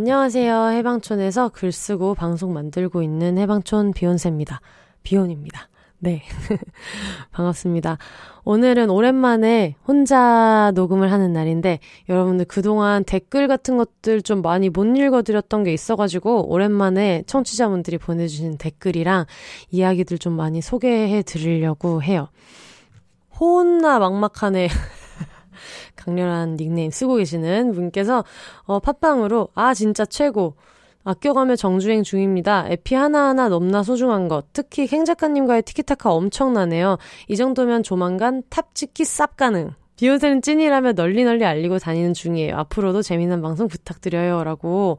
안녕하세요. 0.00 0.70
해방촌에서 0.70 1.50
글 1.50 1.72
쓰고 1.72 2.14
방송 2.14 2.54
만들고 2.54 3.02
있는 3.02 3.36
해방촌 3.36 3.92
비욘세입니다. 3.92 4.62
비욘입니다. 5.02 5.68
네. 5.98 6.22
반갑습니다. 7.32 7.98
오늘은 8.44 8.88
오랜만에 8.88 9.74
혼자 9.86 10.72
녹음을 10.74 11.12
하는 11.12 11.34
날인데 11.34 11.80
여러분들 12.08 12.46
그동안 12.46 13.04
댓글 13.04 13.46
같은 13.46 13.76
것들 13.76 14.22
좀 14.22 14.40
많이 14.40 14.70
못 14.70 14.84
읽어드렸던 14.84 15.64
게 15.64 15.74
있어가지고 15.74 16.50
오랜만에 16.50 17.22
청취자분들이 17.26 17.98
보내주신 17.98 18.56
댓글이랑 18.56 19.26
이야기들 19.70 20.16
좀 20.16 20.32
많이 20.32 20.62
소개해 20.62 21.22
드리려고 21.24 22.02
해요. 22.02 22.28
호나 23.38 23.98
막막하네. 23.98 24.68
강렬한 26.00 26.56
닉네임 26.56 26.90
쓰고 26.90 27.16
계시는 27.16 27.72
분께서 27.72 28.24
어, 28.64 28.80
팟빵으로 28.80 29.48
아 29.54 29.74
진짜 29.74 30.04
최고 30.04 30.54
아껴가며 31.04 31.56
정주행 31.56 32.02
중입니다. 32.02 32.66
에피 32.68 32.94
하나하나 32.94 33.48
넘나 33.48 33.82
소중한 33.82 34.28
것. 34.28 34.46
특히 34.52 34.86
캥 34.86 35.04
작가님과의 35.04 35.62
티키타카 35.62 36.12
엄청나네요. 36.12 36.98
이 37.28 37.36
정도면 37.36 37.82
조만간 37.82 38.42
탑 38.50 38.74
찍기 38.74 39.04
쌉 39.04 39.36
가능. 39.36 39.72
비혼세는 39.96 40.42
찐이라며 40.42 40.92
널리 40.94 41.24
널리 41.24 41.44
알리고 41.44 41.78
다니는 41.78 42.14
중이에요. 42.14 42.56
앞으로도 42.56 43.02
재미난 43.02 43.42
방송 43.42 43.68
부탁드려요. 43.68 44.44
라고, 44.44 44.98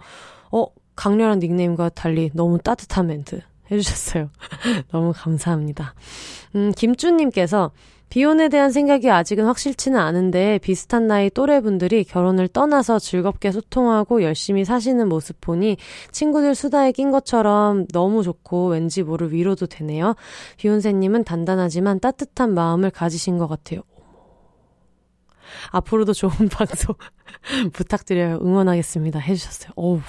어, 0.52 0.66
강렬한 0.96 1.40
닉네임과 1.40 1.90
달리 1.90 2.30
너무 2.34 2.60
따뜻한 2.60 3.08
멘트 3.08 3.42
해주셨어요. 3.72 4.30
너무 4.92 5.14
감사합니다. 5.16 5.96
음, 6.56 6.72
김주님께서 6.76 7.72
비혼에 8.12 8.50
대한 8.50 8.72
생각이 8.72 9.10
아직은 9.10 9.46
확실치는 9.46 9.98
않은데 9.98 10.58
비슷한 10.58 11.08
나이 11.08 11.30
또래분들이 11.30 12.04
결혼을 12.04 12.50
떠나서 12.50 13.00
즐겁게 13.00 13.54
소통하고 13.54 14.22
열심히 14.22 14.66
사시는 14.66 15.08
모습 15.08 15.40
보니 15.40 15.78
친구들 16.12 16.54
수다에 16.54 16.92
낀 16.92 17.12
것처럼 17.12 17.88
너무 17.88 18.22
좋고 18.22 18.68
왠지 18.68 19.02
모를 19.02 19.32
위로도 19.32 19.68
되네요. 19.68 20.16
비혼세님은 20.58 21.24
단단하지만 21.24 22.02
따뜻한 22.02 22.54
마음을 22.54 22.90
가지신 22.90 23.38
것 23.38 23.48
같아요. 23.48 23.80
앞으로도 25.72 26.12
좋은 26.12 26.32
방송 26.52 26.96
부탁드려요. 27.72 28.40
응원하겠습니다. 28.42 29.20
해주셨어요. 29.20 29.72
어우. 29.78 30.02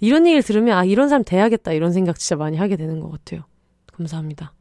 이런 0.00 0.26
얘기를 0.26 0.44
들으면, 0.44 0.78
아, 0.78 0.84
이런 0.84 1.08
사람 1.08 1.24
돼야겠다. 1.24 1.72
이런 1.72 1.92
생각 1.92 2.20
진짜 2.20 2.36
많이 2.36 2.56
하게 2.56 2.76
되는 2.76 3.00
것 3.00 3.10
같아요. 3.10 3.42
감사합니다. 3.92 4.52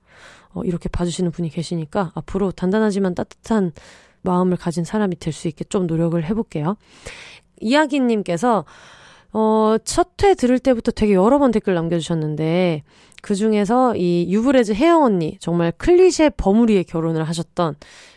어, 0.53 0.63
이렇게 0.63 0.89
봐주시는 0.89 1.31
분이 1.31 1.49
계시니까 1.49 2.11
앞으로 2.15 2.51
단단하지만 2.51 3.15
따뜻한 3.15 3.71
마음을 4.21 4.57
가진 4.57 4.83
사람이 4.83 5.17
될 5.17 5.31
수 5.33 5.47
있게 5.47 5.63
좀 5.65 5.87
노력을 5.87 6.21
해볼게요. 6.23 6.75
이야기님께서 7.61 8.65
어, 9.31 9.75
첫 9.83 10.09
회 10.23 10.33
들을 10.33 10.59
때부터 10.59 10.91
되게 10.91 11.13
여러 11.13 11.37
번 11.39 11.51
댓글 11.51 11.73
남겨주셨는데, 11.75 12.83
그 13.21 13.35
중에서 13.35 13.95
이 13.95 14.25
유브레즈 14.29 14.73
혜영 14.73 15.03
언니, 15.03 15.37
정말 15.39 15.71
클리셰 15.77 16.31
버무리에 16.31 16.83
결혼을 16.83 17.23
하셨던 17.23 17.75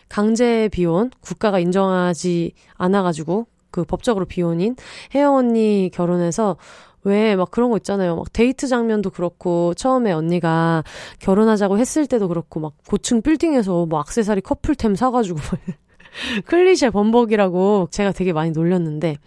강제 0.09 0.69
비혼, 0.71 1.11
국가가 1.21 1.59
인정하지 1.59 2.53
않아가지고, 2.75 3.45
그 3.71 3.83
법적으로 3.85 4.25
비혼인 4.25 4.75
혜영 5.15 5.35
언니 5.35 5.89
결혼해서 5.93 6.57
왜 7.05 7.35
막 7.35 7.51
그런 7.51 7.69
거 7.71 7.77
있잖아요. 7.77 8.15
막 8.15 8.31
데이트 8.33 8.67
장면도 8.67 9.09
그렇고 9.11 9.73
처음에 9.75 10.11
언니가 10.11 10.83
결혼하자고 11.19 11.77
했을 11.77 12.07
때도 12.07 12.27
그렇고 12.27 12.59
막 12.59 12.73
고층 12.87 13.21
빌딩에서 13.21 13.85
뭐 13.85 13.99
악세사리 13.99 14.41
커플템 14.41 14.95
사가지고 14.95 15.39
클리셰 16.45 16.91
범벅이라고 16.91 17.87
제가 17.91 18.11
되게 18.11 18.33
많이 18.33 18.51
놀렸는데 18.51 19.17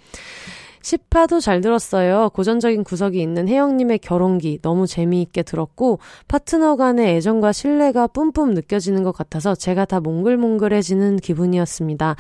10화도 0.83 1.41
잘 1.41 1.61
들었어요. 1.61 2.31
고전적인 2.33 2.85
구석이 2.85 3.21
있는 3.21 3.49
혜영님의 3.49 3.99
결혼기 3.99 4.61
너무 4.63 4.87
재미있게 4.87 5.43
들었고 5.43 5.99
파트너 6.29 6.77
간의 6.77 7.17
애정과 7.17 7.51
신뢰가 7.51 8.07
뿜뿜 8.07 8.55
느껴지는 8.55 9.03
것 9.03 9.11
같아서 9.11 9.57
제가 9.57 9.85
다 9.85 9.99
몽글몽글해지는 9.99 11.17
기분이었습니다. 11.17 12.15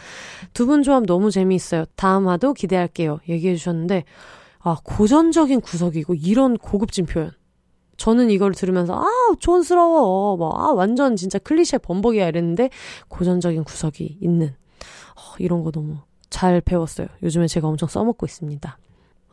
두 0.52 0.66
분 0.66 0.82
조합 0.82 1.06
너무 1.06 1.30
재미있어요. 1.30 1.84
다음 1.94 2.26
화도 2.26 2.54
기대할게요. 2.54 3.20
얘기해 3.28 3.54
주셨는데 3.54 4.02
아 4.66 4.76
고전적인 4.82 5.60
구석이고 5.60 6.14
이런 6.14 6.58
고급진 6.58 7.06
표현. 7.06 7.30
저는 7.98 8.30
이걸 8.30 8.52
들으면서 8.52 8.94
아 9.00 9.06
촌스러워 9.38 10.36
뭐 10.36 10.50
아 10.60 10.72
완전 10.72 11.14
진짜 11.14 11.38
클리셰 11.38 11.78
범벅이야 11.78 12.26
이랬는데 12.26 12.70
고전적인 13.06 13.62
구석이 13.62 14.18
있는 14.20 14.48
어, 14.48 15.20
이런 15.38 15.62
거 15.62 15.70
너무 15.70 15.98
잘 16.30 16.60
배웠어요. 16.60 17.06
요즘에 17.22 17.46
제가 17.46 17.68
엄청 17.68 17.88
써먹고 17.88 18.26
있습니다. 18.26 18.76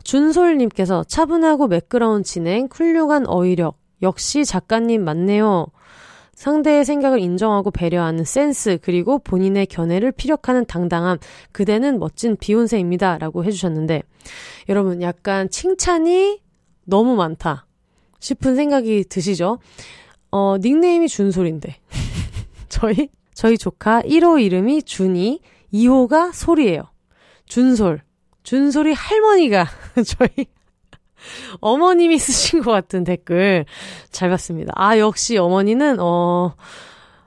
준솔님께서 0.04 1.04
차분하고 1.06 1.68
매끄러운 1.68 2.22
진행, 2.24 2.68
훌륭한 2.72 3.26
어휘력. 3.26 3.80
역시 4.04 4.46
작가님 4.46 5.04
맞네요. 5.04 5.66
상대의 6.44 6.84
생각을 6.84 7.20
인정하고 7.22 7.72
배려하는 7.72 8.26
센스, 8.26 8.78
그리고 8.82 9.18
본인의 9.18 9.66
견해를 9.68 10.12
피력하는 10.12 10.66
당당함. 10.66 11.18
그대는 11.54 12.00
멋진 12.00 12.36
비욘세입니다. 12.36 13.18
라고 13.18 13.46
해주셨는데, 13.46 14.04
여러분, 14.68 15.02
약간 15.02 15.50
칭찬이 15.50 16.42
너무 16.84 17.16
많다. 17.16 17.66
싶은 18.20 18.58
생각이 18.58 19.06
드시죠? 19.08 19.60
어, 20.32 20.58
닉네임이 20.60 21.08
준솔인데. 21.08 21.78
저희, 22.68 23.08
저희 23.34 23.58
조카 23.58 24.02
1호 24.02 24.44
이름이 24.44 24.84
준이, 24.84 25.40
2호가 25.74 26.34
솔이에요. 26.34 26.84
준솔. 27.46 28.02
준솔이 28.44 28.92
할머니가 28.92 29.66
저희 30.06 30.48
어머님이 31.60 32.20
쓰신 32.20 32.62
것 32.62 32.72
같은 32.72 33.04
댓글 33.04 33.66
잘 34.12 34.30
봤습니다. 34.30 34.74
아, 34.76 34.98
역시 34.98 35.38
어머니는, 35.38 36.00
어, 36.00 36.56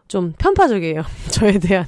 좀 0.09 0.33
편파적이에요. 0.39 1.03
저에 1.33 1.59
대한. 1.59 1.87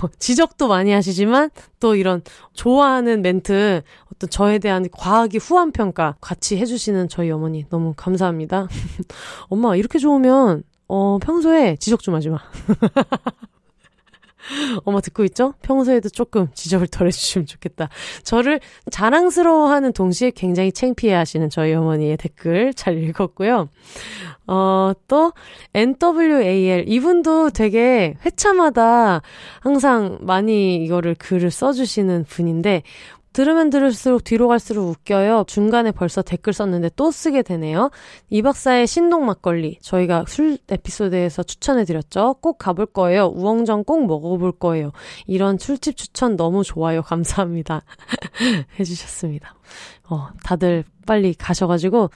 어, 0.00 0.08
지적도 0.20 0.68
많이 0.68 0.92
하시지만 0.92 1.50
또 1.80 1.96
이런 1.96 2.22
좋아하는 2.52 3.22
멘트, 3.22 3.82
어떤 4.12 4.30
저에 4.30 4.58
대한 4.58 4.86
과하게 4.92 5.38
후한 5.38 5.72
평가 5.72 6.16
같이 6.20 6.56
해주시는 6.58 7.08
저희 7.08 7.30
어머니 7.30 7.64
너무 7.68 7.92
감사합니다. 7.96 8.68
엄마, 9.48 9.74
이렇게 9.74 9.98
좋으면, 9.98 10.62
어, 10.86 11.18
평소에 11.20 11.76
지적 11.76 12.02
좀 12.02 12.14
하지 12.14 12.30
마. 12.30 12.38
엄마 14.84 15.00
듣고 15.00 15.24
있죠? 15.24 15.54
평소에도 15.62 16.08
조금 16.08 16.48
지적을 16.54 16.88
덜 16.88 17.06
해주시면 17.06 17.46
좋겠다. 17.46 17.88
저를 18.22 18.60
자랑스러워하는 18.90 19.92
동시에 19.92 20.30
굉장히 20.30 20.72
창피해 20.72 21.14
하시는 21.14 21.48
저희 21.50 21.74
어머니의 21.74 22.16
댓글 22.16 22.74
잘 22.74 23.02
읽었고요. 23.02 23.68
어, 24.46 24.92
또, 25.08 25.32
NWAL. 25.74 26.84
이분도 26.86 27.50
되게 27.50 28.14
회차마다 28.24 29.20
항상 29.60 30.18
많이 30.22 30.76
이거를 30.76 31.14
글을 31.16 31.50
써주시는 31.50 32.24
분인데, 32.24 32.82
들으면 33.38 33.70
들을수록 33.70 34.24
뒤로 34.24 34.48
갈수록 34.48 34.88
웃겨요. 34.88 35.44
중간에 35.46 35.92
벌써 35.92 36.22
댓글 36.22 36.52
썼는데 36.52 36.90
또 36.96 37.12
쓰게 37.12 37.42
되네요. 37.42 37.92
이 38.30 38.42
박사의 38.42 38.88
신동 38.88 39.26
막걸리. 39.26 39.78
저희가 39.80 40.24
술 40.26 40.58
에피소드에서 40.68 41.44
추천해드렸죠. 41.44 42.38
꼭 42.40 42.58
가볼 42.58 42.86
거예요. 42.86 43.26
우엉전 43.26 43.84
꼭 43.84 44.08
먹어볼 44.08 44.58
거예요. 44.58 44.90
이런 45.28 45.56
술집 45.56 45.96
추천 45.96 46.34
너무 46.36 46.64
좋아요. 46.64 47.00
감사합니다. 47.00 47.82
해주셨습니다. 48.80 49.54
어, 50.10 50.30
다들 50.42 50.82
빨리 51.06 51.32
가셔가지고 51.32 52.10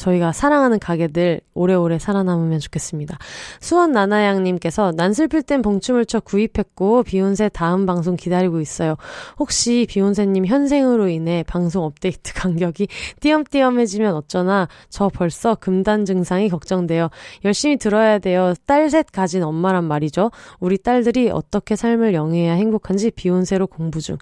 저희가 0.00 0.32
사랑하는 0.32 0.78
가게들 0.78 1.40
오래오래 1.52 1.98
살아남으면 1.98 2.58
좋겠습니다. 2.58 3.18
수원 3.60 3.92
나나양님께서 3.92 4.92
난 4.96 5.12
슬플 5.12 5.42
땐 5.42 5.60
봉춤을 5.60 6.06
쳐 6.06 6.20
구입했고 6.20 7.02
비욘세 7.02 7.50
다음 7.50 7.84
방송 7.84 8.16
기다리고 8.16 8.60
있어요. 8.60 8.96
혹시 9.38 9.86
비욘세님 9.88 10.46
현생으로 10.46 11.08
인해 11.08 11.44
방송 11.46 11.84
업데이트 11.84 12.32
간격이 12.34 12.88
띄엄띄엄해지면 13.20 14.14
어쩌나 14.14 14.68
저 14.88 15.10
벌써 15.10 15.54
금단 15.54 16.06
증상이 16.06 16.48
걱정돼요. 16.48 17.10
열심히 17.44 17.76
들어야 17.76 18.18
돼요. 18.18 18.54
딸 18.66 18.90
셋 18.90 19.12
가진 19.12 19.44
엄마란 19.44 19.84
말이죠. 19.84 20.32
우리 20.58 20.76
딸들이 20.76 21.30
어떻게 21.30 21.76
삶을 21.76 22.12
영위해야 22.12 22.54
행복한지 22.54 23.12
비욘세로 23.12 23.68
공부 23.68 24.00
중. 24.00 24.16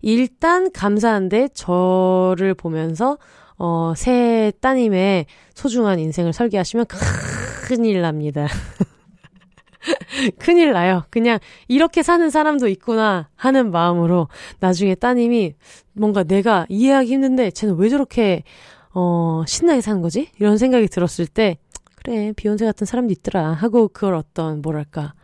일단 0.00 0.70
감사한데 0.72 1.48
저를 1.52 2.54
보면서 2.54 3.18
어, 3.58 3.94
새 3.96 4.52
따님의 4.60 5.26
소중한 5.54 5.98
인생을 5.98 6.32
설계하시면 6.32 6.86
큰일 7.66 8.02
납니다. 8.02 8.46
큰일 10.38 10.72
나요. 10.72 11.04
그냥 11.10 11.38
이렇게 11.68 12.02
사는 12.02 12.28
사람도 12.30 12.68
있구나 12.68 13.28
하는 13.36 13.70
마음으로 13.70 14.28
나중에 14.60 14.94
따님이 14.94 15.54
뭔가 15.92 16.24
내가 16.24 16.66
이해하기 16.68 17.12
힘든데 17.12 17.50
쟤는 17.52 17.76
왜 17.76 17.88
저렇게 17.88 18.42
어 18.94 19.44
신나게 19.46 19.80
사는 19.80 20.00
거지? 20.02 20.28
이런 20.38 20.56
생각이 20.56 20.88
들었을 20.88 21.26
때 21.26 21.58
그래 21.96 22.32
비욘세 22.36 22.64
같은 22.64 22.86
사람도 22.86 23.12
있더라 23.12 23.52
하고 23.52 23.88
그걸 23.88 24.14
어떤 24.14 24.62
뭐랄까 24.62 25.14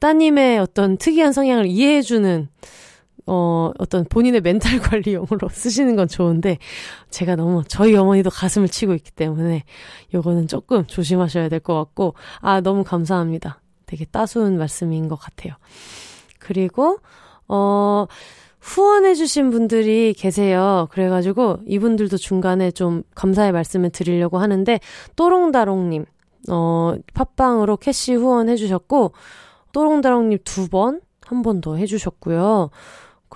따님의 0.00 0.58
어떤 0.58 0.96
특이한 0.96 1.32
성향을 1.32 1.66
이해해주는 1.66 2.48
어, 3.30 3.72
어떤 3.78 4.04
본인의 4.06 4.40
멘탈 4.40 4.78
관리용으로 4.80 5.48
쓰시는 5.50 5.96
건 5.96 6.08
좋은데, 6.08 6.58
제가 7.10 7.36
너무 7.36 7.62
저희 7.68 7.94
어머니도 7.94 8.30
가슴을 8.30 8.68
치고 8.68 8.94
있기 8.94 9.10
때문에, 9.12 9.64
요거는 10.14 10.48
조금 10.48 10.86
조심하셔야 10.86 11.48
될 11.50 11.60
것 11.60 11.74
같고, 11.74 12.14
아, 12.40 12.60
너무 12.62 12.84
감사합니다. 12.84 13.60
되게 13.86 14.04
따스운 14.06 14.56
말씀인 14.58 15.08
것 15.08 15.16
같아요. 15.16 15.54
그리고, 16.38 16.98
어, 17.48 18.06
후원해주신 18.60 19.50
분들이 19.50 20.14
계세요. 20.16 20.88
그래가지고 20.90 21.58
이분들도 21.66 22.16
중간에 22.16 22.70
좀 22.70 23.02
감사의 23.14 23.52
말씀을 23.52 23.90
드리려고 23.90 24.38
하는데, 24.38 24.80
또롱다롱님, 25.16 26.04
어, 26.50 26.94
팟빵으로 27.14 27.76
캐시 27.76 28.14
후원해주셨고, 28.14 29.12
또롱다롱님 29.72 30.38
두 30.44 30.68
번, 30.68 31.00
한 31.26 31.42
번 31.42 31.60
더 31.60 31.76
해주셨고요. 31.76 32.70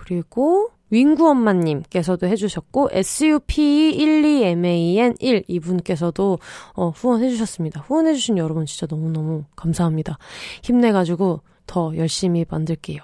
그리고 0.03 0.71
윙구 0.91 1.29
엄마님께서도 1.29 2.27
해주셨고, 2.27 2.89
SUP12MAN1 2.91 5.45
이분께서도 5.47 6.39
어, 6.75 6.89
후원해주셨습니다. 6.91 7.83
후원해주신 7.83 8.37
여러분 8.37 8.67
진짜 8.67 8.87
너무너무 8.91 9.45
감사합니다. 9.57 10.19
힘내가지고 10.63 11.41
더 11.67 11.97
열심히 11.97 12.45
만들게요. 12.49 12.99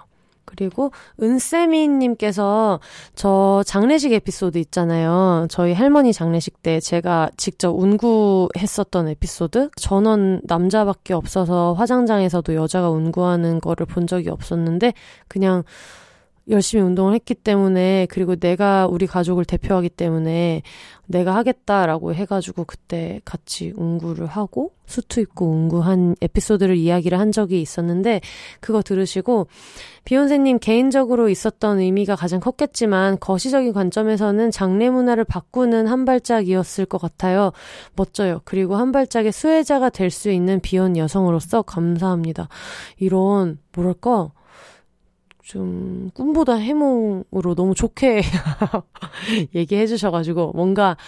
그리고 0.44 0.90
은세미님께서 1.22 2.80
저 3.14 3.62
장례식 3.66 4.12
에피소드 4.12 4.58
있잖아요. 4.58 5.46
저희 5.50 5.74
할머니 5.74 6.12
장례식 6.12 6.62
때 6.62 6.80
제가 6.80 7.30
직접 7.36 7.70
운구했었던 7.70 9.08
에피소드. 9.08 9.70
전원 9.76 10.40
남자밖에 10.44 11.12
없어서 11.12 11.74
화장장에서도 11.74 12.54
여자가 12.54 12.88
운구하는 12.90 13.60
거를 13.60 13.86
본 13.86 14.06
적이 14.06 14.30
없었는데 14.30 14.94
그냥 15.28 15.64
열심히 16.48 16.82
운동을 16.82 17.14
했기 17.14 17.34
때문에 17.34 18.06
그리고 18.10 18.36
내가 18.36 18.86
우리 18.86 19.06
가족을 19.06 19.44
대표하기 19.44 19.90
때문에 19.90 20.62
내가 21.06 21.34
하겠다라고 21.36 22.14
해가지고 22.14 22.64
그때 22.64 23.20
같이 23.24 23.72
운구를 23.76 24.26
하고 24.26 24.72
수트 24.86 25.20
입고 25.20 25.46
운구한 25.50 26.16
에피소드를 26.20 26.76
이야기를 26.76 27.18
한 27.18 27.32
적이 27.32 27.60
있었는데 27.62 28.20
그거 28.60 28.82
들으시고 28.82 29.46
비욘세님 30.04 30.58
개인적으로 30.58 31.28
있었던 31.28 31.80
의미가 31.80 32.16
가장 32.16 32.40
컸겠지만 32.40 33.18
거시적인 33.20 33.72
관점에서는 33.72 34.50
장례 34.50 34.90
문화를 34.90 35.24
바꾸는 35.24 35.86
한 35.86 36.04
발짝이었을 36.04 36.86
것 36.86 36.98
같아요. 37.00 37.52
멋져요. 37.96 38.40
그리고 38.44 38.76
한 38.76 38.92
발짝의 38.92 39.32
수혜자가 39.32 39.90
될 39.90 40.08
수 40.10 40.30
있는 40.30 40.58
비혼 40.60 40.96
여성으로서 40.96 41.60
감사합니다. 41.62 42.48
이런 42.96 43.58
뭐랄까 43.74 44.30
좀 45.48 46.10
꿈보다 46.12 46.56
해몽으로 46.56 47.54
너무 47.56 47.74
좋게 47.74 48.20
얘기해 49.54 49.86
주셔가지고 49.86 50.52
뭔가 50.54 50.98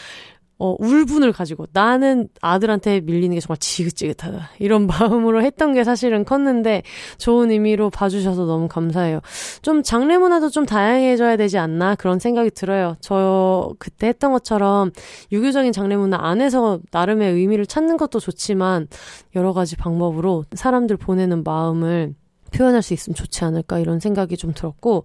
어, 0.58 0.76
울분을 0.78 1.32
가지고 1.32 1.66
나는 1.74 2.28
아들한테 2.40 3.00
밀리는 3.00 3.34
게 3.34 3.40
정말 3.40 3.58
지긋지긋하다. 3.58 4.50
이런 4.58 4.86
마음으로 4.88 5.42
했던 5.42 5.74
게 5.74 5.84
사실은 5.84 6.24
컸는데 6.24 6.82
좋은 7.18 7.50
의미로 7.50 7.90
봐주셔서 7.90 8.46
너무 8.46 8.66
감사해요. 8.66 9.20
좀 9.60 9.82
장례 9.82 10.16
문화도 10.16 10.48
좀 10.48 10.64
다양해져야 10.64 11.36
되지 11.36 11.58
않나 11.58 11.94
그런 11.94 12.18
생각이 12.18 12.50
들어요. 12.50 12.96
저 13.00 13.74
그때 13.78 14.08
했던 14.08 14.32
것처럼 14.32 14.90
유교적인 15.32 15.72
장례 15.72 15.96
문화 15.96 16.18
안에서 16.18 16.80
나름의 16.92 17.34
의미를 17.34 17.66
찾는 17.66 17.98
것도 17.98 18.20
좋지만 18.20 18.88
여러 19.36 19.52
가지 19.52 19.76
방법으로 19.76 20.44
사람들 20.54 20.96
보내는 20.96 21.42
마음을 21.44 22.14
표현할 22.50 22.82
수 22.82 22.94
있으면 22.94 23.14
좋지 23.14 23.44
않을까 23.44 23.78
이런 23.78 24.00
생각이 24.00 24.36
좀 24.36 24.52
들었고 24.52 25.04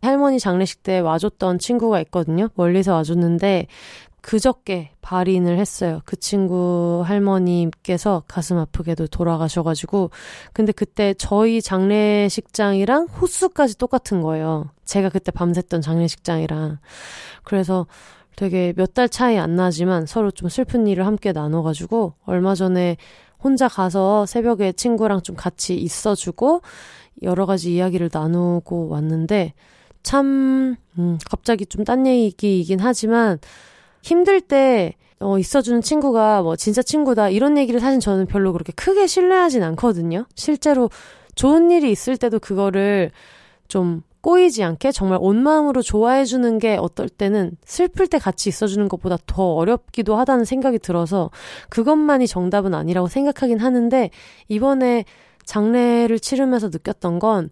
할머니 0.00 0.40
장례식 0.40 0.82
때 0.82 0.98
와줬던 0.98 1.58
친구가 1.58 2.00
있거든요. 2.02 2.48
멀리서 2.54 2.94
와줬는데 2.94 3.68
그저께 4.20 4.92
발인을 5.00 5.58
했어요. 5.58 6.00
그 6.04 6.16
친구 6.16 7.02
할머니께서 7.04 8.22
가슴 8.28 8.56
아프게도 8.56 9.08
돌아가셔가지고 9.08 10.10
근데 10.52 10.70
그때 10.72 11.12
저희 11.18 11.60
장례식장이랑 11.60 13.06
호수까지 13.06 13.78
똑같은 13.78 14.20
거예요. 14.22 14.70
제가 14.84 15.08
그때 15.08 15.32
밤샜던 15.32 15.82
장례식장이랑 15.82 16.78
그래서 17.42 17.86
되게 18.36 18.72
몇 18.76 18.94
달 18.94 19.08
차이 19.08 19.38
안 19.38 19.56
나지만 19.56 20.06
서로 20.06 20.30
좀 20.30 20.48
슬픈 20.48 20.86
일을 20.86 21.04
함께 21.06 21.32
나눠가지고 21.32 22.14
얼마 22.24 22.54
전에 22.54 22.96
혼자 23.42 23.68
가서 23.68 24.26
새벽에 24.26 24.72
친구랑 24.72 25.22
좀 25.22 25.36
같이 25.36 25.74
있어주고 25.74 26.62
여러 27.22 27.46
가지 27.46 27.74
이야기를 27.74 28.10
나누고 28.12 28.88
왔는데 28.88 29.54
참, 30.02 30.76
음, 30.98 31.18
갑자기 31.30 31.64
좀 31.66 31.84
딴 31.84 32.06
얘기이긴 32.06 32.80
하지만 32.80 33.38
힘들 34.02 34.40
때 34.40 34.94
어, 35.20 35.38
있어주는 35.38 35.80
친구가 35.82 36.42
뭐 36.42 36.56
진짜 36.56 36.82
친구다 36.82 37.28
이런 37.28 37.56
얘기를 37.56 37.78
사실 37.78 38.00
저는 38.00 38.26
별로 38.26 38.52
그렇게 38.52 38.72
크게 38.72 39.06
신뢰하진 39.06 39.62
않거든요. 39.62 40.26
실제로 40.34 40.90
좋은 41.36 41.70
일이 41.70 41.90
있을 41.92 42.16
때도 42.16 42.40
그거를 42.40 43.10
좀 43.68 44.02
꼬이지 44.22 44.62
않게 44.64 44.92
정말 44.92 45.18
온 45.20 45.42
마음으로 45.42 45.82
좋아해주는 45.82 46.58
게 46.58 46.76
어떨 46.76 47.08
때는 47.08 47.56
슬플 47.64 48.06
때 48.06 48.18
같이 48.18 48.48
있어주는 48.48 48.88
것보다 48.88 49.18
더 49.26 49.54
어렵기도 49.54 50.16
하다는 50.16 50.44
생각이 50.44 50.78
들어서 50.78 51.30
그것만이 51.68 52.26
정답은 52.26 52.72
아니라고 52.74 53.08
생각하긴 53.08 53.58
하는데 53.58 54.10
이번에 54.48 55.04
장례를 55.44 56.20
치르면서 56.20 56.68
느꼈던 56.68 57.18
건 57.18 57.50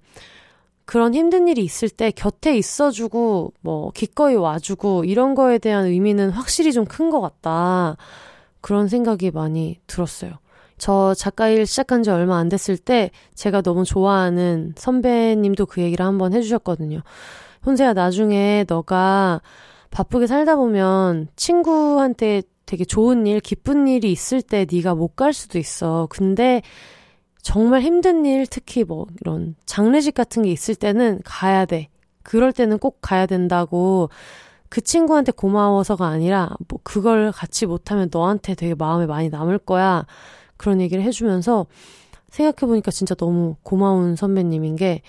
그런 0.84 1.14
힘든 1.14 1.46
일이 1.48 1.62
있을 1.62 1.88
때 1.88 2.10
곁에 2.10 2.56
있어주고 2.56 3.52
뭐 3.60 3.90
기꺼이 3.92 4.34
와주고 4.34 5.04
이런 5.04 5.34
거에 5.36 5.58
대한 5.58 5.86
의미는 5.86 6.30
확실히 6.30 6.72
좀 6.72 6.84
큰 6.86 7.10
것 7.10 7.20
같다. 7.20 7.96
그런 8.60 8.88
생각이 8.88 9.30
많이 9.30 9.80
들었어요. 9.86 10.32
저 10.80 11.12
작가 11.14 11.48
일 11.48 11.66
시작한 11.66 12.02
지 12.02 12.10
얼마 12.10 12.38
안 12.38 12.48
됐을 12.48 12.78
때 12.78 13.10
제가 13.34 13.60
너무 13.60 13.84
좋아하는 13.84 14.72
선배님도 14.76 15.66
그 15.66 15.82
얘기를 15.82 16.04
한번 16.06 16.32
해주셨거든요. 16.32 17.02
혼세야, 17.66 17.92
나중에 17.92 18.64
너가 18.66 19.42
바쁘게 19.90 20.26
살다 20.26 20.56
보면 20.56 21.28
친구한테 21.36 22.42
되게 22.64 22.84
좋은 22.86 23.26
일, 23.26 23.40
기쁜 23.40 23.88
일이 23.88 24.10
있을 24.10 24.40
때 24.42 24.66
네가 24.70 24.94
못 24.94 25.16
갈 25.16 25.34
수도 25.34 25.58
있어. 25.58 26.06
근데 26.08 26.62
정말 27.42 27.82
힘든 27.82 28.24
일, 28.24 28.46
특히 28.46 28.84
뭐 28.84 29.06
이런 29.20 29.56
장례식 29.66 30.14
같은 30.14 30.42
게 30.44 30.50
있을 30.50 30.74
때는 30.74 31.20
가야 31.24 31.66
돼. 31.66 31.88
그럴 32.22 32.52
때는 32.52 32.78
꼭 32.78 32.98
가야 33.02 33.26
된다고 33.26 34.08
그 34.70 34.80
친구한테 34.80 35.32
고마워서가 35.32 36.06
아니라 36.06 36.50
뭐 36.68 36.80
그걸 36.84 37.32
같이 37.32 37.66
못하면 37.66 38.08
너한테 38.12 38.54
되게 38.54 38.74
마음에 38.74 39.06
많이 39.06 39.28
남을 39.28 39.58
거야. 39.58 40.06
그런 40.60 40.82
얘기를 40.82 41.02
해주면서 41.02 41.64
생각해보니까 42.28 42.90
진짜 42.90 43.14
너무 43.14 43.56
고마운 43.62 44.14
선배님인 44.14 44.76
게, 44.76 45.00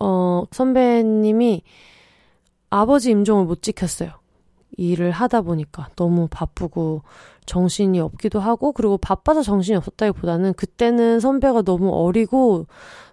어, 0.00 0.42
선배님이 0.50 1.62
아버지 2.68 3.12
임종을 3.12 3.44
못 3.44 3.62
지켰어요. 3.62 4.10
일을 4.76 5.12
하다 5.12 5.42
보니까 5.42 5.90
너무 5.94 6.26
바쁘고 6.28 7.02
정신이 7.46 8.00
없기도 8.00 8.40
하고 8.40 8.72
그리고 8.72 8.98
바빠서 8.98 9.42
정신이 9.42 9.76
없었다기보다는 9.76 10.54
그때는 10.54 11.20
선배가 11.20 11.62
너무 11.62 11.90
어리고 11.92 12.66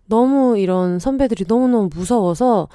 너무 0.07 0.57
이런 0.57 0.97
선배들이 0.97 1.45
너무너무 1.47 1.89
무서워서 1.93 2.67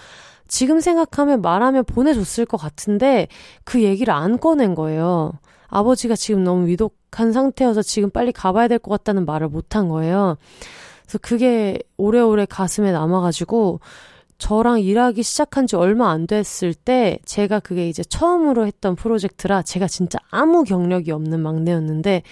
지금 0.46 0.78
생각하면 0.78 1.40
말하면 1.42 1.84
보내줬을 1.84 2.46
것 2.46 2.58
같은데 2.58 3.26
그 3.64 3.82
얘기를 3.82 4.14
안 4.14 4.38
꺼낸 4.38 4.76
거예요. 4.76 5.32
아버지가 5.72 6.14
지금 6.16 6.44
너무 6.44 6.66
위독한 6.66 7.32
상태여서 7.32 7.82
지금 7.82 8.10
빨리 8.10 8.30
가봐야 8.30 8.68
될 8.68 8.78
것 8.78 8.90
같다는 8.90 9.24
말을 9.24 9.48
못한 9.48 9.88
거예요. 9.88 10.36
그래서 11.02 11.18
그게 11.22 11.78
오래오래 11.96 12.46
가슴에 12.46 12.92
남아가지고 12.92 13.80
저랑 14.38 14.80
일하기 14.80 15.22
시작한 15.22 15.66
지 15.66 15.76
얼마 15.76 16.10
안 16.10 16.26
됐을 16.26 16.74
때 16.74 17.18
제가 17.24 17.60
그게 17.60 17.88
이제 17.88 18.02
처음으로 18.02 18.66
했던 18.66 18.96
프로젝트라 18.96 19.62
제가 19.62 19.86
진짜 19.86 20.18
아무 20.30 20.64
경력이 20.64 21.10
없는 21.12 21.40
막내였는데 21.40 22.22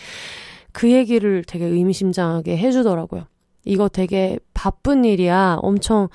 그 0.73 0.91
얘기를 0.91 1.45
되게 1.47 1.65
의미심장하게 1.65 2.59
해주더라고요. 2.59 3.25
이거 3.65 3.89
되게 3.89 4.39
바쁜 4.55 5.05
일이야. 5.05 5.59
엄청 5.63 6.09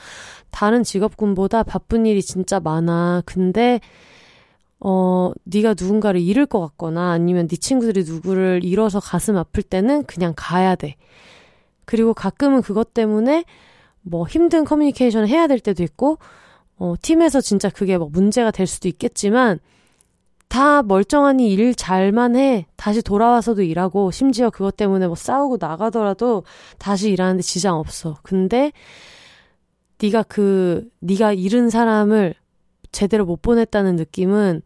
다른 0.51 0.83
직업군보다 0.83 1.63
바쁜 1.63 2.05
일이 2.05 2.21
진짜 2.21 2.59
많아. 2.59 3.23
근데 3.25 3.79
어, 4.79 5.31
네가 5.43 5.75
누군가를 5.79 6.21
잃을 6.21 6.45
것 6.45 6.59
같거나 6.59 7.11
아니면 7.11 7.47
네 7.47 7.55
친구들이 7.55 8.03
누구를 8.03 8.61
잃어서 8.63 8.99
가슴 8.99 9.37
아플 9.37 9.63
때는 9.63 10.03
그냥 10.03 10.33
가야 10.35 10.75
돼. 10.75 10.95
그리고 11.85 12.13
가끔은 12.13 12.61
그것 12.61 12.93
때문에 12.93 13.45
뭐 14.01 14.27
힘든 14.27 14.65
커뮤니케이션을 14.65 15.27
해야 15.27 15.47
될 15.47 15.59
때도 15.59 15.83
있고, 15.83 16.17
어, 16.77 16.95
팀에서 17.01 17.41
진짜 17.41 17.69
그게 17.69 17.97
뭐 17.97 18.09
문제가 18.11 18.51
될 18.51 18.67
수도 18.67 18.87
있겠지만, 18.87 19.59
다 20.47 20.83
멀쩡하니 20.83 21.51
일 21.51 21.73
잘만 21.73 22.35
해. 22.35 22.67
다시 22.75 23.01
돌아와서도 23.01 23.63
일하고, 23.63 24.11
심지어 24.11 24.49
그것 24.49 24.77
때문에 24.77 25.07
뭐 25.07 25.15
싸우고 25.15 25.57
나가더라도 25.59 26.43
다시 26.77 27.09
일하는데 27.11 27.41
지장 27.41 27.77
없어. 27.77 28.17
근데, 28.21 28.71
네가 30.01 30.23
그, 30.23 30.87
네가 30.99 31.33
잃은 31.33 31.69
사람을 31.69 32.35
제대로 32.95 33.25
못 33.25 33.41
보냈다는 33.41 33.97
느낌은 33.97 34.61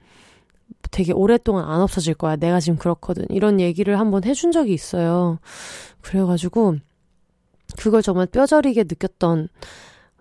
되게 0.91 1.11
오랫동안 1.13 1.65
안 1.65 1.81
없어질 1.81 2.13
거야. 2.13 2.35
내가 2.35 2.59
지금 2.59 2.77
그렇거든. 2.77 3.25
이런 3.29 3.59
얘기를 3.59 3.99
한번 3.99 4.23
해준 4.23 4.51
적이 4.51 4.73
있어요. 4.73 5.39
그래가지고, 6.01 6.75
그걸 7.77 8.03
정말 8.03 8.27
뼈저리게 8.27 8.83
느꼈던, 8.83 9.49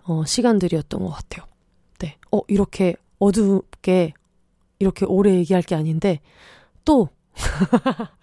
어, 0.05 0.25
시간들이었던 0.25 1.01
것 1.01 1.09
같아요. 1.09 1.45
네. 1.99 2.17
어, 2.31 2.41
이렇게 2.47 2.95
어둡게, 3.19 4.13
이렇게 4.79 5.05
오래 5.05 5.35
얘기할 5.35 5.61
게 5.61 5.75
아닌데, 5.75 6.19
또, 6.85 7.09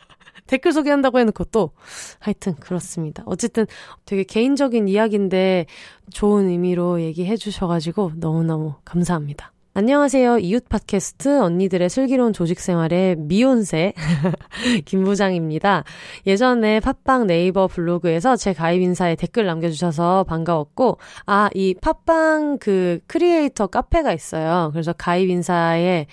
댓글 0.49 0.73
소개한다고 0.73 1.21
해놓고 1.21 1.45
또, 1.45 1.71
하여튼, 2.19 2.57
그렇습니다. 2.57 3.23
어쨌든 3.27 3.67
되게 4.05 4.25
개인적인 4.25 4.89
이야기인데, 4.89 5.67
좋은 6.11 6.49
의미로 6.49 7.01
얘기해 7.01 7.37
주셔가지고, 7.37 8.15
너무너무 8.17 8.75
감사합니다. 8.85 9.53
안녕하세요. 9.79 10.39
이웃 10.39 10.71
팟캐스트 10.71 11.39
언니들의 11.39 11.91
슬기로운 11.91 12.33
조직 12.33 12.61
생활의 12.61 13.17
미온세 13.17 13.93
김 14.87 15.05
부장입니다. 15.05 15.85
예전에 16.27 16.81
팟빵 16.81 17.27
네이버 17.27 17.67
블로그에서 17.67 18.37
제 18.37 18.55
가입 18.55 18.81
인사에 18.81 19.17
댓글 19.17 19.45
남겨주셔서 19.45 20.25
반가웠고, 20.25 20.97
아, 21.27 21.51
이 21.53 21.75
팟빵 21.75 22.57
그 22.59 23.01
크리에이터 23.07 23.67
카페가 23.67 24.15
있어요. 24.15 24.71
그래서 24.73 24.95
가입 24.95 25.29
인사에 25.29 26.07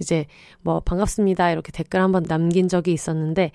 이제 0.00 0.24
뭐 0.62 0.80
반갑습니다 0.80 1.50
이렇게 1.50 1.72
댓글 1.72 2.00
한번 2.00 2.22
남긴 2.24 2.68
적이 2.68 2.92
있었는데 2.92 3.50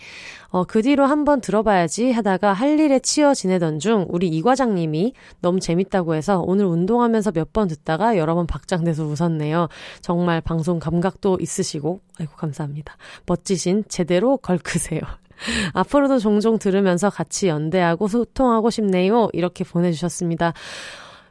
어, 0.49 0.63
그 0.63 0.81
뒤로 0.81 1.05
한번 1.05 1.41
들어봐야지 1.41 2.11
하다가 2.11 2.53
할 2.53 2.79
일에 2.79 2.99
치여 2.99 3.33
지내던 3.33 3.79
중 3.79 4.05
우리 4.09 4.27
이 4.27 4.41
과장님이 4.41 5.13
너무 5.41 5.59
재밌다고 5.59 6.15
해서 6.15 6.41
오늘 6.45 6.65
운동하면서 6.65 7.31
몇 7.31 7.45
번 7.55 7.69
듣다가 7.69 8.17
여러 8.17 8.35
번 8.35 8.47
박장대서 8.47 9.05
웃었네요. 9.05 9.54
정말 10.01 10.41
방송 10.41 10.79
감각도 10.79 11.37
있으시고 11.39 11.99
아이고 12.19 12.35
감사합니다. 12.35 12.97
멋지신 13.25 13.85
제대로 13.87 14.37
걸크세요. 14.37 15.01
앞으로도 15.73 16.19
종종 16.19 16.57
들으면서 16.57 17.09
같이 17.09 17.47
연대하고 17.47 18.07
소통하고 18.07 18.69
싶네요. 18.69 19.29
이렇게 19.33 19.63
보내주셨습니다. 19.63 20.53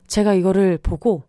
제가 0.07 0.35
이거를 0.35 0.79
보고 0.79 1.23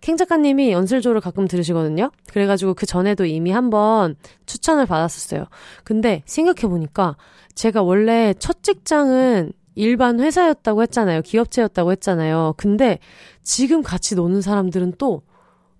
캥 0.00 0.18
작가님이 0.18 0.70
연슬조를 0.70 1.22
가끔 1.22 1.48
들으시거든요. 1.48 2.10
그래가지고 2.28 2.74
그 2.74 2.84
전에도 2.84 3.24
이미 3.24 3.50
한번 3.50 4.16
추천을 4.44 4.84
받았었어요. 4.84 5.46
근데 5.82 6.22
생각해보니까 6.26 7.16
제가 7.54 7.82
원래 7.82 8.34
첫 8.38 8.62
직장은 8.62 9.52
일반 9.76 10.20
회사였다고 10.20 10.82
했잖아요. 10.82 11.22
기업체였다고 11.22 11.92
했잖아요. 11.92 12.54
근데 12.58 12.98
지금 13.42 13.82
같이 13.82 14.14
노는 14.14 14.42
사람들은 14.42 14.94
또 14.98 15.22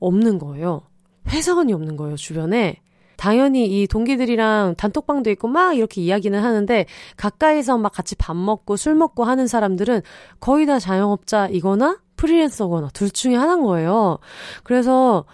없는 0.01 0.39
거예요. 0.39 0.83
회사원이 1.29 1.73
없는 1.73 1.97
거예요, 1.97 2.17
주변에. 2.17 2.81
당연히 3.17 3.67
이 3.67 3.87
동기들이랑 3.87 4.75
단톡방도 4.77 5.31
있고 5.31 5.49
막 5.49 5.77
이렇게 5.77 6.01
이야기는 6.01 6.43
하는데 6.43 6.87
가까이서 7.17 7.79
막 7.79 7.93
같이 7.93 8.17
밥 8.17 8.37
먹고 8.37 8.77
술 8.77 8.95
먹고 8.95 9.25
하는 9.25 9.47
사람들은 9.47 10.03
거의 10.41 10.67
다 10.67 10.79
자영업자이거나 10.79 12.01
프리랜서거나 12.17 12.91
둘 12.93 13.11
중에 13.11 13.37
하나인 13.37 13.63
거예요. 13.63 14.19
그래서 14.63 15.25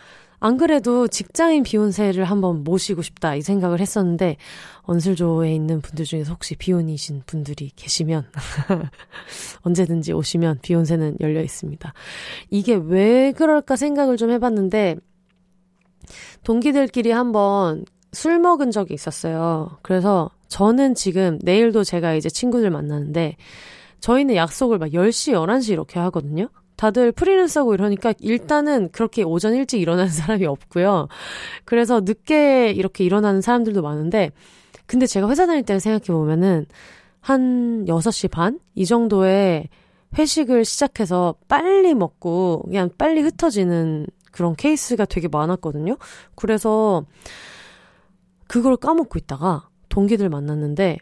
안 0.41 0.57
그래도 0.57 1.07
직장인 1.07 1.63
비욘세를 1.63 2.25
한번 2.25 2.65
모시고 2.65 3.03
싶다 3.03 3.35
이 3.35 3.43
생각을 3.43 3.81
했었는데 3.81 4.37
언슬조에 4.83 5.55
있는 5.55 5.81
분들 5.83 6.07
중에서 6.07 6.33
혹시 6.33 6.57
비혼이신 6.57 7.23
분들이 7.27 7.71
계시면 7.77 8.27
언제든지 9.63 10.13
오시면 10.13 10.61
비욘세는 10.63 11.19
열려 11.21 11.43
있습니다. 11.43 11.93
이게 12.49 12.75
왜 12.75 13.33
그럴까 13.33 13.77
생각을 13.77 14.17
좀 14.17 14.31
해봤는데 14.31 14.97
동기들끼리 16.43 17.11
한번 17.11 17.85
술 18.13 18.39
먹은 18.39 18.71
적이 18.71 18.95
있었어요. 18.95 19.79
그래서 19.83 20.31
저는 20.49 20.95
지금 20.95 21.39
내일도 21.43 21.85
제가 21.85 22.15
이제 22.15 22.29
친구들 22.29 22.71
만나는데 22.71 23.37
저희는 24.01 24.35
약속을 24.35 24.79
막 24.79 24.91
10시, 24.91 25.35
11시 25.35 25.73
이렇게 25.73 26.01
하거든요. 26.01 26.49
다들 26.81 27.13
프리랜서고 27.13 27.75
이러니까 27.75 28.15
일단은 28.21 28.89
그렇게 28.91 29.23
오전 29.23 29.55
일찍 29.55 29.83
일어나는 29.83 30.09
사람이 30.11 30.47
없고요. 30.47 31.09
그래서 31.67 32.01
늦게 32.01 32.71
이렇게 32.71 33.05
일어나는 33.05 33.43
사람들도 33.43 33.83
많은데 33.83 34.31
근데 34.87 35.07
제가 35.07 35.29
회사 35.29 35.47
다닐 35.47 35.63
때를 35.63 35.79
생각해 35.79 36.07
보면은 36.07 36.65
한 37.21 37.85
6시 37.85 38.31
반? 38.31 38.59
이 38.75 38.87
정도에 38.87 39.69
회식을 40.17 40.65
시작해서 40.65 41.35
빨리 41.49 41.95
먹고 41.95 42.63
그냥 42.65 42.89
빨리 42.97 43.21
흩어지는 43.21 44.07
그런 44.33 44.57
케이스가 44.57 45.05
되게 45.05 45.29
많았거든요. 45.29 45.99
그래서 46.35 47.05
그걸 48.49 48.79
까먹고 48.79 49.19
있다가 49.19 49.69
동기들 49.91 50.31
만났는데 50.31 50.97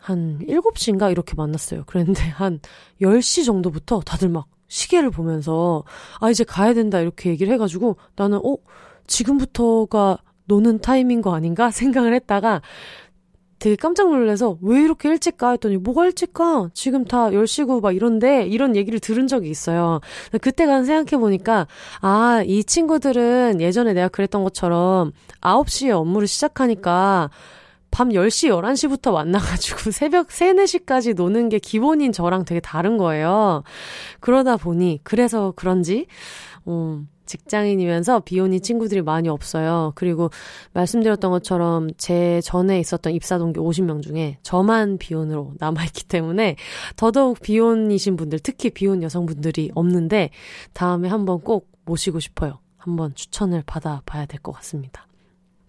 한 0.00 0.38
7시인가 0.46 1.10
이렇게 1.10 1.34
만났어요. 1.34 1.82
그랬는데 1.86 2.22
한 2.22 2.60
10시 3.00 3.44
정도부터 3.44 4.00
다들 4.00 4.28
막 4.28 4.46
시계를 4.68 5.10
보면서 5.10 5.84
아 6.20 6.30
이제 6.30 6.44
가야 6.44 6.74
된다 6.74 7.00
이렇게 7.00 7.30
얘기를 7.30 7.52
해가지고 7.52 7.96
나는 8.16 8.38
어 8.38 8.56
지금부터가 9.06 10.18
노는 10.44 10.80
타임인 10.80 11.22
거 11.22 11.34
아닌가 11.34 11.70
생각을 11.72 12.14
했다가 12.14 12.62
되게 13.58 13.74
깜짝 13.74 14.10
놀라서 14.10 14.56
왜 14.62 14.80
이렇게 14.82 15.08
일찍 15.08 15.36
가 15.36 15.50
했더니 15.50 15.78
뭐가 15.78 16.06
일찍 16.06 16.32
가 16.32 16.70
지금 16.74 17.04
다 17.04 17.30
10시고 17.30 17.80
막 17.82 17.90
이런데 17.94 18.46
이런 18.46 18.76
얘기를 18.76 19.00
들은 19.00 19.26
적이 19.26 19.50
있어요. 19.50 20.00
그때 20.40 20.64
가 20.64 20.84
생각해 20.84 21.20
보니까 21.20 21.66
아 22.00 22.42
이 22.46 22.62
친구들은 22.62 23.60
예전에 23.60 23.94
내가 23.94 24.06
그랬던 24.08 24.44
것처럼 24.44 25.10
9시에 25.40 25.90
업무를 25.90 26.28
시작하니까 26.28 27.30
밤 27.98 28.10
10시, 28.10 28.48
11시부터 28.48 29.12
만나가지고 29.12 29.90
새벽 29.90 30.30
3, 30.30 30.54
4시까지 30.54 31.16
노는 31.16 31.48
게 31.48 31.58
기본인 31.58 32.12
저랑 32.12 32.44
되게 32.44 32.60
다른 32.60 32.96
거예요. 32.96 33.64
그러다 34.20 34.56
보니, 34.56 35.00
그래서 35.02 35.52
그런지, 35.56 36.06
음, 36.68 37.08
직장인이면서 37.26 38.20
비혼인 38.20 38.62
친구들이 38.62 39.02
많이 39.02 39.28
없어요. 39.28 39.90
그리고 39.96 40.30
말씀드렸던 40.74 41.32
것처럼 41.32 41.88
제 41.96 42.40
전에 42.40 42.78
있었던 42.78 43.12
입사 43.14 43.36
동기 43.36 43.58
50명 43.58 44.00
중에 44.00 44.38
저만 44.44 44.98
비혼으로 44.98 45.54
남아있기 45.58 46.04
때문에 46.04 46.54
더더욱 46.94 47.40
비혼이신 47.42 48.14
분들, 48.14 48.38
특히 48.44 48.70
비혼 48.70 49.02
여성분들이 49.02 49.72
없는데 49.74 50.30
다음에 50.72 51.08
한번 51.08 51.40
꼭 51.40 51.72
모시고 51.84 52.20
싶어요. 52.20 52.60
한번 52.76 53.16
추천을 53.16 53.64
받아봐야 53.66 54.26
될 54.26 54.40
것 54.40 54.52
같습니다. 54.52 55.08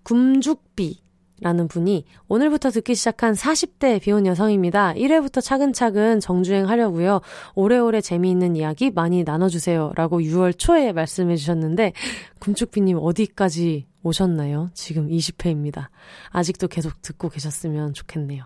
굼죽비 0.03 1.09
라는 1.41 1.67
분이 1.67 2.05
오늘부터 2.27 2.69
듣기 2.69 2.96
시작한 2.96 3.34
40대 3.34 4.01
비혼 4.01 4.25
여성입니다. 4.25 4.93
1회부터 4.93 5.41
차근차근 5.41 6.19
정주행 6.19 6.67
하려고요. 6.67 7.22
오래오래 7.55 8.01
재미있는 8.01 8.55
이야기 8.55 8.91
많이 8.91 9.24
나눠주세요. 9.24 9.91
라고 9.96 10.19
6월 10.19 10.58
초에 10.58 10.91
말씀해 10.91 11.36
주셨는데, 11.36 11.93
금축비님 12.39 12.98
어디까지 13.01 13.88
오셨나요? 14.03 14.69
지금 14.74 15.10
20회입니다. 15.10 15.88
아직도 16.29 16.67
계속 16.67 17.01
듣고 17.01 17.29
계셨으면 17.29 17.93
좋겠네요. 17.93 18.43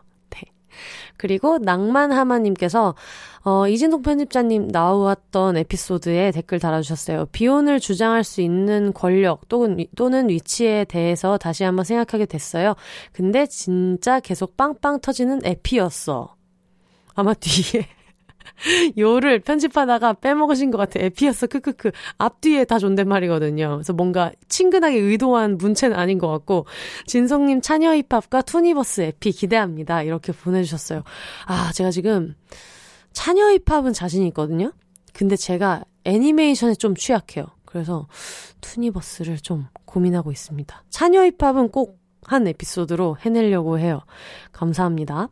그리고 1.17 1.57
낭만하마님께서 1.57 2.95
어, 3.45 3.67
이진동 3.67 4.01
편집자님 4.01 4.69
나왔던 4.69 5.57
에피소드에 5.57 6.31
댓글 6.31 6.59
달아주셨어요. 6.59 7.25
비혼을 7.31 7.79
주장할 7.79 8.23
수 8.23 8.41
있는 8.41 8.93
권력 8.93 9.49
또는, 9.49 9.85
또는 9.95 10.29
위치에 10.29 10.85
대해서 10.85 11.37
다시 11.37 11.63
한번 11.63 11.83
생각하게 11.83 12.25
됐어요. 12.25 12.75
근데 13.11 13.45
진짜 13.45 14.19
계속 14.21 14.55
빵빵 14.55 15.01
터지는 15.01 15.41
에피였어. 15.43 16.35
아마 17.15 17.33
뒤에 17.33 17.85
요를 18.97 19.39
편집하다가 19.39 20.13
빼먹으신 20.13 20.71
것 20.71 20.77
같아. 20.77 20.99
에피어스 20.99 21.47
크크크. 21.47 21.91
앞뒤에 22.17 22.65
다 22.65 22.79
존댓말이거든요. 22.79 23.69
그래서 23.75 23.93
뭔가 23.93 24.31
친근하게 24.47 24.97
의도한 24.99 25.57
문체는 25.57 25.97
아닌 25.97 26.17
것 26.17 26.27
같고, 26.27 26.65
진성님 27.07 27.61
차녀 27.61 27.95
힙합과 27.95 28.41
투니버스 28.41 29.01
에피 29.01 29.31
기대합니다. 29.31 30.03
이렇게 30.03 30.31
보내주셨어요. 30.31 31.03
아, 31.45 31.71
제가 31.73 31.91
지금 31.91 32.35
차녀 33.11 33.49
힙합은 33.51 33.93
자신 33.93 34.23
있거든요? 34.27 34.71
근데 35.13 35.35
제가 35.35 35.83
애니메이션에 36.05 36.75
좀 36.75 36.95
취약해요. 36.95 37.45
그래서 37.65 38.07
투니버스를 38.61 39.37
좀 39.39 39.67
고민하고 39.85 40.31
있습니다. 40.31 40.83
차녀 40.89 41.23
힙합은 41.25 41.69
꼭 41.69 42.03
한 42.25 42.47
에피소드로 42.47 43.17
해내려고 43.21 43.79
해요. 43.79 44.01
감사합니다. 44.51 45.29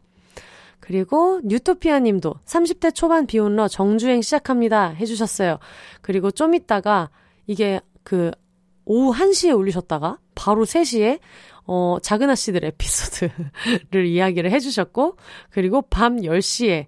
그리고 0.82 1.40
뉴토피아 1.46 2.00
님도 2.00 2.36
30대 2.46 2.94
초반 2.94 3.26
비혼러 3.26 3.70
정주행 3.70 4.22
시작합니다. 4.22 4.90
해주셨어요. 4.90 5.60
그리고 6.02 6.32
좀 6.32 6.54
있다가 6.54 7.10
이게 7.48 7.80
그 8.04 8.32
오후 8.84 9.14
1시에 9.14 9.56
올리셨다가 9.56 10.18
바로 10.36 10.66
3시에 10.66 11.20
어, 11.66 11.98
작은 12.02 12.30
아씨들 12.30 12.66
에피소드를 12.66 14.06
이야기를 14.06 14.52
해주셨고, 14.52 15.16
그리고 15.52 15.84
밤 15.84 16.18
10시에 16.18 16.88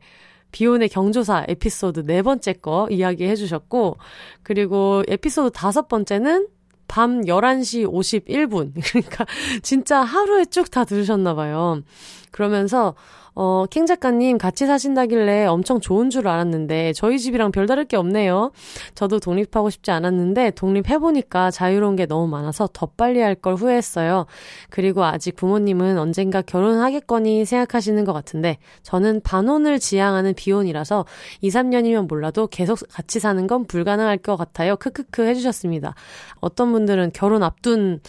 비혼의 0.52 0.90
경조사 0.90 1.46
에피소드 1.48 2.06
네 2.06 2.22
번째 2.22 2.54
거 2.54 2.88
이야기 2.90 3.26
해주셨고, 3.26 3.98
그리고 4.42 5.04
에피소드 5.08 5.52
다섯 5.52 5.88
번째는 5.88 6.48
밤 6.88 7.22
11시 7.22 7.88
51분. 7.88 8.74
그러니까 8.84 9.26
진짜 9.62 10.02
하루에 10.02 10.46
쭉 10.46 10.70
다 10.72 10.84
들으셨나봐요. 10.86 11.84
그러면서, 12.32 12.96
어, 13.36 13.66
킹 13.70 13.86
작가님 13.86 14.38
같이 14.38 14.66
사신다길래 14.68 15.46
엄청 15.46 15.80
좋은 15.80 16.10
줄 16.10 16.28
알았는데 16.28 16.94
저희 16.94 17.20
집이랑 17.20 17.52
별다를 17.52 17.86
게 17.86 17.98
없네요. 17.98 18.52
저도 18.96 19.20
독립하고 19.20 19.70
싶지 19.70 19.92
않았는데 19.92 20.52
독립해보니까 20.52 21.52
자유로운 21.52 21.96
게 21.96 22.06
너무 22.06 22.28
많아서 22.28 22.70
더 22.72 22.86
빨리 22.86 23.20
할 23.22 23.34
걸 23.44 23.56
후회했어요. 23.56 24.26
그리고 24.70 25.04
아직 25.04 25.36
부모님은 25.36 25.98
언젠가 25.98 26.42
결혼하겠거니 26.42 27.46
생각하시는 27.46 28.06
것 28.06 28.14
같은데 28.14 28.58
저는 28.84 29.22
반혼을 29.22 29.80
지향하는 29.80 30.34
비혼이라서 30.36 31.06
2, 31.42 31.50
3년이면 31.50 32.08
몰라도 32.08 32.48
계속 32.48 32.80
같이 32.90 33.20
사는 33.20 33.46
건 33.48 33.66
불가능할 33.66 34.20
것 34.20 34.38
같아요. 34.38 34.76
크크크 34.78 35.24
해주셨습니다. 35.26 35.96
어떤 36.40 36.72
분들은 36.72 37.12
결혼 37.14 37.44
앞둔 37.44 38.00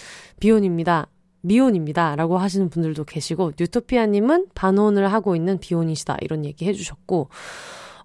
비혼입니다. 0.41 1.07
미혼입니다. 1.45 2.17
라고 2.17 2.39
하시는 2.39 2.69
분들도 2.69 3.05
계시고, 3.05 3.53
뉴토피아님은 3.59 4.49
반혼을 4.55 5.13
하고 5.13 5.37
있는 5.37 5.59
비혼이시다. 5.59 6.17
이런 6.23 6.45
얘기 6.45 6.67
해주셨고, 6.67 7.29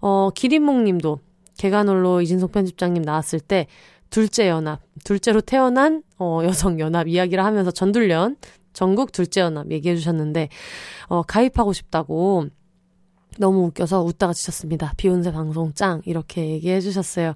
어, 0.01 0.29
기린목 0.35 0.83
님도 0.83 1.19
개간홀로 1.57 2.21
이진석 2.21 2.51
편집장님 2.51 3.01
나왔을 3.01 3.39
때, 3.39 3.65
둘째 4.09 4.49
연합, 4.49 4.81
둘째로 5.03 5.41
태어난, 5.41 6.03
어, 6.17 6.41
여성 6.43 6.79
연합 6.79 7.07
이야기를 7.07 7.43
하면서 7.43 7.71
전둘련, 7.71 8.37
전국 8.73 9.11
둘째 9.11 9.41
연합 9.41 9.71
얘기해 9.71 9.95
주셨는데, 9.95 10.49
어, 11.07 11.23
가입하고 11.23 11.73
싶다고, 11.73 12.47
너무 13.37 13.65
웃겨서 13.67 14.01
웃다가 14.03 14.33
지쳤습니다. 14.33 14.93
비욘세 14.97 15.31
방송 15.31 15.71
짱. 15.73 16.01
이렇게 16.05 16.49
얘기해 16.49 16.81
주셨어요. 16.81 17.35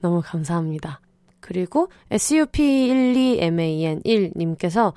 너무 0.00 0.22
감사합니다. 0.24 1.00
그리고 1.40 1.88
SUP12MAN1님께서 2.10 4.94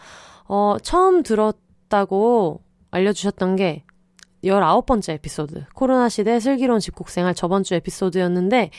어, 0.48 0.78
처음 0.82 1.24
들었다고 1.24 2.62
알려주셨던 2.92 3.56
게 3.56 3.84
19번째 4.44 5.14
에피소드. 5.14 5.66
코로나 5.74 6.08
시대 6.08 6.40
슬기로운 6.40 6.80
집콕생활 6.80 7.34
저번 7.34 7.64
주 7.64 7.74
에피소드였는데, 7.76 8.70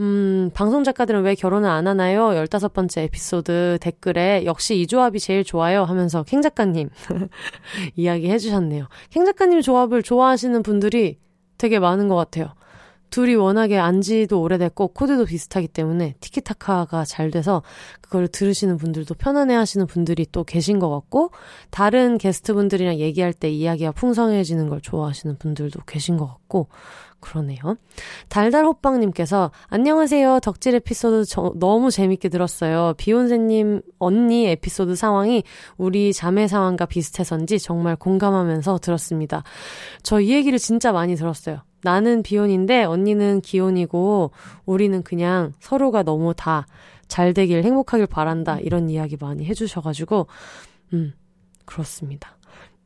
음, 0.00 0.50
방송 0.54 0.84
작가들은 0.84 1.22
왜 1.22 1.34
결혼을 1.34 1.68
안 1.68 1.86
하나요? 1.86 2.28
15번째 2.28 3.02
에피소드 3.02 3.78
댓글에 3.80 4.44
역시 4.46 4.80
이 4.80 4.86
조합이 4.86 5.20
제일 5.20 5.44
좋아요 5.44 5.84
하면서 5.84 6.22
캥 6.22 6.40
작가님 6.40 6.88
이야기 7.96 8.30
해주셨네요. 8.30 8.86
캥 9.10 9.24
작가님 9.26 9.60
조합을 9.60 10.02
좋아하시는 10.02 10.62
분들이 10.62 11.18
되게 11.58 11.78
많은 11.78 12.08
것 12.08 12.16
같아요. 12.16 12.54
둘이 13.12 13.34
워낙에 13.34 13.78
안지도 13.78 14.40
오래됐고 14.40 14.88
코드도 14.88 15.26
비슷하기 15.26 15.68
때문에 15.68 16.14
티키타카가 16.20 17.04
잘 17.04 17.30
돼서 17.30 17.62
그걸 18.00 18.26
들으시는 18.26 18.78
분들도 18.78 19.14
편안해 19.14 19.54
하시는 19.54 19.86
분들이 19.86 20.26
또 20.32 20.42
계신 20.44 20.78
것 20.78 20.88
같고 20.90 21.30
다른 21.70 22.18
게스트분들이랑 22.18 22.96
얘기할 22.96 23.34
때 23.34 23.50
이야기가 23.50 23.92
풍성해지는 23.92 24.68
걸 24.70 24.80
좋아하시는 24.80 25.36
분들도 25.36 25.80
계신 25.86 26.16
것 26.16 26.26
같고 26.26 26.68
그러네요. 27.20 27.76
달달호빵님께서 28.30 29.52
안녕하세요. 29.68 30.40
덕질 30.40 30.74
에피소드 30.76 31.26
저, 31.26 31.52
너무 31.56 31.90
재밌게 31.90 32.30
들었어요. 32.30 32.94
비욘세님 32.96 33.82
언니 33.98 34.48
에피소드 34.48 34.96
상황이 34.96 35.44
우리 35.76 36.12
자매 36.12 36.48
상황과 36.48 36.86
비슷해서인지 36.86 37.60
정말 37.60 37.94
공감하면서 37.94 38.78
들었습니다. 38.78 39.44
저 40.02 40.20
이 40.22 40.30
얘기를 40.32 40.58
진짜 40.58 40.92
많이 40.92 41.14
들었어요. 41.14 41.62
나는 41.82 42.22
비혼인데 42.22 42.84
언니는 42.84 43.40
기혼이고 43.40 44.30
우리는 44.66 45.02
그냥 45.02 45.54
서로가 45.60 46.02
너무 46.02 46.34
다 46.34 46.66
잘 47.12 47.34
되길 47.34 47.62
행복하길 47.62 48.06
바란다 48.06 48.58
이런 48.60 48.88
이야기 48.88 49.18
많이 49.20 49.44
해주셔가지고 49.44 50.28
음 50.94 51.12
그렇습니다. 51.66 52.38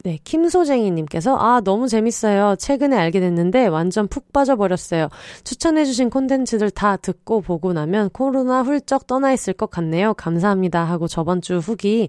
네, 0.07 0.21
김소쟁이님께서, 0.23 1.37
아, 1.37 1.61
너무 1.63 1.89
재밌어요. 1.89 2.55
최근에 2.61 2.97
알게 2.97 3.19
됐는데 3.19 3.67
완전 3.67 4.07
푹 4.07 4.33
빠져버렸어요. 4.33 5.09
추천해주신 5.43 6.11
콘텐츠들 6.11 6.71
다 6.71 6.97
듣고 6.97 7.41
보고 7.41 7.73
나면 7.73 8.11
코로나 8.11 8.63
훌쩍 8.63 9.09
떠나 9.09 9.33
있을 9.33 9.53
것 9.53 9.69
같네요. 9.69 10.15
감사합니다. 10.15 10.85
하고 10.85 11.09
저번 11.09 11.41
주 11.43 11.59
후기 11.59 12.09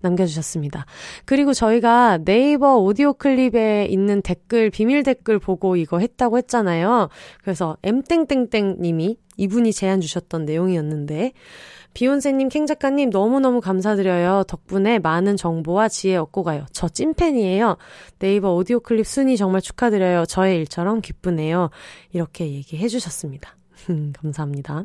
남겨주셨습니다. 0.00 0.86
그리고 1.24 1.52
저희가 1.52 2.18
네이버 2.24 2.78
오디오 2.78 3.12
클립에 3.12 3.86
있는 3.90 4.22
댓글, 4.22 4.68
비밀 4.70 5.04
댓글 5.04 5.38
보고 5.38 5.76
이거 5.76 6.00
했다고 6.00 6.38
했잖아요. 6.38 7.10
그래서 7.44 7.76
엠땡땡땡님이 7.84 9.18
이분이 9.36 9.72
제안 9.72 10.00
주셨던 10.00 10.46
내용이었는데, 10.46 11.32
비욘세님, 11.96 12.50
캥 12.50 12.66
작가님 12.66 13.08
너무너무 13.08 13.62
감사드려요. 13.62 14.42
덕분에 14.48 14.98
많은 14.98 15.38
정보와 15.38 15.88
지혜 15.88 16.16
얻고 16.16 16.42
가요. 16.42 16.66
저 16.70 16.90
찐팬이에요. 16.90 17.78
네이버 18.18 18.52
오디오 18.52 18.80
클립 18.80 19.06
순위 19.06 19.38
정말 19.38 19.62
축하드려요. 19.62 20.26
저의 20.26 20.58
일처럼 20.58 21.00
기쁘네요. 21.00 21.70
이렇게 22.12 22.52
얘기해 22.52 22.88
주셨습니다. 22.88 23.56
감사합니다. 24.12 24.84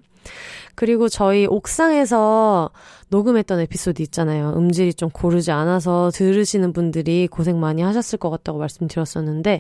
그리고 0.75 1.09
저희 1.09 1.45
옥상에서 1.47 2.69
녹음했던 3.09 3.59
에피소드 3.59 4.01
있잖아요. 4.03 4.53
음질이 4.55 4.93
좀 4.93 5.09
고르지 5.09 5.51
않아서 5.51 6.11
들으시는 6.13 6.71
분들이 6.71 7.27
고생 7.29 7.59
많이 7.59 7.81
하셨을 7.81 8.19
것 8.19 8.29
같다고 8.29 8.57
말씀드렸었는데, 8.57 9.59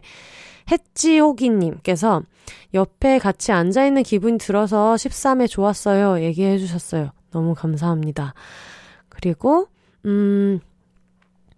햇지호기님께서 0.71 2.23
옆에 2.75 3.19
같이 3.19 3.51
앉아있는 3.51 4.03
기분이 4.03 4.37
들어서 4.37 4.95
13회 4.95 5.49
좋았어요. 5.49 6.23
얘기해 6.23 6.57
주셨어요. 6.57 7.11
너무 7.31 7.53
감사합니다. 7.55 8.33
그리고, 9.09 9.67
음, 10.05 10.59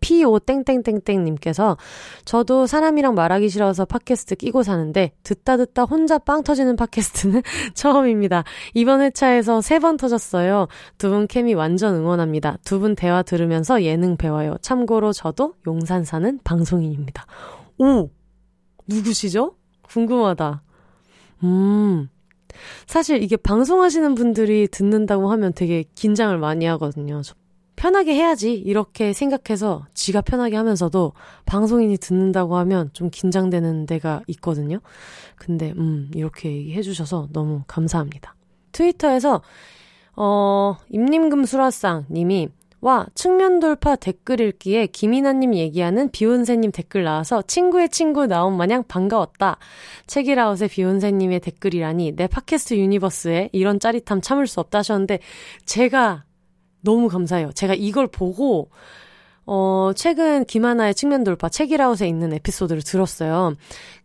P5 0.01 0.45
땡땡땡땡님께서 0.45 1.77
저도 2.25 2.67
사람이랑 2.67 3.15
말하기 3.15 3.47
싫어서 3.47 3.85
팟캐스트 3.85 4.35
끼고 4.35 4.61
사는데 4.61 5.13
듣다 5.23 5.55
듣다 5.55 5.83
혼자 5.83 6.17
빵 6.17 6.43
터지는 6.43 6.75
팟캐스트는 6.75 7.41
처음입니다. 7.73 8.43
이번 8.73 8.99
회차에서 9.01 9.61
세 9.61 9.79
번 9.79 9.95
터졌어요. 9.95 10.67
두 10.97 11.09
분 11.09 11.25
케미 11.27 11.53
완전 11.53 11.95
응원합니다. 11.95 12.57
두 12.65 12.79
분 12.79 12.95
대화 12.95 13.21
들으면서 13.23 13.83
예능 13.83 14.17
배워요. 14.17 14.57
참고로 14.61 15.13
저도 15.13 15.53
용산 15.67 16.03
사는 16.03 16.37
방송인입니다. 16.43 17.25
오! 17.77 18.09
누구시죠? 18.87 19.55
궁금하다. 19.83 20.63
음. 21.43 22.09
사실 22.87 23.21
이게 23.21 23.35
방송하시는 23.35 24.15
분들이 24.15 24.67
듣는다고 24.67 25.31
하면 25.31 25.53
되게 25.53 25.83
긴장을 25.95 26.37
많이 26.37 26.65
하거든요. 26.65 27.21
편하게 27.75 28.13
해야지 28.13 28.53
이렇게 28.53 29.13
생각해서 29.13 29.85
지가 29.93 30.21
편하게 30.21 30.55
하면서도 30.55 31.13
방송인이 31.45 31.97
듣는다고 31.97 32.55
하면 32.57 32.89
좀 32.93 33.09
긴장되는 33.09 33.85
데가 33.87 34.21
있거든요. 34.27 34.79
근데 35.35 35.73
음 35.77 36.09
이렇게 36.13 36.51
얘기해 36.51 36.81
주셔서 36.81 37.27
너무 37.33 37.63
감사합니다. 37.67 38.35
트위터에서 38.71 39.41
어 40.15 40.77
임님금수라상 40.89 42.05
님이 42.11 42.49
와, 42.83 43.05
측면 43.15 43.61
돌파 43.61 43.95
댓글 43.95 44.41
읽기에 44.41 44.87
김이나님 44.87 45.55
얘기하는 45.55 46.11
비혼세님 46.11 46.73
댓글 46.73 47.05
나와서 47.05 47.41
친구의 47.41 47.87
친구 47.87 48.27
나온 48.27 48.57
마냥 48.57 48.83
반가웠다. 48.85 49.57
책읽아웃의 50.07 50.67
비혼세님의 50.67 51.39
댓글이라니 51.39 52.17
내 52.17 52.27
팟캐스트 52.27 52.73
universe에 52.73 53.51
이런 53.53 53.79
짜릿함 53.79 54.19
참을 54.19 54.47
수 54.47 54.59
없다 54.59 54.79
하셨는데 54.79 55.19
제가 55.63 56.25
너무 56.81 57.07
감사해요. 57.07 57.53
제가 57.53 57.73
이걸 57.73 58.07
보고 58.07 58.69
어, 59.45 59.91
최근 59.95 60.43
김하나의 60.43 60.93
측면 60.93 61.23
돌파 61.23 61.47
책읽아웃에 61.47 62.05
있는 62.05 62.33
에피소드를 62.33 62.81
들었어요. 62.81 63.55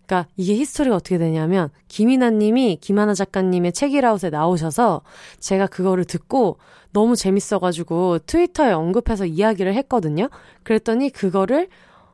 그러니까 0.09 0.27
이게 0.37 0.55
history가 0.55 0.97
어떻게 0.97 1.19
되냐면 1.19 1.69
김이나 1.87 2.31
님이 2.31 2.79
김하나 2.81 3.13
작가님의 3.13 3.73
책읽아웃에 3.73 4.31
나오셔서 4.31 5.03
제가 5.39 5.67
그거를 5.67 6.07
듣고 6.07 6.57
너무 6.93 7.15
재밌어가지고 7.15 8.21
트위터에 8.21 8.73
언급해서 8.73 9.27
이야기를 9.27 9.75
했거든요. 9.75 10.31
그랬더니 10.63 11.11
그거를 11.11 11.69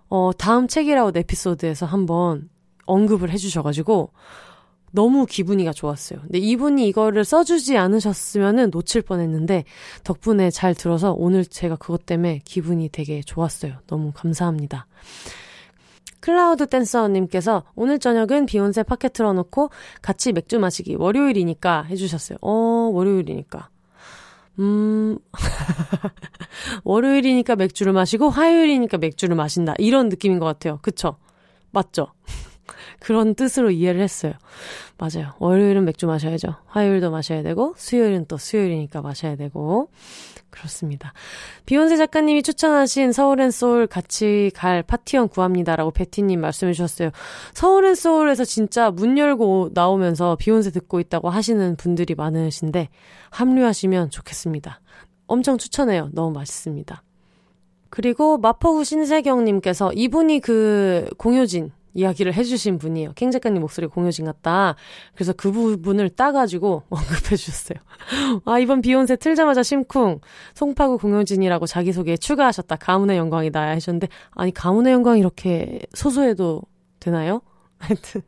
어, 0.08 0.32
다음 0.36 0.66
책이라웃 0.66 1.16
에피소드에서 1.16 1.86
한번 1.86 2.50
언급을 2.86 3.30
해주셔가지고 3.30 4.10
너무 4.90 5.24
기분이가 5.24 5.72
좋았어요. 5.72 6.20
근데 6.20 6.38
이분이 6.38 6.88
이거를 6.88 7.24
써주지 7.24 7.76
않으셨으면은 7.76 8.70
놓칠 8.70 9.02
뻔했는데 9.02 9.64
덕분에 10.02 10.50
잘 10.50 10.74
들어서 10.74 11.12
오늘 11.12 11.44
제가 11.46 11.76
그것 11.76 12.06
때문에 12.06 12.40
기분이 12.44 12.88
되게 12.90 13.20
좋았어요. 13.22 13.74
너무 13.86 14.12
감사합니다. 14.12 14.86
클라우드 16.24 16.68
댄서님께서 16.68 17.64
오늘 17.74 17.98
저녁은 17.98 18.46
비욘세 18.46 18.82
파켓 18.84 19.12
틀어놓고 19.12 19.68
같이 20.00 20.32
맥주 20.32 20.58
마시기 20.58 20.94
월요일이니까 20.94 21.82
해주셨어요. 21.82 22.38
어, 22.40 22.50
월요일이니까. 22.94 23.68
음, 24.60 25.18
월요일이니까 26.82 27.56
맥주를 27.56 27.92
마시고 27.92 28.30
화요일이니까 28.30 28.96
맥주를 28.96 29.36
마신다. 29.36 29.74
이런 29.76 30.08
느낌인 30.08 30.38
것 30.38 30.46
같아요. 30.46 30.78
그쵸? 30.80 31.18
맞죠? 31.72 32.06
그런 33.00 33.34
뜻으로 33.34 33.70
이해를 33.70 34.00
했어요. 34.00 34.32
맞아요. 34.96 35.34
월요일은 35.40 35.84
맥주 35.84 36.06
마셔야죠. 36.06 36.54
화요일도 36.68 37.10
마셔야 37.10 37.42
되고, 37.42 37.74
수요일은 37.76 38.24
또 38.28 38.38
수요일이니까 38.38 39.02
마셔야 39.02 39.36
되고. 39.36 39.90
그렇습니다. 40.54 41.12
비욘세 41.66 41.96
작가님이 41.96 42.42
추천하신 42.42 43.12
서울앤소울 43.12 43.88
같이 43.88 44.52
갈 44.54 44.82
파티원 44.84 45.28
구합니다라고 45.28 45.90
베티님 45.90 46.40
말씀해 46.40 46.72
주셨어요. 46.72 47.10
서울앤소울에서 47.54 48.44
진짜 48.44 48.90
문 48.90 49.18
열고 49.18 49.70
나오면서 49.74 50.36
비욘세 50.36 50.70
듣고 50.70 51.00
있다고 51.00 51.28
하시는 51.28 51.74
분들이 51.76 52.14
많으신데 52.14 52.88
합류하시면 53.30 54.10
좋겠습니다. 54.10 54.80
엄청 55.26 55.58
추천해요. 55.58 56.10
너무 56.12 56.32
맛있습니다. 56.32 57.02
그리고 57.90 58.38
마포구 58.38 58.84
신세경님께서 58.84 59.92
이분이 59.92 60.40
그 60.40 61.08
공효진 61.18 61.72
이야기를 61.94 62.34
해주신 62.34 62.78
분이에요. 62.78 63.12
캥 63.14 63.30
작가님 63.30 63.60
목소리 63.60 63.86
공효진 63.86 64.24
같다. 64.26 64.74
그래서 65.14 65.32
그 65.32 65.50
부분을 65.50 66.10
따가지고 66.10 66.82
언급해 66.90 67.36
주셨어요. 67.36 67.78
아, 68.44 68.58
이번 68.58 68.80
비욘세 68.82 69.16
틀자마자 69.16 69.62
심쿵. 69.62 70.20
송파구 70.54 70.98
공효진이라고 70.98 71.66
자기소개에 71.66 72.16
추가하셨다. 72.16 72.76
가문의 72.76 73.16
영광이다. 73.16 73.60
하셨는데, 73.60 74.08
아니, 74.32 74.52
가문의 74.52 74.92
영광 74.92 75.18
이렇게 75.18 75.80
소소해도 75.94 76.62
되나요? 77.00 77.40
하여튼. 77.78 78.22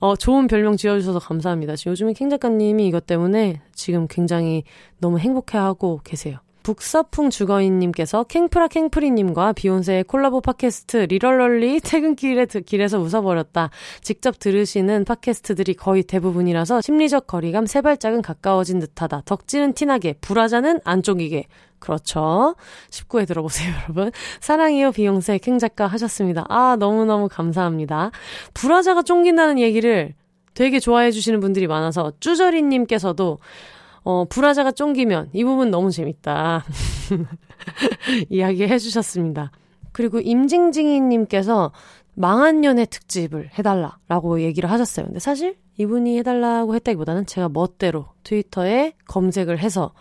어, 0.00 0.16
좋은 0.16 0.46
별명 0.46 0.76
지어주셔서 0.76 1.18
감사합니다. 1.18 1.76
지금 1.76 1.92
요즘에 1.92 2.12
캥 2.12 2.28
작가님이 2.28 2.86
이것 2.86 3.06
때문에 3.06 3.60
지금 3.72 4.06
굉장히 4.08 4.64
너무 4.98 5.18
행복해하고 5.18 6.00
계세요. 6.04 6.38
북서풍 6.62 7.30
주거인님께서 7.30 8.24
캥프라 8.24 8.68
캥프리님과 8.68 9.52
비욘세의 9.52 10.04
콜라보 10.04 10.40
팟캐스트 10.40 10.96
리럴럴리 11.08 11.80
퇴근길에 11.80 12.46
길에서 12.64 12.98
웃어버렸다. 12.98 13.70
직접 14.00 14.38
들으시는 14.38 15.04
팟캐스트들이 15.04 15.74
거의 15.74 16.02
대부분이라서 16.02 16.80
심리적 16.80 17.26
거리감 17.26 17.66
세 17.66 17.80
발짝은 17.80 18.22
가까워진 18.22 18.78
듯하다. 18.78 19.22
덕지는 19.24 19.72
티나게, 19.74 20.14
불화자는 20.20 20.80
안쪽이게. 20.84 21.46
그렇죠. 21.78 22.54
19회 22.90 23.26
들어보세요, 23.26 23.72
여러분. 23.84 24.12
사랑이요, 24.40 24.92
비욘세 24.92 25.38
캥 25.38 25.58
작가 25.58 25.86
하셨습니다. 25.88 26.44
아, 26.48 26.76
너무너무 26.78 27.28
감사합니다. 27.28 28.12
불화자가 28.54 29.02
쫑긴다는 29.02 29.58
얘기를 29.58 30.14
되게 30.54 30.78
좋아해 30.78 31.10
주시는 31.10 31.40
분들이 31.40 31.66
많아서 31.66 32.12
쭈저리님께서도 32.20 33.38
어, 34.04 34.24
불화자가 34.28 34.72
쫑기면 34.72 35.30
이 35.32 35.44
부분 35.44 35.70
너무 35.70 35.90
재밌다. 35.90 36.64
이야기 38.30 38.64
해주셨습니다. 38.64 39.52
그리고 39.92 40.18
임징징이님께서 40.18 41.72
망한 42.14 42.64
연애 42.64 42.84
특집을 42.84 43.50
해달라라고 43.58 44.42
얘기를 44.42 44.70
하셨어요. 44.70 45.06
근데 45.06 45.18
사실 45.18 45.56
이분이 45.78 46.18
해달라고 46.18 46.74
했다기보다는 46.74 47.24
제가 47.24 47.48
멋대로 47.48 48.06
트위터에 48.24 48.92
검색을 49.06 49.58
해서 49.58 49.92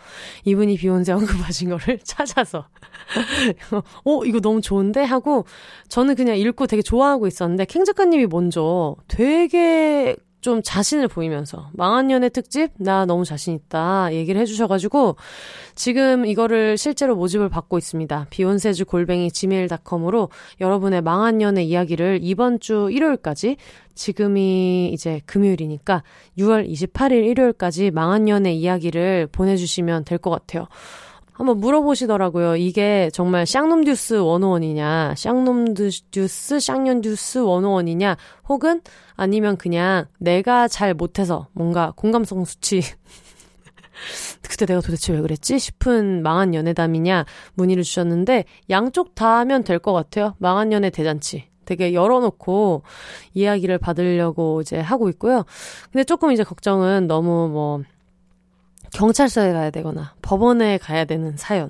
이분이 0.43 0.75
비욘세 0.77 1.13
언급하신 1.13 1.69
거를 1.69 1.99
찾아서 2.03 2.67
어 4.03 4.25
이거 4.25 4.41
너무 4.41 4.59
좋은데 4.59 5.03
하고 5.03 5.45
저는 5.87 6.15
그냥 6.15 6.37
읽고 6.37 6.67
되게 6.67 6.81
좋아하고 6.81 7.27
있었는데 7.27 7.65
캥 7.65 7.85
작가님이 7.85 8.27
먼저 8.27 8.95
되게 9.07 10.15
좀 10.41 10.61
자신을 10.63 11.07
보이면서 11.07 11.69
망한 11.73 12.09
연애 12.11 12.29
특집 12.29 12.71
나 12.77 13.05
너무 13.05 13.25
자신 13.25 13.53
있다 13.55 14.13
얘기를 14.13 14.41
해주셔가지고 14.41 15.15
지금 15.75 16.25
이거를 16.25 16.77
실제로 16.77 17.15
모집을 17.15 17.49
받고 17.49 17.77
있습니다. 17.77 18.27
비욘세즈 18.29 18.85
골뱅이 18.85 19.31
지메일닷컴으로 19.31 20.29
여러분의 20.59 21.01
망한 21.01 21.41
연애 21.41 21.63
이야기를 21.63 22.19
이번 22.23 22.59
주 22.59 22.89
일요일까지 22.91 23.57
지금이 23.93 24.89
이제 24.93 25.21
금요일이니까 25.25 26.03
6월 26.37 26.67
28일 26.67 27.25
일요일까지 27.27 27.91
망한 27.91 28.27
연애 28.27 28.51
이야기를 28.51 29.27
보내주시면 29.31 30.05
될 30.05 30.21
것 30.21 30.29
같아요. 30.29 30.67
한번 31.41 31.57
물어보시더라고요. 31.57 32.55
이게 32.55 33.09
정말 33.13 33.47
쌍놈 33.47 33.83
듀스 33.83 34.15
101이냐, 34.19 35.15
쌍놈 35.15 35.73
듀스, 35.73 36.59
쌍년 36.59 37.01
듀스 37.01 37.39
101이냐, 37.39 38.15
혹은 38.47 38.81
아니면 39.15 39.57
그냥 39.57 40.05
내가 40.19 40.67
잘 40.67 40.93
못해서 40.93 41.47
뭔가 41.53 41.93
공감성 41.95 42.45
수치 42.45 42.81
그때 44.47 44.67
내가 44.67 44.81
도대체 44.81 45.13
왜 45.13 45.21
그랬지 45.21 45.57
싶은 45.57 46.21
망한 46.21 46.53
연애담이냐 46.53 47.25
문의를 47.55 47.81
주셨는데 47.83 48.45
양쪽 48.69 49.15
다 49.15 49.39
하면 49.39 49.63
될 49.63 49.79
것 49.79 49.93
같아요. 49.93 50.35
망한 50.37 50.71
연애 50.71 50.91
대잔치. 50.91 51.49
되게 51.65 51.93
열어놓고 51.93 52.83
이야기를 53.33 53.77
받으려고 53.77 54.61
이제 54.61 54.79
하고 54.79 55.09
있고요. 55.09 55.45
근데 55.91 56.03
조금 56.03 56.31
이제 56.31 56.43
걱정은 56.43 57.07
너무 57.07 57.47
뭐 57.49 57.81
경찰서에 58.93 59.53
가야 59.53 59.69
되거나 59.71 60.13
법원에 60.21 60.77
가야 60.77 61.05
되는 61.05 61.35
사연. 61.37 61.69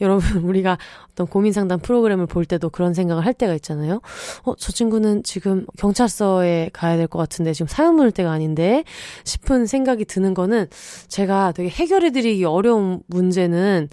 여러분, 0.00 0.20
우리가 0.44 0.78
어떤 1.12 1.26
고민 1.26 1.52
상담 1.52 1.80
프로그램을 1.80 2.26
볼 2.26 2.44
때도 2.44 2.70
그런 2.70 2.94
생각을 2.94 3.26
할 3.26 3.34
때가 3.34 3.54
있잖아요. 3.54 4.00
어, 4.44 4.54
저 4.56 4.72
친구는 4.72 5.22
지금 5.22 5.66
경찰서에 5.78 6.70
가야 6.72 6.96
될 6.96 7.08
것 7.08 7.18
같은데 7.18 7.52
지금 7.52 7.66
사연 7.66 7.96
물을 7.96 8.12
때가 8.12 8.30
아닌데 8.30 8.84
싶은 9.24 9.66
생각이 9.66 10.04
드는 10.04 10.32
거는 10.32 10.66
제가 11.08 11.52
되게 11.52 11.68
해결해드리기 11.68 12.44
어려운 12.44 13.02
문제는 13.08 13.88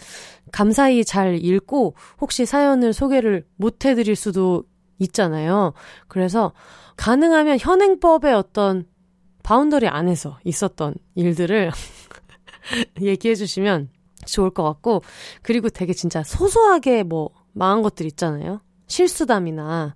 감사히 0.51 1.03
잘 1.03 1.43
읽고 1.43 1.95
혹시 2.21 2.45
사연을 2.45 2.93
소개를 2.93 3.45
못 3.55 3.85
해드릴 3.85 4.15
수도 4.15 4.63
있잖아요. 4.99 5.73
그래서 6.07 6.53
가능하면 6.95 7.57
현행법의 7.59 8.33
어떤 8.33 8.85
boundary 9.43 9.87
안에서 9.87 10.37
있었던 10.43 10.93
일들을 11.15 11.71
얘기해 13.01 13.35
주시면 13.35 13.89
좋을 14.25 14.49
것 14.49 14.63
같고, 14.63 15.01
그리고 15.41 15.69
되게 15.69 15.93
진짜 15.93 16.23
소소하게 16.23 17.03
뭐, 17.03 17.29
망한 17.53 17.81
것들 17.81 18.05
있잖아요. 18.05 18.61
실수담이나, 18.87 19.95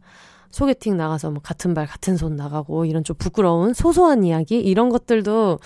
소개팅 0.51 0.97
나가서 0.97 1.31
뭐 1.31 1.41
같은 1.41 1.73
발 1.73 1.87
같은 1.87 2.17
손 2.17 2.35
나가고 2.35 2.85
이런 2.85 3.03
좀 3.03 3.15
부끄러운 3.17 3.73
소소한 3.73 4.23
이야기 4.23 4.59
이런 4.59 4.89
것들도 4.89 5.59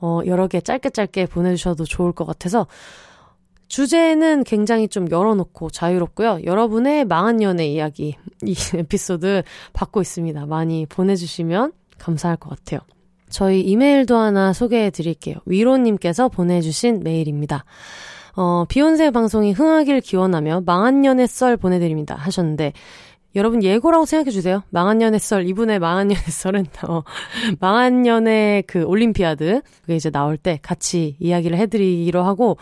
어 0.00 0.20
여러 0.26 0.48
개 0.48 0.60
짧게 0.60 0.90
짧게 0.90 1.26
보내주셔도 1.26 1.84
좋을 1.84 2.12
것 2.12 2.24
같아서 2.24 2.66
주제는 3.68 4.44
굉장히 4.44 4.88
좀 4.88 5.10
열어놓고 5.10 5.70
자유롭고요. 5.70 6.40
여러분의 6.44 7.04
망한 7.04 7.42
연애 7.42 7.66
이야기 7.66 8.16
이 8.42 8.54
에피소드 8.74 9.42
받고 9.72 10.00
있습니다. 10.00 10.46
많이 10.46 10.86
보내주시면 10.86 11.72
감사할 11.98 12.36
것 12.36 12.50
같아요. 12.50 12.80
저희 13.34 13.62
이메일도 13.62 14.16
하나 14.16 14.52
소개해 14.52 14.90
드릴게요. 14.90 15.34
위로님께서 15.44 16.28
보내주신 16.28 17.00
메일입니다. 17.02 17.64
어, 18.36 18.64
비욘세 18.68 19.10
방송이 19.10 19.50
흥하길 19.50 20.02
기원하며 20.02 20.62
망한 20.64 21.04
연애 21.04 21.26
썰 21.26 21.56
보내드립니다. 21.56 22.14
하셨는데, 22.14 22.72
여러분 23.34 23.64
예고라고 23.64 24.06
생각해 24.06 24.30
주세요. 24.30 24.62
망한 24.70 25.02
연애 25.02 25.18
썰, 25.18 25.48
이분의 25.48 25.80
망한 25.80 26.12
연애 26.12 26.22
썰은, 26.22 26.66
어, 26.88 27.02
망한 27.58 28.06
연애 28.06 28.62
그 28.68 28.84
올림피아드, 28.84 29.62
그게 29.80 29.96
이제 29.96 30.10
나올 30.10 30.36
때 30.36 30.60
같이 30.62 31.16
이야기를 31.18 31.58
해드리기로 31.58 32.22
하고, 32.22 32.56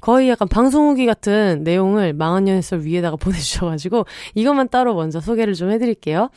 거의 0.00 0.28
약간 0.28 0.48
방송 0.48 0.88
후기 0.88 1.06
같은 1.06 1.62
내용을 1.62 2.14
망한 2.14 2.48
연애 2.48 2.60
썰 2.62 2.80
위에다가 2.80 3.14
보내주셔가지고, 3.22 4.06
이것만 4.34 4.70
따로 4.70 4.96
먼저 4.96 5.20
소개를 5.20 5.54
좀 5.54 5.70
해드릴게요. 5.70 6.30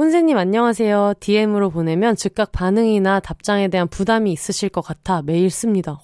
혼세님 0.00 0.38
안녕하세요. 0.38 1.12
DM으로 1.20 1.68
보내면 1.68 2.16
즉각 2.16 2.52
반응이나 2.52 3.20
답장에 3.20 3.68
대한 3.68 3.86
부담이 3.86 4.32
있으실 4.32 4.70
것 4.70 4.80
같아 4.80 5.20
메일 5.20 5.50
씁니다. 5.50 5.98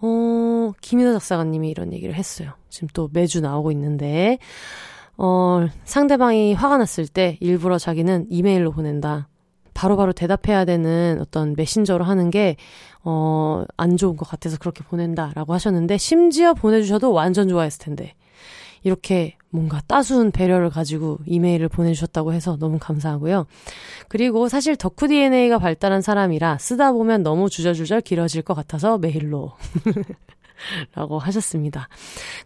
어, 0.00 0.72
김희나 0.80 1.12
작사가님이 1.14 1.68
이런 1.68 1.92
얘기를 1.92 2.14
했어요. 2.14 2.52
지금 2.68 2.86
또 2.94 3.10
매주 3.12 3.40
나오고 3.40 3.72
있는데, 3.72 4.38
어, 5.16 5.66
상대방이 5.82 6.54
화가 6.54 6.78
났을 6.78 7.08
때 7.08 7.38
일부러 7.40 7.76
자기는 7.76 8.26
이메일로 8.30 8.70
보낸다. 8.70 9.26
바로바로 9.74 9.96
바로 9.96 10.12
대답해야 10.12 10.64
되는 10.64 11.18
어떤 11.20 11.54
메신저로 11.56 12.04
하는 12.04 12.30
게, 12.30 12.54
어, 13.02 13.64
안 13.76 13.96
좋은 13.96 14.16
것 14.16 14.28
같아서 14.28 14.58
그렇게 14.58 14.84
보낸다라고 14.84 15.54
하셨는데, 15.54 15.98
심지어 15.98 16.54
보내주셔도 16.54 17.12
완전 17.12 17.48
좋아했을 17.48 17.84
텐데. 17.84 18.14
이렇게 18.86 19.36
뭔가 19.50 19.80
따스운 19.88 20.30
배려를 20.30 20.70
가지고 20.70 21.18
이메일을 21.26 21.68
보내주셨다고 21.68 22.32
해서 22.32 22.56
너무 22.56 22.78
감사하고요. 22.78 23.46
그리고 24.06 24.48
사실 24.48 24.76
덕후 24.76 25.08
DNA가 25.08 25.58
발달한 25.58 26.02
사람이라 26.02 26.58
쓰다 26.58 26.92
보면 26.92 27.24
너무 27.24 27.50
주저주저 27.50 28.02
길어질 28.02 28.42
것 28.42 28.54
같아서 28.54 28.96
메일로. 28.98 29.52
라고 30.94 31.18
하셨습니다. 31.18 31.88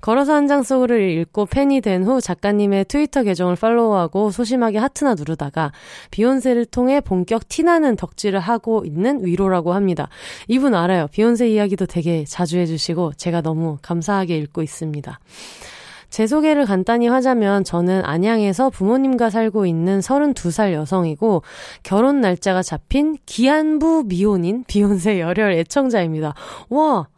걸어서 0.00 0.34
한 0.34 0.48
장 0.48 0.62
속을 0.62 1.10
읽고 1.20 1.44
팬이 1.46 1.82
된 1.82 2.04
후 2.04 2.22
작가님의 2.22 2.86
트위터 2.86 3.22
계정을 3.22 3.54
팔로우하고 3.56 4.30
소심하게 4.30 4.78
하트나 4.78 5.14
누르다가 5.14 5.72
비욘세를 6.10 6.64
통해 6.66 7.00
본격 7.00 7.48
티나는 7.48 7.96
덕질을 7.96 8.40
하고 8.40 8.82
있는 8.86 9.24
위로라고 9.24 9.74
합니다. 9.74 10.08
이분 10.48 10.74
알아요. 10.74 11.06
비욘세 11.12 11.50
이야기도 11.50 11.84
되게 11.84 12.24
자주 12.24 12.58
해주시고 12.58 13.12
제가 13.18 13.42
너무 13.42 13.76
감사하게 13.82 14.38
읽고 14.38 14.62
있습니다. 14.62 15.20
제 16.10 16.26
소개를 16.26 16.66
간단히 16.66 17.06
하자면 17.06 17.64
저는 17.64 18.04
안양에서 18.04 18.70
부모님과 18.70 19.30
살고 19.30 19.66
있는 19.66 20.00
32살 20.00 20.72
여성이고 20.72 21.42
결혼 21.82 22.20
날짜가 22.20 22.62
잡힌 22.62 23.16
기안부 23.26 24.04
미혼인 24.06 24.64
비욘세 24.66 25.20
열혈 25.20 25.52
애청자입니다. 25.52 26.34
와! 26.68 27.08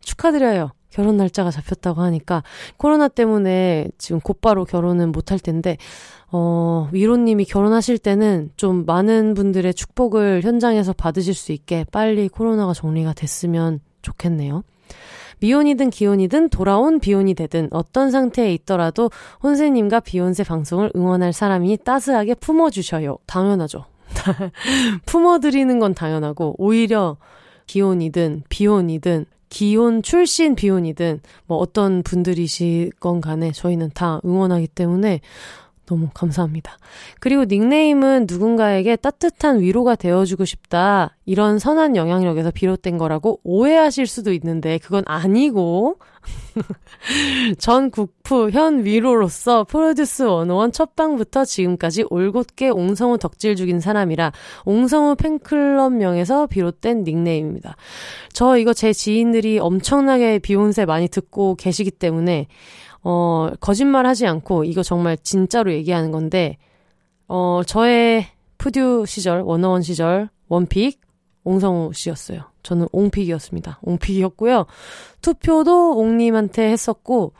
축하드려요. 0.00 0.72
결혼 0.90 1.16
날짜가 1.16 1.50
잡혔다고 1.52 2.00
하니까 2.02 2.42
코로나 2.76 3.06
때문에 3.06 3.88
지금 3.96 4.20
곧바로 4.20 4.64
결혼은 4.64 5.12
못할 5.12 5.38
텐데 5.38 5.76
어, 6.32 6.88
위로님이 6.92 7.44
결혼하실 7.44 7.98
때는 7.98 8.50
좀 8.56 8.84
많은 8.86 9.34
분들의 9.34 9.72
축복을 9.74 10.42
현장에서 10.42 10.92
받으실 10.92 11.34
수 11.34 11.52
있게 11.52 11.84
빨리 11.90 12.28
코로나가 12.28 12.72
정리가 12.72 13.12
됐으면 13.14 13.80
좋겠네요. 14.02 14.64
미혼이든 15.40 15.90
기혼이든 15.90 16.50
돌아온 16.50 17.00
비혼이 17.00 17.34
되든 17.34 17.68
어떤 17.70 18.10
상태에 18.10 18.52
있더라도 18.54 19.10
혼세님과 19.42 20.00
비욘세 20.00 20.44
방송을 20.44 20.92
응원할 20.94 21.32
사람이 21.32 21.78
따스하게 21.84 22.34
품어주셔요. 22.34 23.18
당연하죠. 23.26 23.84
품어드리는 25.06 25.78
건 25.78 25.94
당연하고 25.94 26.54
오히려 26.58 27.16
기혼이든 27.66 28.42
비혼이든 28.48 29.26
기혼 29.48 30.02
출신 30.02 30.54
비혼이든 30.54 31.20
뭐 31.46 31.58
어떤 31.58 32.02
분들이시건 32.02 33.20
간에 33.20 33.50
저희는 33.52 33.90
다 33.94 34.20
응원하기 34.24 34.68
때문에 34.68 35.20
너무 35.90 36.08
감사합니다. 36.14 36.78
그리고 37.18 37.44
닉네임은 37.44 38.26
누군가에게 38.28 38.94
따뜻한 38.94 39.60
위로가 39.60 39.96
되어주고 39.96 40.44
싶다. 40.44 41.16
이런 41.26 41.58
선한 41.58 41.96
영향력에서 41.96 42.52
비롯된 42.52 42.96
거라고 42.96 43.40
오해하실 43.42 44.06
수도 44.06 44.32
있는데 44.32 44.78
그건 44.78 45.02
아니고 45.06 45.98
전 47.58 47.90
국프 47.90 48.50
현 48.50 48.84
위로로서 48.84 49.64
프로듀스 49.64 50.24
101 50.24 50.70
첫방부터 50.72 51.44
지금까지 51.44 52.04
올곧게 52.08 52.68
옹성우 52.68 53.18
덕질 53.18 53.56
중인 53.56 53.80
사람이라 53.80 54.30
옹성우 54.64 55.16
팬클럽 55.16 55.92
명에서 55.92 56.46
비롯된 56.46 57.02
닉네임입니다. 57.02 57.76
저 58.32 58.56
이거 58.58 58.72
제 58.72 58.92
지인들이 58.92 59.58
엄청나게 59.58 60.38
비욘세 60.38 60.84
많이 60.84 61.08
듣고 61.08 61.56
계시기 61.56 61.90
때문에 61.90 62.46
어, 63.02 63.50
거짓말 63.60 64.06
하지 64.06 64.26
않고 64.26 64.64
이거 64.64 64.82
정말 64.82 65.16
진짜로 65.16 65.72
얘기하는 65.72 66.10
건데, 66.10 66.58
어, 67.28 67.62
저의 67.66 68.26
푸듀 68.58 69.04
시절, 69.06 69.40
원어원 69.40 69.82
시절, 69.82 70.28
원픽, 70.48 71.00
옹성우 71.44 71.92
씨였어요. 71.94 72.42
저는 72.62 72.88
옹픽이었습니다. 72.92 73.80
옹픽이었고요. 73.82 74.66
투표도 75.22 75.96
옹님한테 75.96 76.70
했었고, 76.70 77.32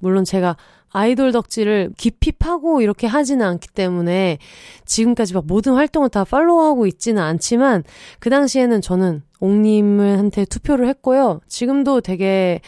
물론 0.00 0.24
제가 0.24 0.56
아이돌 0.90 1.30
덕질을 1.32 1.92
깊이 1.98 2.32
파고 2.32 2.80
이렇게 2.80 3.06
하지는 3.06 3.44
않기 3.44 3.68
때문에 3.68 4.38
지금까지 4.86 5.34
막 5.34 5.44
모든 5.46 5.74
활동을 5.74 6.08
다 6.08 6.24
팔로우하고 6.24 6.86
있지는 6.86 7.22
않지만 7.22 7.84
그 8.18 8.30
당시에는 8.30 8.80
저는 8.80 9.22
옹님한테 9.40 10.46
투표를 10.46 10.88
했고요. 10.88 11.40
지금도 11.48 12.00
되게 12.00 12.62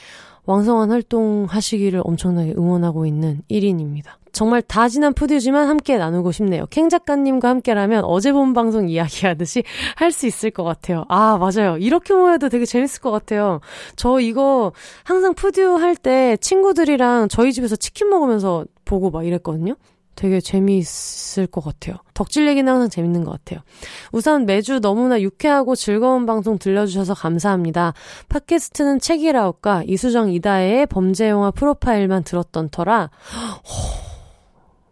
왕성한 0.48 0.90
활동 0.90 1.44
하시기를 1.46 2.00
엄청나게 2.04 2.54
응원하고 2.56 3.04
있는 3.04 3.42
1인입니다. 3.50 4.12
정말 4.32 4.62
다 4.62 4.88
지난 4.88 5.12
프듀지만 5.12 5.68
함께 5.68 5.98
나누고 5.98 6.32
싶네요. 6.32 6.64
캥 6.70 6.88
작가님과 6.88 7.48
함께라면 7.50 8.04
어제 8.04 8.32
본 8.32 8.54
방송 8.54 8.88
이야기하듯이 8.88 9.62
할 9.96 10.10
수 10.10 10.26
있을 10.26 10.50
것 10.50 10.64
같아요. 10.64 11.04
아, 11.10 11.36
맞아요. 11.36 11.76
이렇게 11.76 12.14
모여도 12.14 12.48
되게 12.48 12.64
재밌을 12.64 13.02
것 13.02 13.10
같아요. 13.10 13.60
저 13.94 14.20
이거 14.20 14.72
항상 15.04 15.34
프듀 15.34 15.60
할때 15.60 16.38
친구들이랑 16.40 17.28
저희 17.28 17.52
집에서 17.52 17.76
치킨 17.76 18.08
먹으면서 18.08 18.64
보고 18.86 19.10
막 19.10 19.26
이랬거든요. 19.26 19.74
되게 20.18 20.40
재미있을 20.40 21.46
것 21.46 21.62
같아요. 21.62 21.94
덕질 22.12 22.48
얘기는 22.48 22.70
항상 22.70 22.90
재밌는 22.90 23.22
것 23.22 23.30
같아요. 23.30 23.60
우선 24.10 24.46
매주 24.46 24.80
너무나 24.80 25.20
유쾌하고 25.20 25.76
즐거운 25.76 26.26
방송 26.26 26.58
들려주셔서 26.58 27.14
감사합니다. 27.14 27.94
팟캐스트는 28.28 28.98
책읽아웃과 28.98 29.84
이수정 29.86 30.32
이다혜의 30.32 30.86
범죄영화 30.86 31.52
프로파일만 31.52 32.24
들었던 32.24 32.68
터라 32.70 33.10
허, 33.62 33.62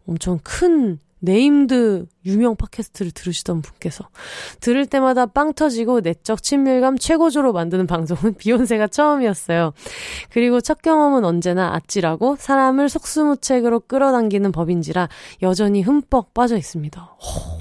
엄청 0.07 0.39
큰 0.45 1.01
named 1.21 2.07
유명 2.27 2.57
팟캐스트를 2.57 3.11
들으시던 3.13 3.63
분께서 3.63 4.09
들을 4.61 4.87
때마다 4.87 5.27
빵 5.27 5.55
터지고 5.55 6.01
내적 6.01 6.43
친밀감 6.43 6.99
최고조로 6.99 7.53
만드는 7.53 7.87
방송은 7.87 8.35
비혼세가 8.39 8.89
처음이었어요. 8.89 9.73
그리고 10.31 10.61
첫 10.61 10.83
경험은 10.83 11.25
언제나 11.25 11.75
아찔하고 11.75 12.37
사람을 12.39 12.89
속수무책으로 12.89 13.81
끌어당기는 13.81 14.53
법인지라 14.53 15.09
여전히 15.43 15.83
흠뻑 15.83 16.35
빠져 16.35 16.57
있습니다. 16.57 17.01
호, 17.01 17.61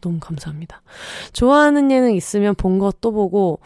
너무 0.00 0.18
감사합니다. 0.20 0.82
좋아하는 1.32 1.90
예능 1.90 2.14
있으면 2.14 2.54
본거또 2.54 3.12
보고 3.12 3.60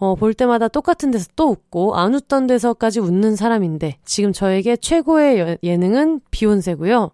어, 0.00 0.14
볼 0.14 0.32
때마다 0.32 0.68
똑같은 0.68 1.10
데서 1.10 1.28
또 1.34 1.50
웃고 1.50 1.96
안 1.96 2.14
웃던 2.14 2.46
데서까지 2.46 3.00
웃는 3.00 3.34
사람인데 3.34 3.98
지금 4.04 4.32
저에게 4.32 4.76
최고의 4.76 5.58
예능은 5.62 6.20
비욘세고요. 6.30 7.10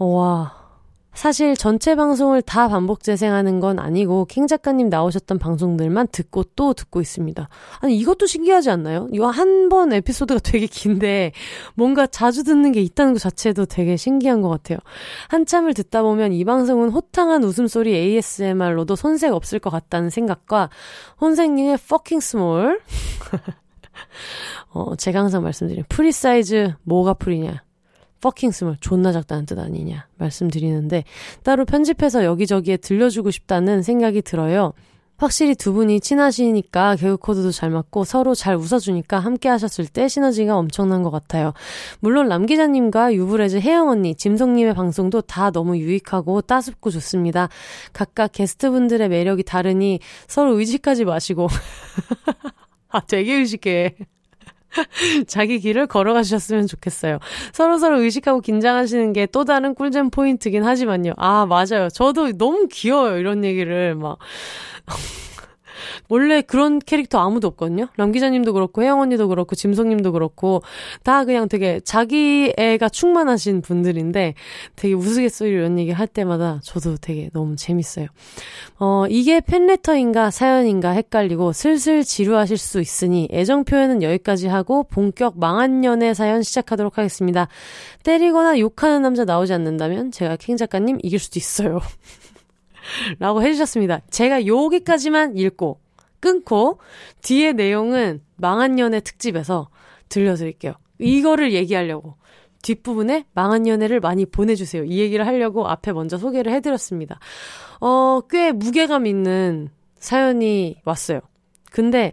와. 0.00 0.60
사실 1.12 1.56
전체 1.56 1.96
방송을 1.96 2.40
다 2.40 2.68
반복 2.68 3.02
재생하는 3.02 3.60
건 3.60 3.78
아니고 3.78 4.26
킹 4.26 4.46
작가님 4.46 4.88
나오셨던 4.88 5.38
방송들만 5.38 6.08
듣고 6.12 6.44
또 6.56 6.72
듣고 6.72 7.00
있습니다. 7.00 7.48
아니 7.80 7.98
이것도 7.98 8.26
신기하지 8.26 8.70
않나요? 8.70 9.08
이거 9.12 9.28
한번 9.28 9.92
에피소드가 9.92 10.40
되게 10.44 10.66
긴데 10.66 11.32
뭔가 11.74 12.06
자주 12.06 12.44
듣는 12.44 12.72
게 12.72 12.80
있다는 12.80 13.12
것 13.12 13.18
자체도 13.18 13.66
되게 13.66 13.96
신기한 13.96 14.40
것 14.40 14.48
같아요. 14.48 14.78
한참을 15.28 15.74
듣다 15.74 16.02
보면 16.02 16.32
이 16.32 16.44
방송은 16.44 16.90
호탕한 16.90 17.42
웃음소리 17.44 17.94
ASMR로도 17.94 18.96
손색 18.96 19.34
없을 19.34 19.58
것 19.58 19.68
같다는 19.68 20.10
생각과 20.10 20.70
혼생님의 21.20 21.74
fucking 21.74 22.24
small 22.24 22.80
어, 24.72 24.94
제가 24.96 25.18
항상 25.18 25.42
말씀드린 25.42 25.84
free 25.88 26.31
size 26.31 26.74
뭐가 26.84 27.14
free냐 27.14 27.62
fucking 28.20 28.50
small 28.50 28.76
존나 28.80 29.12
작다는 29.12 29.46
뜻 29.46 29.58
아니냐 29.58 30.06
말씀드리는데 30.18 31.04
따로 31.42 31.64
편집해서 31.64 32.24
여기저기에 32.24 32.78
들려주고 32.78 33.30
싶다는 33.30 33.82
생각이 33.82 34.22
들어요. 34.22 34.72
확실히 35.20 35.54
두 35.54 35.74
분이 35.74 36.00
친하시니까 36.00 36.96
개그 36.96 37.18
코드도 37.18 37.52
잘 37.52 37.68
맞고 37.68 38.04
서로 38.04 38.34
잘 38.34 38.56
웃어주니까 38.56 39.18
함께 39.18 39.50
하셨을 39.50 39.86
때 39.86 40.08
시너지가 40.08 40.56
엄청난 40.56 41.02
것 41.02 41.10
같아요. 41.10 41.52
물론 42.00 42.28
람 42.28 42.46
기자님과 42.46 43.12
유브레즈 43.12 43.58
혜영 43.58 43.90
언니, 43.90 44.14
짐송님의 44.14 44.72
방송도 44.72 45.20
다 45.20 45.50
너무 45.50 45.76
유익하고 45.76 46.40
따숩고 46.40 46.88
좋습니다. 46.88 47.50
각각 47.92 48.32
게스트분들의 48.32 49.10
매력이 49.10 49.42
다르니 49.42 50.00
서로 50.26 50.58
의지까지 50.58 51.04
마시고. 51.04 51.48
아, 52.88 53.00
되게 53.00 53.34
의식해. 53.34 53.96
자기 55.26 55.58
길을 55.60 55.86
걸어가셨으면 55.86 56.66
좋겠어요. 56.66 57.18
서로 57.52 57.78
서로 57.78 58.00
의식하고 58.00 58.40
긴장하시는 58.40 59.12
게 59.12 59.26
또 59.32 59.44
다른 59.44 59.74
꿀잼 59.74 60.10
포인트긴 60.10 60.64
하지만요. 60.64 61.12
아, 61.16 61.46
맞아요. 61.46 61.88
저도 61.92 62.32
너무 62.32 62.66
귀여워요. 62.70 63.18
이런 63.18 63.44
얘기를 63.44 63.94
막. 63.94 64.18
원래 66.08 66.42
그런 66.42 66.78
캐릭터 66.78 67.18
아무도 67.18 67.48
없거든요. 67.48 67.88
람 67.96 68.12
기자님도 68.12 68.52
그렇고 68.52 68.82
혜영 68.82 69.00
언니도 69.00 69.28
그렇고 69.28 69.54
짐송님도 69.54 70.12
그렇고 70.12 70.62
다 71.02 71.24
그냥 71.24 71.48
되게 71.48 71.80
자기 71.80 72.52
애가 72.56 72.88
충만하신 72.88 73.62
분들인데 73.62 74.34
되게 74.76 74.94
우스갯소리 74.94 75.50
이런 75.50 75.78
얘기 75.78 75.90
할 75.90 76.06
때마다 76.06 76.60
저도 76.62 76.96
되게 76.96 77.30
너무 77.32 77.56
재밌어요. 77.56 78.06
어 78.78 79.06
이게 79.08 79.40
팬레터인가 79.40 80.30
사연인가 80.30 80.90
헷갈리고 80.90 81.52
슬슬 81.52 82.04
지루하실 82.04 82.56
수 82.56 82.80
있으니 82.80 83.28
애정 83.30 83.64
표현은 83.64 84.02
여기까지 84.02 84.48
하고 84.48 84.84
본격 84.84 85.38
망한 85.38 85.84
연애 85.84 86.14
사연 86.14 86.42
시작하도록 86.42 86.98
하겠습니다. 86.98 87.48
때리거나 88.02 88.58
욕하는 88.58 89.02
남자 89.02 89.24
나오지 89.24 89.52
않는다면 89.52 90.10
제가 90.10 90.36
킹 90.36 90.56
작가님 90.56 90.98
이길 91.02 91.18
수도 91.18 91.38
있어요. 91.38 91.80
라고 93.18 93.42
해주셨습니다. 93.42 94.00
제가 94.10 94.46
여기까지만 94.46 95.36
읽고 95.36 95.80
끊고 96.20 96.78
뒤에 97.22 97.52
내용은 97.52 98.22
망한 98.36 98.78
연애 98.78 99.00
특집에서 99.00 99.68
들려드릴게요. 100.08 100.74
이거를 100.98 101.52
얘기하려고 101.52 102.16
뒷부분에 102.62 103.24
망한 103.32 103.66
연애를 103.66 104.00
많이 104.00 104.26
보내주세요. 104.26 104.84
이 104.84 104.98
얘기를 104.98 105.26
하려고 105.26 105.66
앞에 105.66 105.92
먼저 105.92 106.18
소개를 106.18 106.52
해드렸습니다. 106.52 107.18
어, 107.80 108.20
꽤 108.28 108.52
무게감 108.52 109.06
있는 109.06 109.70
사연이 109.98 110.76
왔어요. 110.84 111.20
근데 111.70 112.12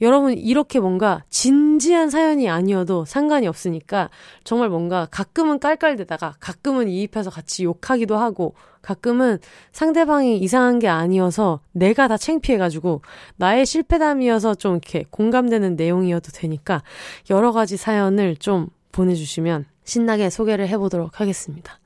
여러분 0.00 0.36
이렇게 0.36 0.80
뭔가 0.80 1.22
진지한 1.28 2.08
사연이 2.10 2.48
아니어도 2.48 3.04
상관이 3.04 3.46
없으니까 3.46 4.08
정말 4.44 4.70
뭔가 4.70 5.06
가끔은 5.10 5.58
깔깔대다가 5.58 6.36
가끔은 6.40 6.88
이입해서 6.88 7.30
같이 7.30 7.64
욕하기도 7.64 8.16
하고 8.16 8.54
가끔은 8.82 9.38
상대방이 9.72 10.38
이상한 10.38 10.78
게 10.78 10.88
아니어서 10.88 11.60
내가 11.72 12.08
다 12.08 12.16
창피해가지고 12.16 13.02
나의 13.36 13.66
실패담이어서 13.66 14.54
좀 14.54 14.72
이렇게 14.72 15.04
공감되는 15.10 15.76
내용이어도 15.76 16.30
되니까 16.32 16.82
여러 17.30 17.52
가지 17.52 17.76
사연을 17.76 18.36
좀 18.36 18.68
보내주시면 18.92 19.66
신나게 19.84 20.30
소개를 20.30 20.68
해보도록 20.68 21.20
하겠습니다. 21.20 21.78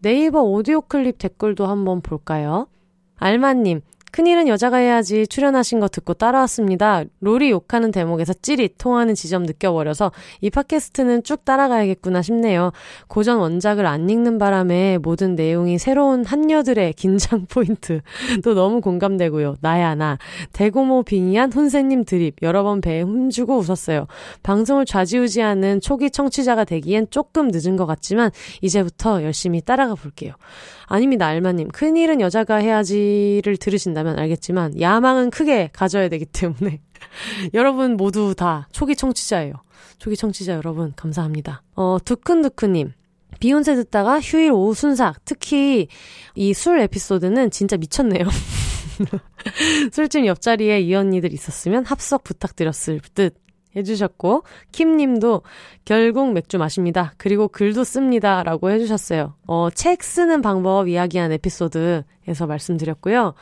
네이버 0.00 0.42
오디오 0.42 0.80
클립 0.80 1.18
댓글도 1.18 1.66
한번 1.66 2.00
볼까요? 2.00 2.68
알마님, 3.16 3.80
큰일은 4.16 4.48
여자가 4.48 4.78
해야지 4.78 5.26
출연하신 5.26 5.78
거 5.78 5.88
듣고 5.88 6.14
따라왔습니다. 6.14 7.04
롤이 7.20 7.50
욕하는 7.50 7.90
대목에서 7.90 8.32
찌릿 8.32 8.78
통하는 8.78 9.14
지점 9.14 9.42
느껴버려서 9.42 10.10
이 10.40 10.48
팟캐스트는 10.48 11.22
쭉 11.22 11.44
따라가야겠구나 11.44 12.22
싶네요. 12.22 12.72
고전 13.08 13.36
원작을 13.36 13.84
안 13.84 14.08
읽는 14.08 14.38
바람에 14.38 14.96
모든 15.02 15.34
내용이 15.34 15.76
새로운 15.76 16.24
한여들의 16.24 16.94
긴장 16.94 17.44
포인트 17.44 18.00
또 18.42 18.54
너무 18.54 18.80
공감되고요. 18.80 19.56
나야 19.60 19.94
나 19.94 20.16
대고모 20.54 21.02
빙의한 21.02 21.52
혼세님 21.52 22.06
드립 22.06 22.36
여러 22.40 22.62
번 22.62 22.80
배에 22.80 23.02
힘주고 23.02 23.58
웃었어요. 23.58 24.06
방송을 24.42 24.86
좌지우지하는 24.86 25.82
초기 25.82 26.10
청취자가 26.10 26.64
되기엔 26.64 27.08
조금 27.10 27.50
늦은 27.52 27.76
것 27.76 27.84
같지만 27.84 28.30
이제부터 28.62 29.22
열심히 29.22 29.60
따라가 29.60 29.94
볼게요. 29.94 30.32
아닙니다, 30.86 31.26
알마님. 31.26 31.68
큰일은 31.68 32.20
여자가 32.20 32.56
해야지를 32.56 33.56
들으신다면 33.56 34.18
알겠지만, 34.18 34.80
야망은 34.80 35.30
크게 35.30 35.70
가져야 35.72 36.08
되기 36.08 36.24
때문에. 36.26 36.80
여러분 37.54 37.96
모두 37.96 38.34
다 38.36 38.68
초기 38.72 38.94
청취자예요. 38.96 39.52
초기 39.98 40.16
청취자 40.16 40.54
여러분, 40.54 40.92
감사합니다. 40.96 41.62
어, 41.74 41.98
두큰두큰님. 42.04 42.92
비욘세 43.40 43.74
듣다가 43.74 44.20
휴일 44.20 44.50
오후 44.52 44.72
순삭. 44.74 45.24
특히 45.24 45.88
이 46.34 46.54
술 46.54 46.80
에피소드는 46.80 47.50
진짜 47.50 47.76
미쳤네요. 47.76 48.24
술집 49.92 50.24
옆자리에 50.26 50.80
이 50.80 50.94
언니들 50.94 51.32
있었으면 51.32 51.84
합석 51.84 52.24
부탁드렸을 52.24 53.00
듯. 53.14 53.36
해주셨고, 53.76 54.42
킴님도 54.72 55.42
결국 55.84 56.32
맥주 56.32 56.58
마십니다. 56.58 57.12
그리고 57.16 57.46
글도 57.48 57.84
씁니다. 57.84 58.42
라고 58.42 58.70
해주셨어요. 58.70 59.34
어, 59.46 59.68
책 59.70 60.02
쓰는 60.02 60.42
방법 60.42 60.88
이야기한 60.88 61.30
에피소드에서 61.32 62.46
말씀드렸고요. 62.46 63.34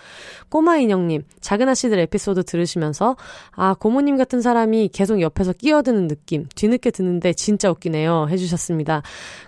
꼬마 0.49 0.77
인형님, 0.77 1.25
작은 1.41 1.69
아씨들 1.69 1.99
에피소드 2.01 2.45
들으시면서, 2.45 3.17
아, 3.53 3.75
고모님 3.75 4.17
같은 4.17 4.41
사람이 4.41 4.91
계속 4.93 5.21
옆에서 5.21 5.53
끼어드는 5.53 6.09
느낌, 6.09 6.47
뒤늦게 6.55 6.91
듣는데 6.91 7.33
진짜 7.33 7.71
웃기네요. 7.71 8.27
해주셨습니다. 8.29 9.03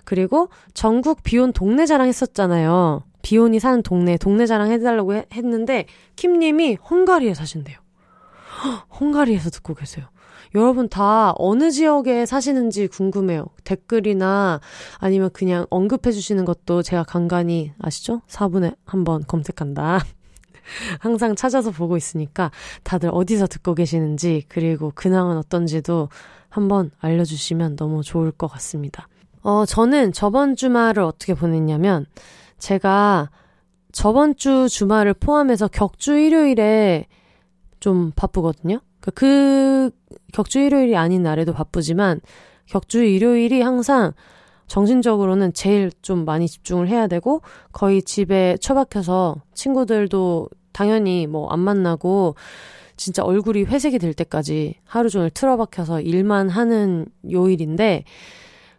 그리고 0.05 0.49
전국 0.73 1.21
비온 1.23 1.53
동네 1.53 1.85
자랑 1.85 2.07
했었잖아요. 2.07 3.03
비온이 3.21 3.59
사는 3.59 3.83
동네, 3.83 4.17
동네 4.17 4.45
자랑 4.45 4.71
해달라고 4.71 5.13
했는데, 5.33 5.85
킴님이 6.15 6.77
헝가리에 6.89 7.33
사신대요. 7.33 7.77
헝가리에서 8.99 9.49
듣고 9.49 9.75
계세요. 9.75 10.07
여러분 10.57 10.89
다 10.89 11.33
어느 11.37 11.69
지역에 11.69 12.25
사시는지 12.25 12.87
궁금해요. 12.87 13.45
댓글이나 13.63 14.59
아니면 14.97 15.29
그냥 15.31 15.67
언급해 15.69 16.11
주시는 16.11 16.45
것도 16.45 16.81
제가 16.81 17.03
간간히 17.03 17.71
아시죠? 17.79 18.21
4분에 18.27 18.75
한 18.85 19.03
번 19.03 19.23
검색한다. 19.27 19.99
항상 20.99 21.35
찾아서 21.35 21.69
보고 21.71 21.95
있으니까 21.95 22.51
다들 22.83 23.09
어디서 23.13 23.45
듣고 23.47 23.75
계시는지 23.75 24.43
그리고 24.49 24.91
근황은 24.95 25.37
어떤지도 25.37 26.09
한번 26.49 26.89
알려주시면 26.99 27.75
너무 27.75 28.01
좋을 28.01 28.31
것 28.31 28.47
같습니다. 28.47 29.07
어, 29.43 29.65
저는 29.65 30.11
저번 30.11 30.55
주말을 30.55 31.03
어떻게 31.03 31.35
보냈냐면 31.35 32.05
제가 32.57 33.29
저번 33.91 34.35
주 34.35 34.67
주말을 34.67 35.13
포함해서 35.13 35.67
격주 35.67 36.17
일요일에 36.17 37.05
좀 37.79 38.11
바쁘거든요. 38.15 38.79
그, 39.13 39.89
그 39.89 39.91
격주 40.33 40.59
일요일이 40.59 40.95
아닌 40.95 41.23
날에도 41.23 41.53
바쁘지만 41.53 42.21
격주 42.65 43.03
일요일이 43.03 43.61
항상 43.61 44.13
정신적으로는 44.67 45.53
제일 45.53 45.91
좀 46.01 46.25
많이 46.25 46.47
집중을 46.47 46.89
해야 46.89 47.07
되고 47.07 47.41
거의 47.71 48.01
집에 48.01 48.57
처박혀서 48.59 49.37
친구들도 49.53 50.49
당연히 50.73 51.25
뭐 51.25 51.49
안 51.49 51.59
만나고 51.59 52.35
진짜 52.97 53.23
얼굴이 53.23 53.63
회색이 53.63 53.99
될 53.99 54.13
때까지 54.13 54.75
하루 54.83 55.09
종일 55.09 55.29
틀어박혀서 55.29 56.01
일만 56.01 56.49
하는 56.49 57.05
요일인데 57.31 58.03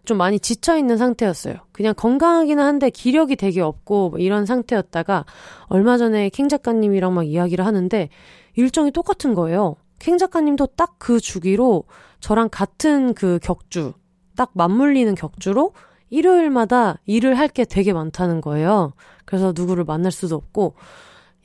좀 0.04 0.18
많이 0.18 0.40
지쳐 0.40 0.76
있는 0.76 0.96
상태였어요. 0.96 1.54
그냥 1.72 1.94
건강하기는 1.96 2.62
한데 2.62 2.90
기력이 2.90 3.36
되게 3.36 3.60
없고 3.60 4.10
뭐 4.10 4.18
이런 4.18 4.46
상태였다가 4.46 5.24
얼마 5.66 5.98
전에 5.98 6.30
킹 6.30 6.48
작가님이랑 6.48 7.14
막 7.14 7.24
이야기를 7.26 7.64
하는데 7.64 8.08
일정이 8.56 8.90
똑같은 8.90 9.34
거예요. 9.34 9.76
킹 9.98 10.18
작가님도 10.18 10.66
딱 10.76 10.96
그 10.98 11.20
주기로 11.20 11.84
저랑 12.20 12.48
같은 12.50 13.14
그 13.14 13.38
격주, 13.42 13.92
딱 14.36 14.50
맞물리는 14.54 15.14
격주로 15.14 15.72
일요일마다 16.10 16.98
일을 17.06 17.38
할 17.38 17.48
게 17.48 17.64
되게 17.64 17.92
많다는 17.92 18.40
거예요. 18.40 18.92
그래서 19.24 19.52
누구를 19.54 19.84
만날 19.84 20.10
수도 20.10 20.36
없고, 20.36 20.74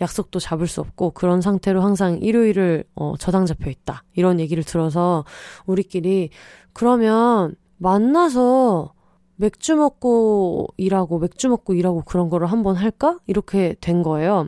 약속도 0.02 0.40
잡을 0.40 0.68
수 0.68 0.82
없고, 0.82 1.12
그런 1.12 1.42
상태로 1.42 1.82
항상 1.82 2.18
일요일을, 2.22 2.84
어, 2.96 3.16
저당 3.20 3.46
잡혀 3.46 3.70
있다. 3.70 4.04
이런 4.14 4.40
얘기를 4.40 4.64
들어서, 4.64 5.26
우리끼리, 5.66 6.30
그러면 6.74 7.56
만나서 7.78 8.94
맥주 9.36 9.76
먹고 9.76 10.68
일하고, 10.78 11.20
맥주 11.20 11.50
먹고 11.50 11.74
일하고 11.74 12.02
그런 12.06 12.30
거를 12.30 12.48
한번 12.48 12.76
할까? 12.76 13.20
이렇게 13.28 13.76
된 13.82 14.02
거예요. 14.04 14.48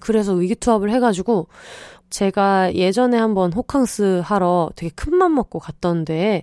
그래서 0.00 0.32
의기투합을 0.34 0.90
해가지고, 0.90 1.48
제가 2.10 2.74
예전에 2.74 3.16
한번 3.16 3.52
호캉스 3.52 4.22
하러 4.24 4.70
되게 4.76 4.92
큰 4.94 5.14
맘 5.18 5.34
먹고 5.34 5.58
갔던 5.58 6.04
데에 6.04 6.42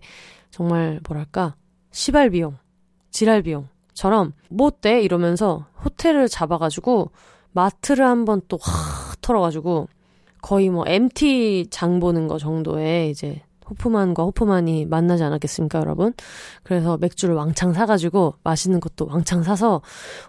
정말 0.52 1.00
뭐랄까 1.08 1.56
시발 1.92 2.30
비용, 2.32 2.58
지랄 3.12 3.42
비용처럼 3.44 4.34
뭐 4.50 4.68
어때 4.68 5.02
이러면서 5.02 5.66
호텔을 5.84 6.28
잡아가지고 6.28 7.12
마트를 7.52 8.06
한번 8.06 8.42
또 8.48 8.58
확 8.62 9.22
털어가지고 9.22 9.88
거의 10.42 10.70
뭐 10.70 10.84
MT 10.88 11.68
장 11.70 12.00
보는 12.00 12.28
거 12.28 12.38
정도에 12.38 13.10
이제 13.10 13.42
호프만과 13.70 14.24
호프만이 14.24 14.86
만나지 14.88 15.24
않았겠습니까, 15.24 15.80
여러분? 15.80 16.14
그래서 16.64 16.98
맥주를 16.98 17.34
왕창 17.36 17.72
사가지고 17.72 18.36
맛있는 18.44 18.82
것도 18.82 19.08
왕창 19.08 19.42
사서 19.44 19.82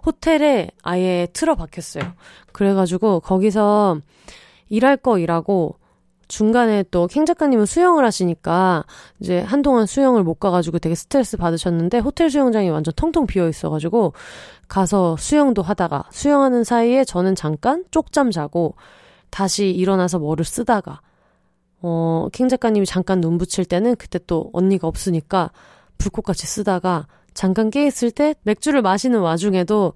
호텔에 0.07 0.71
아예 0.83 1.27
틀어 1.33 1.57
박혔어요. 1.57 2.05
그래가지고 2.53 3.19
거기서 3.21 3.99
일할 4.69 4.97
거 4.97 5.19
일하고 5.19 5.79
중간에 6.27 6.83
또 6.91 7.07
킹 7.07 7.27
작가님은 7.27 7.67
수영을 7.67 8.05
하시니까 8.05 8.85
이제 9.21 9.41
한동안 9.41 9.87
수영을 9.87 10.23
못 10.23 10.35
가가지고 10.35 10.79
되게 10.79 10.95
스트레스 10.95 11.37
받으셨는데 11.37 11.99
호텔 11.99 12.31
수영장이 12.31 12.71
완전 12.71 12.93
텅텅 12.97 13.27
비어 13.27 13.49
있어가지고 13.49 14.15
가서 14.69 15.17
수영도 15.19 15.63
하다가 15.63 16.05
수영하는 16.11 16.65
사이에 16.65 17.05
저는 17.05 17.35
잠깐 17.35 17.85
쪽잠 17.91 18.31
자고 18.31 18.75
다시 19.31 19.71
일어나서 19.71 20.19
뭐를 20.19 20.45
쓰다가 20.45 21.01
어, 21.83 22.29
킹 22.33 22.49
작가님이 22.49 22.87
잠깐 22.87 23.21
눈 23.21 23.37
붙일 23.37 23.67
때는 23.67 23.97
그때 23.97 24.19
또 24.27 24.49
언니가 24.55 24.89
없으니까 24.89 25.51
불꽃같이 25.99 26.47
쓰다가 26.47 27.07
잠깐 27.35 27.69
깨있을 27.71 28.11
때 28.11 28.35
맥주를 28.45 28.81
마시는 28.81 29.21
와중에도 29.21 29.93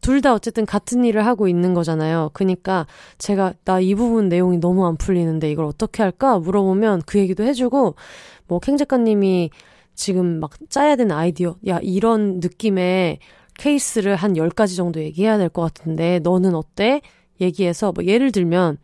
둘 0.00 0.20
다 0.22 0.34
어쨌든 0.34 0.66
같은 0.66 1.04
일을 1.04 1.26
하고 1.26 1.48
있는 1.48 1.74
거잖아요. 1.74 2.30
그니까 2.32 2.86
제가 3.18 3.54
나 3.64 3.80
이 3.80 3.94
부분 3.94 4.28
내용이 4.28 4.58
너무 4.58 4.86
안 4.86 4.96
풀리는데 4.96 5.50
이걸 5.50 5.64
어떻게 5.66 6.02
할까 6.02 6.38
물어보면 6.38 7.02
그 7.06 7.18
얘기도 7.18 7.44
해주고 7.44 7.94
뭐 8.48 8.58
캥 8.60 8.76
작가님이 8.76 9.50
지금 9.94 10.40
막 10.40 10.50
짜야 10.70 10.96
되는 10.96 11.14
아이디어 11.14 11.56
야 11.68 11.78
이런 11.82 12.40
느낌의 12.40 13.18
케이스를 13.58 14.16
한 14.16 14.34
10가지 14.34 14.76
정도 14.76 15.00
얘기해야 15.02 15.36
될 15.38 15.48
것 15.50 15.62
같은데 15.62 16.18
너는 16.20 16.54
어때? 16.54 17.00
얘기해서 17.40 17.92
뭐 17.92 18.04
예를 18.04 18.32
들면 18.32 18.78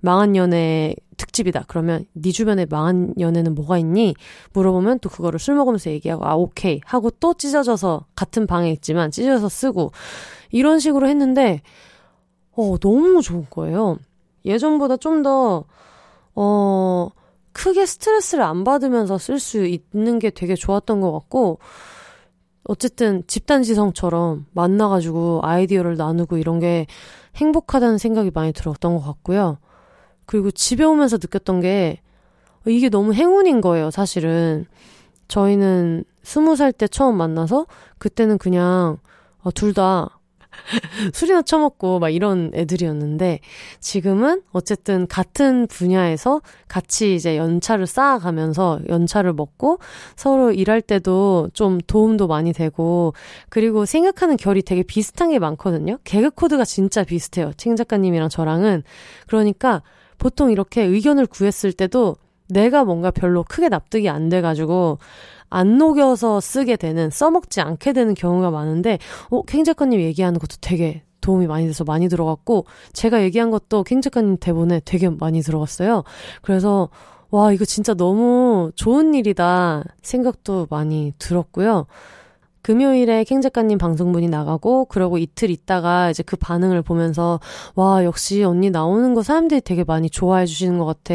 망한 0.00 0.36
연애 0.36 0.94
특집이다. 1.16 1.64
그러면 1.66 2.04
네 2.12 2.30
주변에 2.30 2.66
망한 2.66 3.14
연애는 3.18 3.54
뭐가 3.54 3.78
있니? 3.78 4.14
물어보면 4.52 5.00
또 5.00 5.08
그거를 5.08 5.38
술 5.40 5.56
먹으면서 5.56 5.90
얘기하고 5.90 6.24
아 6.26 6.34
오케이 6.36 6.80
하고 6.84 7.10
또 7.10 7.34
찢어져서 7.34 8.06
같은 8.14 8.46
방에 8.46 8.70
있지만 8.70 9.10
찢어서 9.10 9.48
쓰고 9.48 9.92
이런 10.50 10.78
식으로 10.78 11.08
했는데 11.08 11.62
어 12.52 12.76
너무 12.78 13.22
좋은 13.22 13.46
거예요. 13.50 13.98
예전보다 14.44 14.96
좀 14.96 15.22
더 15.22 15.64
어, 16.34 17.08
크게 17.52 17.84
스트레스를 17.84 18.44
안 18.44 18.62
받으면서 18.62 19.18
쓸 19.18 19.40
수 19.40 19.64
있는 19.66 20.20
게 20.20 20.30
되게 20.30 20.54
좋았던 20.54 21.00
것 21.00 21.10
같고 21.12 21.58
어쨌든 22.64 23.24
집단지성처럼 23.26 24.46
만나가지고 24.52 25.40
아이디어를 25.42 25.96
나누고 25.96 26.36
이런 26.38 26.60
게 26.60 26.86
행복하다는 27.36 27.98
생각이 27.98 28.30
많이 28.32 28.52
들었던 28.52 28.94
것 28.96 29.00
같고요. 29.02 29.58
그리고 30.26 30.50
집에 30.52 30.84
오면서 30.84 31.16
느꼈던 31.16 31.60
게 31.60 32.00
이게 32.66 32.88
너무 32.88 33.14
행운인 33.14 33.60
거예요, 33.60 33.90
사실은. 33.90 34.66
저희는 35.28 36.04
스무 36.22 36.56
살 36.56 36.72
때 36.72 36.86
처음 36.86 37.16
만나서 37.16 37.66
그때는 37.98 38.38
그냥 38.38 38.98
어, 39.40 39.50
둘다 39.50 40.17
술이나 41.12 41.42
처먹고 41.42 41.98
막 41.98 42.08
이런 42.10 42.50
애들이었는데 42.54 43.40
지금은 43.80 44.42
어쨌든 44.52 45.06
같은 45.06 45.66
분야에서 45.66 46.40
같이 46.68 47.14
이제 47.14 47.36
연차를 47.36 47.86
쌓아가면서 47.86 48.80
연차를 48.88 49.32
먹고 49.32 49.78
서로 50.16 50.52
일할 50.52 50.82
때도 50.82 51.50
좀 51.52 51.78
도움도 51.86 52.26
많이 52.26 52.52
되고 52.52 53.14
그리고 53.48 53.84
생각하는 53.84 54.36
결이 54.36 54.62
되게 54.62 54.82
비슷한 54.82 55.30
게 55.30 55.38
많거든요. 55.38 55.98
개그 56.04 56.30
코드가 56.30 56.64
진짜 56.64 57.04
비슷해요. 57.04 57.52
칭 57.56 57.76
작가님이랑 57.76 58.28
저랑은. 58.28 58.82
그러니까 59.26 59.82
보통 60.18 60.50
이렇게 60.50 60.82
의견을 60.82 61.26
구했을 61.26 61.72
때도 61.72 62.16
내가 62.48 62.84
뭔가 62.84 63.10
별로 63.10 63.44
크게 63.44 63.68
납득이 63.68 64.08
안 64.08 64.28
돼가지고 64.28 64.98
안 65.50 65.78
녹여서 65.78 66.40
쓰게 66.40 66.76
되는, 66.76 67.10
써먹지 67.10 67.60
않게 67.60 67.92
되는 67.92 68.14
경우가 68.14 68.50
많은데, 68.50 68.98
어, 69.30 69.42
캥 69.42 69.64
작가님 69.64 70.00
얘기하는 70.00 70.38
것도 70.38 70.56
되게 70.60 71.02
도움이 71.20 71.46
많이 71.46 71.66
돼서 71.66 71.84
많이 71.84 72.08
들어갔고, 72.08 72.66
제가 72.92 73.22
얘기한 73.22 73.50
것도 73.50 73.82
캥 73.84 74.00
작가님 74.00 74.36
대본에 74.38 74.80
되게 74.84 75.08
많이 75.08 75.40
들어갔어요. 75.40 76.04
그래서, 76.42 76.88
와, 77.30 77.52
이거 77.52 77.64
진짜 77.64 77.94
너무 77.94 78.72
좋은 78.74 79.14
일이다 79.14 79.84
생각도 80.02 80.66
많이 80.70 81.12
들었고요. 81.18 81.86
금요일에 82.62 83.24
캥 83.24 83.40
작가님 83.40 83.78
방송분이 83.78 84.28
나가고 84.28 84.86
그러고 84.86 85.16
이틀 85.16 85.48
있다가 85.48 86.10
이제 86.10 86.22
그 86.22 86.36
반응을 86.36 86.82
보면서 86.82 87.40
와 87.74 88.04
역시 88.04 88.42
언니 88.42 88.70
나오는 88.70 89.14
거 89.14 89.22
사람들이 89.22 89.62
되게 89.62 89.84
많이 89.84 90.10
좋아해 90.10 90.44
주시는 90.44 90.76
것 90.78 90.84
같아 90.84 91.14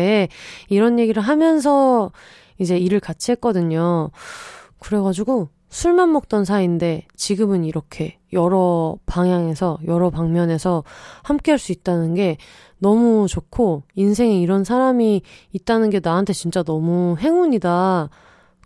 이런 0.70 0.98
얘기를 0.98 1.22
하면서 1.22 2.12
이제 2.60 2.78
일을 2.78 3.00
같이 3.00 3.32
했거든요. 3.32 4.12
그래가지고 4.80 5.50
술만 5.70 6.12
먹던 6.12 6.46
사이인데 6.46 7.08
지금은 7.16 7.64
이렇게 7.64 8.20
여러 8.32 8.96
방향에서 9.08 9.80
여러 9.88 10.12
방면에서 10.12 10.84
함께 11.24 11.52
할 11.52 11.58
수 11.58 11.72
있다는 11.72 12.14
게 12.14 12.38
너무 12.78 13.28
좋고 13.28 13.84
인생에 13.96 14.40
이런 14.40 14.64
사람이 14.64 15.24
있다는 15.52 15.90
게 15.90 16.00
나한테 16.04 16.34
진짜 16.34 16.62
너무 16.64 17.16
행운이다. 17.20 18.10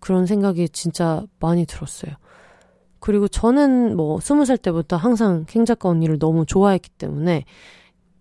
그런 0.02 0.26
생각이 0.26 0.70
진짜 0.70 1.24
많이 1.40 1.66
들었어요. 1.66 2.14
그리고 3.00 3.28
저는 3.28 3.96
뭐 3.96 4.20
스무 4.20 4.44
살 4.44 4.58
때부터 4.58 4.98
항상 4.98 5.46
캥 5.48 5.64
작가 5.66 5.88
언니를 5.88 6.20
너무 6.20 6.46
좋아했기 6.46 6.90
때문에 6.90 7.46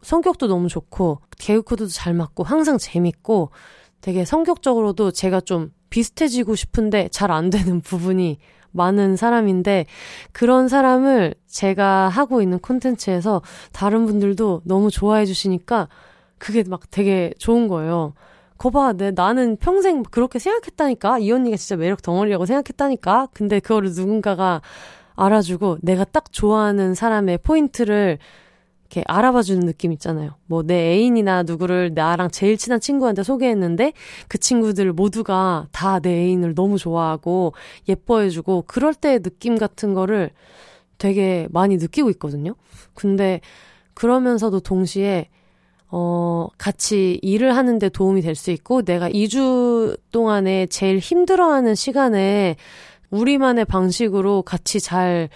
성격도 0.02 0.46
너무 0.46 0.68
좋고 0.68 1.18
개그 1.38 1.62
코드도 1.62 1.88
잘 1.88 2.14
맞고 2.14 2.44
항상 2.44 2.78
재밌고 2.78 3.50
되게 4.06 4.24
성격적으로도 4.24 5.10
제가 5.10 5.40
좀 5.40 5.72
비슷해지고 5.90 6.54
싶은데 6.54 7.08
잘 7.10 7.32
안 7.32 7.50
되는 7.50 7.80
부분이 7.80 8.38
많은 8.70 9.16
사람인데 9.16 9.86
그런 10.30 10.68
사람을 10.68 11.34
제가 11.48 12.08
하고 12.08 12.40
있는 12.40 12.60
콘텐츠에서 12.60 13.42
다른 13.72 14.06
분들도 14.06 14.62
너무 14.64 14.92
좋아해 14.92 15.26
주시니까 15.26 15.88
그게 16.38 16.62
막 16.68 16.82
되게 16.92 17.32
좋은 17.38 17.66
거예요. 17.66 18.14
거봐, 18.58 18.92
내, 18.92 19.10
나는 19.10 19.56
평생 19.56 20.04
그렇게 20.04 20.38
생각했다니까? 20.38 21.18
이 21.18 21.32
언니가 21.32 21.56
진짜 21.56 21.74
매력 21.74 22.00
덩어리라고 22.00 22.46
생각했다니까? 22.46 23.30
근데 23.32 23.58
그거를 23.58 23.90
누군가가 23.90 24.62
알아주고 25.16 25.78
내가 25.82 26.04
딱 26.04 26.30
좋아하는 26.30 26.94
사람의 26.94 27.38
포인트를 27.38 28.18
이렇게 28.88 29.02
알아봐 29.06 29.42
주는 29.42 29.66
느낌 29.66 29.92
있잖아요. 29.92 30.32
뭐 30.46 30.62
내 30.62 30.74
애인이나 30.94 31.42
누구를 31.44 31.92
나랑 31.94 32.30
제일 32.30 32.56
친한 32.56 32.80
친구한테 32.80 33.22
소개했는데 33.22 33.92
그 34.28 34.38
친구들 34.38 34.92
모두가 34.92 35.68
다 35.72 35.98
내 36.00 36.10
애인을 36.10 36.54
너무 36.54 36.78
좋아하고 36.78 37.52
예뻐해 37.88 38.30
주고 38.30 38.62
그럴 38.66 38.94
때의 38.94 39.20
느낌 39.20 39.56
같은 39.58 39.94
거를 39.94 40.30
되게 40.98 41.46
많이 41.50 41.76
느끼고 41.76 42.10
있거든요. 42.10 42.54
근데 42.94 43.40
그러면서도 43.94 44.60
동시에 44.60 45.28
어, 45.88 46.48
같이 46.58 47.18
일을 47.22 47.56
하는데 47.56 47.88
도움이 47.88 48.20
될 48.20 48.34
수 48.34 48.50
있고, 48.50 48.82
내가 48.82 49.08
2주 49.08 49.96
동안에 50.10 50.66
제일 50.66 50.98
힘들어하는 50.98 51.74
시간에 51.76 52.56
우리만의 53.10 53.64
방식으로 53.66 54.42
같이 54.42 54.80
잘 54.80 55.28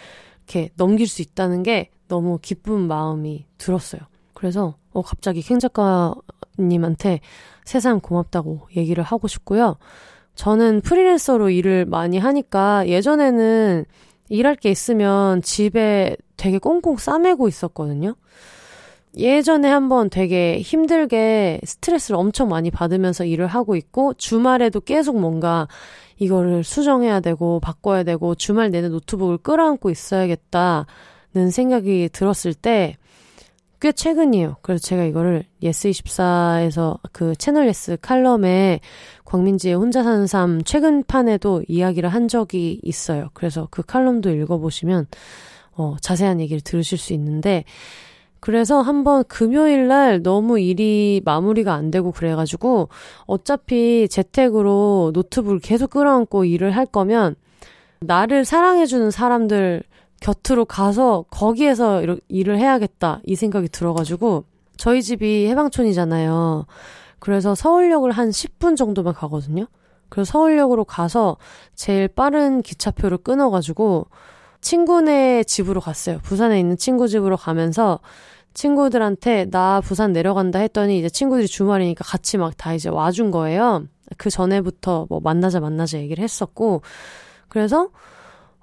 이렇게 0.48 0.70
넘길 0.76 1.06
수 1.06 1.22
있다는 1.22 1.62
게 1.62 1.90
너무 2.10 2.38
기쁜 2.42 2.88
마음이 2.88 3.46
들었어요. 3.56 4.02
그래서, 4.34 4.74
어, 4.92 5.00
갑자기 5.00 5.40
캥 5.40 5.58
작가님한테 5.58 7.20
세상 7.64 8.00
고맙다고 8.00 8.68
얘기를 8.76 9.02
하고 9.02 9.28
싶고요. 9.28 9.76
저는 10.34 10.80
프리랜서로 10.80 11.50
일을 11.50 11.86
많이 11.86 12.18
하니까 12.18 12.88
예전에는 12.88 13.84
일할 14.28 14.56
게 14.56 14.70
있으면 14.70 15.42
집에 15.42 16.16
되게 16.36 16.58
꽁꽁 16.58 16.96
싸매고 16.96 17.48
있었거든요. 17.48 18.14
예전에 19.16 19.68
한번 19.68 20.08
되게 20.08 20.60
힘들게 20.60 21.60
스트레스를 21.64 22.16
엄청 22.16 22.48
많이 22.48 22.70
받으면서 22.70 23.24
일을 23.24 23.46
하고 23.46 23.76
있고 23.76 24.14
주말에도 24.14 24.80
계속 24.80 25.18
뭔가 25.18 25.66
이거를 26.18 26.62
수정해야 26.62 27.20
되고 27.20 27.60
바꿔야 27.60 28.04
되고 28.04 28.34
주말 28.34 28.70
내내 28.70 28.88
노트북을 28.88 29.38
끌어안고 29.38 29.90
있어야겠다 29.90 30.86
는 31.34 31.50
생각이 31.50 32.08
들었을 32.12 32.54
때 32.54 32.96
꽤 33.80 33.92
최근이에요. 33.92 34.56
그래서 34.60 34.82
제가 34.82 35.04
이거를 35.04 35.44
예스24에서 35.62 36.98
그 37.12 37.34
채널 37.34 37.66
예스 37.66 37.96
칼럼에 38.02 38.80
곽민지의 39.24 39.74
혼자 39.74 40.02
사는 40.02 40.26
삶 40.26 40.62
최근 40.64 41.02
판에도 41.02 41.62
이야기를 41.66 42.10
한 42.10 42.28
적이 42.28 42.78
있어요. 42.82 43.30
그래서 43.32 43.68
그 43.70 43.82
칼럼도 43.82 44.30
읽어보시면 44.30 45.06
어, 45.72 45.96
자세한 46.02 46.40
얘기를 46.40 46.60
들으실 46.60 46.98
수 46.98 47.14
있는데 47.14 47.64
그래서 48.38 48.82
한번 48.82 49.24
금요일 49.28 49.88
날 49.88 50.22
너무 50.22 50.60
일이 50.60 51.22
마무리가 51.24 51.72
안 51.72 51.90
되고 51.90 52.12
그래가지고 52.12 52.90
어차피 53.24 54.08
재택으로 54.10 55.10
노트북을 55.14 55.58
계속 55.60 55.90
끌어안고 55.90 56.44
일을 56.44 56.76
할 56.76 56.84
거면 56.84 57.34
나를 58.00 58.44
사랑해주는 58.44 59.10
사람들 59.10 59.82
곁으로 60.20 60.64
가서 60.64 61.24
거기에서 61.30 62.02
일을 62.28 62.58
해야겠다 62.58 63.20
이 63.24 63.36
생각이 63.36 63.68
들어가지고 63.68 64.44
저희 64.76 65.02
집이 65.02 65.48
해방촌이잖아요. 65.48 66.66
그래서 67.18 67.54
서울역을 67.54 68.12
한 68.12 68.30
10분 68.30 68.76
정도만 68.76 69.14
가거든요. 69.14 69.66
그래서 70.08 70.32
서울역으로 70.32 70.84
가서 70.84 71.36
제일 71.74 72.08
빠른 72.08 72.62
기차표를 72.62 73.18
끊어가지고 73.18 74.06
친구네 74.60 75.44
집으로 75.44 75.80
갔어요. 75.80 76.18
부산에 76.22 76.58
있는 76.58 76.76
친구 76.76 77.08
집으로 77.08 77.36
가면서 77.36 78.00
친구들한테 78.52 79.48
나 79.50 79.80
부산 79.80 80.12
내려간다 80.12 80.58
했더니 80.58 80.98
이제 80.98 81.08
친구들이 81.08 81.46
주말이니까 81.46 82.04
같이 82.04 82.36
막 82.36 82.56
다 82.56 82.74
이제 82.74 82.88
와준 82.88 83.30
거예요. 83.30 83.84
그 84.16 84.28
전에부터 84.28 85.06
뭐 85.08 85.20
만나자 85.20 85.60
만나자 85.60 85.98
얘기를 85.98 86.22
했었고 86.22 86.82
그래서 87.48 87.88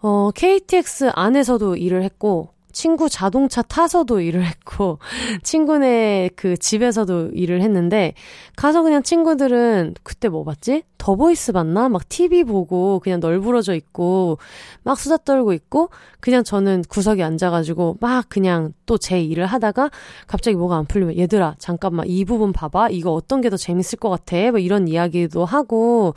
어 0.07 0.31
KTX 0.31 1.11
안에서도 1.15 1.75
일을 1.75 2.01
했고 2.03 2.53
친구 2.77 3.09
자동차 3.09 3.63
타서도 3.63 4.21
일을 4.21 4.45
했고, 4.45 4.99
친구네 5.41 6.29
그 6.35 6.55
집에서도 6.57 7.31
일을 7.33 7.61
했는데, 7.63 8.13
가서 8.55 8.83
그냥 8.83 9.01
친구들은 9.01 9.95
그때 10.03 10.29
뭐 10.29 10.43
봤지? 10.43 10.83
더보이스 10.99 11.53
봤나? 11.53 11.89
막 11.89 12.07
TV 12.07 12.43
보고 12.43 12.99
그냥 12.99 13.19
널브러져 13.19 13.73
있고, 13.73 14.37
막 14.83 14.99
수다 14.99 15.17
떨고 15.17 15.53
있고, 15.53 15.89
그냥 16.19 16.43
저는 16.43 16.83
구석에 16.87 17.23
앉아가지고 17.23 17.97
막 17.99 18.29
그냥 18.29 18.73
또 18.85 18.99
제 18.99 19.19
일을 19.21 19.47
하다가 19.47 19.89
갑자기 20.27 20.55
뭐가 20.55 20.77
안 20.77 20.85
풀리면, 20.85 21.17
얘들아, 21.17 21.55
잠깐만, 21.57 22.05
이 22.07 22.25
부분 22.25 22.53
봐봐. 22.53 22.89
이거 22.89 23.11
어떤 23.11 23.41
게 23.41 23.49
더 23.49 23.57
재밌을 23.57 23.97
것 23.97 24.09
같아. 24.11 24.51
뭐 24.51 24.59
이런 24.59 24.87
이야기도 24.87 25.45
하고, 25.45 26.13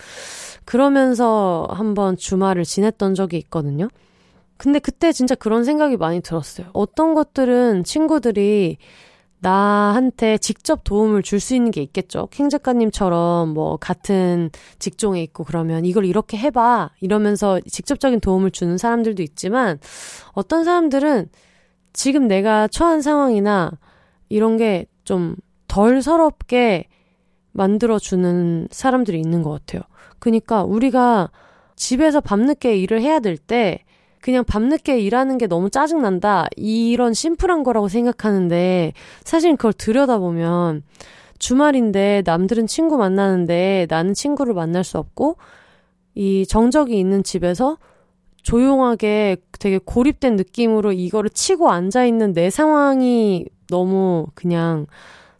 그러면서 0.67 1.67
한번 1.71 2.19
주말을 2.19 2.65
지냈던 2.65 3.15
적이 3.15 3.39
있거든요. 3.39 3.89
근데 4.61 4.79
그때 4.79 5.11
진짜 5.13 5.35
그런 5.35 5.65
생각이 5.65 5.97
많이 5.97 6.21
들었어요. 6.21 6.67
어떤 6.75 7.15
것들은 7.15 7.85
친구들이 7.85 8.77
나한테 9.39 10.37
직접 10.37 10.85
도움을 10.85 11.23
줄 11.23 11.41
수 11.41 11.55
있는 11.55 11.71
게 11.71 11.81
있겠죠. 11.83 12.29
킹 12.31 12.51
작가님처럼 12.51 13.49
뭐 13.55 13.79
같은 13.79 14.51
직종에 14.79 15.23
있고 15.23 15.45
그러면 15.45 15.87
이걸 15.87 16.05
이렇게 16.05 16.37
해봐 16.37 16.91
이러면서 17.01 17.59
직접적인 17.61 18.21
도움을 18.21 18.51
주는 18.51 18.77
사람들도 18.77 19.23
있지만 19.23 19.79
어떤 20.33 20.65
사람들은 20.65 21.31
지금 21.95 22.29
내가 22.29 22.69
처한 22.69 23.01
상황이나 23.03 23.73
이런 24.29 24.57
게 24.59 24.87
좀 25.05 25.37
덜 25.67 26.03
서럽게 26.03 26.87
만들어주는 27.53 28.69
사람들이 28.71 29.19
있는 29.21 29.43
것 29.43 29.51
같아요. 29.51 29.83
그러니까 30.19 30.63
우리가 30.65 31.31
집에서 31.77 32.21
밤늦게 32.21 32.77
일을 32.77 33.01
해야 33.01 33.21
될 33.21 33.37
때 33.39 33.85
그냥 34.21 34.45
밤늦게 34.45 35.01
일하는 35.01 35.39
게 35.39 35.47
너무 35.47 35.71
짜증난다. 35.71 36.49
이런 36.57 37.14
심플한 37.14 37.62
거라고 37.62 37.89
생각하는데 37.89 38.93
사실 39.25 39.57
그걸 39.57 39.73
들여다보면 39.73 40.83
주말인데 41.39 42.23
남들은 42.27 42.66
친구 42.66 42.99
만나는데 42.99 43.87
나는 43.89 44.12
친구를 44.14 44.55
만날 44.55 44.85
수 44.85 44.99
없고 44.99 45.37
이 46.14 46.45
정적이 46.47 46.99
있는 46.99 47.23
집에서 47.23 47.79
조용하게 48.43 49.39
되게 49.59 49.79
고립된 49.79 50.37
느낌으로 50.37 50.93
이거를 50.93 51.31
치고 51.31 51.71
앉아 51.71 52.05
있는 52.05 52.33
내 52.33 52.51
상황이 52.51 53.47
너무 53.68 54.27
그냥 54.35 54.87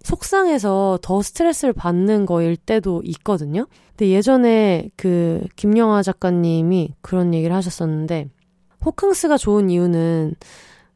속상해서 0.03 0.99
더 1.03 1.21
스트레스를 1.21 1.75
받는 1.75 2.25
거일 2.25 2.57
때도 2.57 3.03
있거든요. 3.05 3.67
근데 3.91 4.11
예전에 4.11 4.89
그 4.97 5.45
김영하 5.57 6.03
작가님이 6.03 6.95
그런 7.03 7.35
얘기를 7.35 7.55
하셨었는데 7.55 8.29
호캉스가 8.85 9.37
좋은 9.37 9.71
이유는 9.71 10.35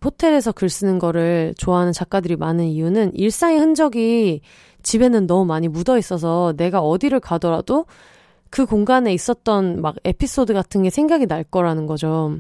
호텔에서 0.05 0.53
글 0.53 0.69
쓰는 0.69 0.99
거를 0.99 1.55
좋아하는 1.57 1.93
작가들이 1.93 2.37
많은 2.37 2.65
이유는 2.65 3.15
일상의 3.15 3.59
흔적이 3.59 4.43
집에는 4.83 5.27
너무 5.27 5.47
많이 5.47 5.67
묻어 5.69 5.97
있어서 5.97 6.53
내가 6.57 6.81
어디를 6.81 7.21
가더라도 7.21 7.87
그 8.51 8.67
공간에 8.67 9.13
있었던 9.13 9.81
막 9.81 9.97
에피소드 10.05 10.53
같은 10.53 10.83
게 10.83 10.91
생각이 10.91 11.27
날 11.27 11.43
거라는 11.43 11.87
거죠. 11.87 12.37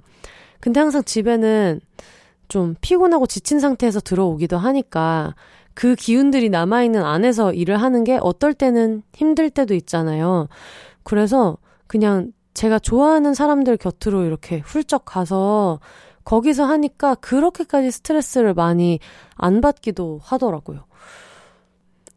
근데 0.61 0.79
항상 0.79 1.03
집에는 1.03 1.81
좀 2.49 2.77
피곤하고 2.81 3.27
지친 3.27 3.59
상태에서 3.59 4.01
들어오기도 4.01 4.59
하니까 4.59 5.35
그 5.73 5.95
기운들이 5.95 6.51
남아있는 6.51 7.03
안에서 7.03 7.53
일을 7.53 7.79
하는 7.79 8.05
게 8.05 8.19
어떨 8.21 8.55
때는 8.55 9.03
힘들 9.15 9.51
때도 9.51 9.75
있잖아요. 9.75 10.49
그래서 11.03 11.57
그냥 11.87 12.33
제가 12.55 12.79
좋아하는 12.79 13.35
사람들 13.35 13.77
곁으로 13.77 14.25
이렇게 14.25 14.59
훌쩍 14.59 15.05
가서 15.05 15.81
거기서 16.25 16.65
하니까 16.65 17.17
그렇게까지 17.17 17.91
스트레스를 17.91 18.55
많이 18.55 19.01
안 19.35 19.61
받기도 19.61 20.21
하더라고요. 20.23 20.87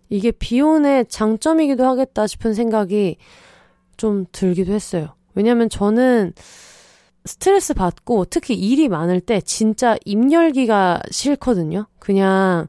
이게 0.10 0.32
비혼의 0.32 1.08
장점이기도 1.08 1.86
하겠다 1.86 2.28
싶은 2.28 2.54
생각이 2.54 3.18
좀 3.98 4.26
들기도 4.32 4.72
했어요. 4.72 5.16
왜냐면 5.36 5.70
저는 5.70 6.34
스트레스 7.26 7.74
받고 7.74 8.26
특히 8.26 8.56
일이 8.56 8.88
많을 8.88 9.20
때 9.20 9.42
진짜 9.42 9.98
입 10.06 10.32
열기가 10.32 11.02
싫거든요. 11.12 11.88
그냥 12.00 12.68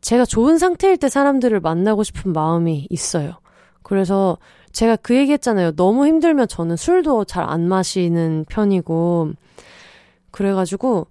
제가 0.00 0.24
좋은 0.24 0.56
상태일 0.56 0.96
때 0.96 1.08
사람들을 1.08 1.60
만나고 1.60 2.04
싶은 2.04 2.32
마음이 2.32 2.86
있어요. 2.88 3.34
그래서 3.82 4.38
제가 4.72 4.96
그 4.96 5.16
얘기 5.16 5.32
했잖아요. 5.32 5.72
너무 5.72 6.06
힘들면 6.06 6.48
저는 6.48 6.76
술도 6.76 7.24
잘 7.24 7.44
안 7.48 7.68
마시는 7.68 8.44
편이고, 8.48 9.32
그래가지고 10.30 11.06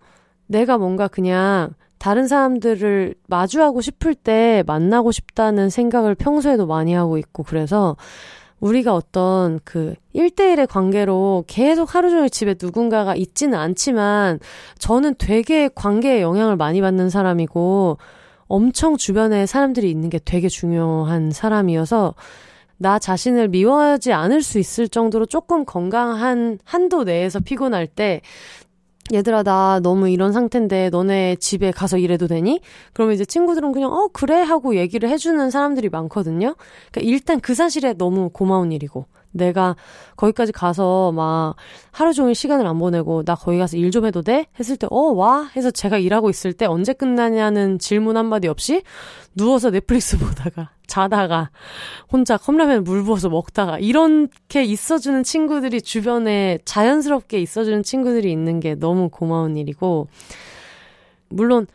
내가 0.47 0.78
뭔가 0.78 1.08
그냥 1.08 1.72
다른 1.97 2.28
사람들을 2.28 3.16
마주하고 3.28 3.82
싶을 3.82 4.14
때 4.14 4.64
만나고 4.68 5.12
싶다는 5.12 5.70
생각을 5.70 6.16
평소에도 6.16 6.68
많이 6.68 6.93
하고 6.93 7.18
있고, 7.18 7.43
그래서 7.43 7.95
우리가 8.60 8.95
어떤 8.95 9.60
그 9.64 9.95
1대1의 10.16 10.68
관계로 10.68 11.43
계속 11.47 11.93
하루 11.93 12.10
종일 12.10 12.30
집에 12.30 12.55
누군가가 12.60 13.16
있지는 13.16 13.58
않지만, 13.58 14.39
저는 14.80 15.16
되게 15.18 15.70
관계에 15.74 16.22
영향을 16.22 16.55
많이 16.55 16.82
받는 16.82 17.10
사람이고, 17.10 17.97
엄청 18.47 18.95
주변에 18.95 19.45
사람들이 19.45 19.91
있는 19.91 20.10
게 20.10 20.20
되게 20.24 20.47
중요한 20.47 21.32
사람이어서 21.32 22.14
나 22.78 22.99
자신을 22.99 23.47
미워하지 23.49 24.13
않을 24.13 24.41
수 24.41 24.59
있을 24.59 24.88
정도로 24.88 25.25
조금 25.25 25.65
건강한 25.65 26.59
한도 26.63 27.03
내에서 27.03 27.39
피곤할 27.39 27.88
때 27.88 28.21
얘들아 29.13 29.43
나 29.43 29.80
너무 29.82 30.09
이런 30.09 30.34
상태인데 30.34 30.89
너네 30.89 31.38
집에 31.38 31.71
가서 31.71 31.97
일해도 31.97 32.28
되니? 32.28 32.59
그러면 32.93 33.15
이제 33.15 33.23
친구들은 33.23 33.71
그냥 33.71 33.93
어 33.93 34.09
그래 34.11 34.41
하고 34.41 34.75
얘기를 34.75 35.09
해주는 35.09 35.49
사람들이 35.49 35.89
많거든요. 35.89 36.55
그러니까 36.91 37.01
일단 37.09 37.39
그 37.39 37.55
사실에 37.55 37.93
너무 37.93 38.30
고마운 38.30 38.71
일이고 38.71 39.05
내가 39.32 39.75
거기까지 40.15 40.51
가서 40.51 41.11
막 41.11 41.55
하루 41.91 42.13
종일 42.13 42.36
시간을 42.36 42.65
안 42.67 42.80
보내고 42.80 43.23
나 43.23 43.36
거기 43.36 43.57
가서 43.57 43.78
일 43.78 43.91
좀 43.91 44.05
해도 44.05 44.21
돼? 44.21 44.47
했을 44.59 44.78
때 44.78 44.88
어 44.89 45.13
와 45.13 45.49
해서 45.55 45.71
제가 45.71 45.97
일하고 45.97 46.30
있을 46.30 46.53
때 46.53 46.65
언제 46.65 46.93
끝나냐는 46.93 47.80
질문 47.80 48.17
한마디 48.17 48.47
없이 48.47 48.84
누워서 49.36 49.69
넷플릭스 49.71 50.17
보다가 50.19 50.71
자다가 50.88 51.49
혼자 52.11 52.38
컵라면 52.38 52.84
물 52.84 53.03
부어서 53.03 53.30
먹다가 53.30 53.78
이렇게 53.80 54.63
있어주는 54.63 55.21
친구들이 55.23 55.82
주변에 55.82 56.59
자연스럽게 56.65 57.39
있어주는 57.41 57.84
친구들이 57.84 58.32
있는 58.32 58.59
게 58.59 58.75
너무 58.75 59.09
고마운 59.09 59.57
일이고 59.57 60.07
물론 61.30 61.67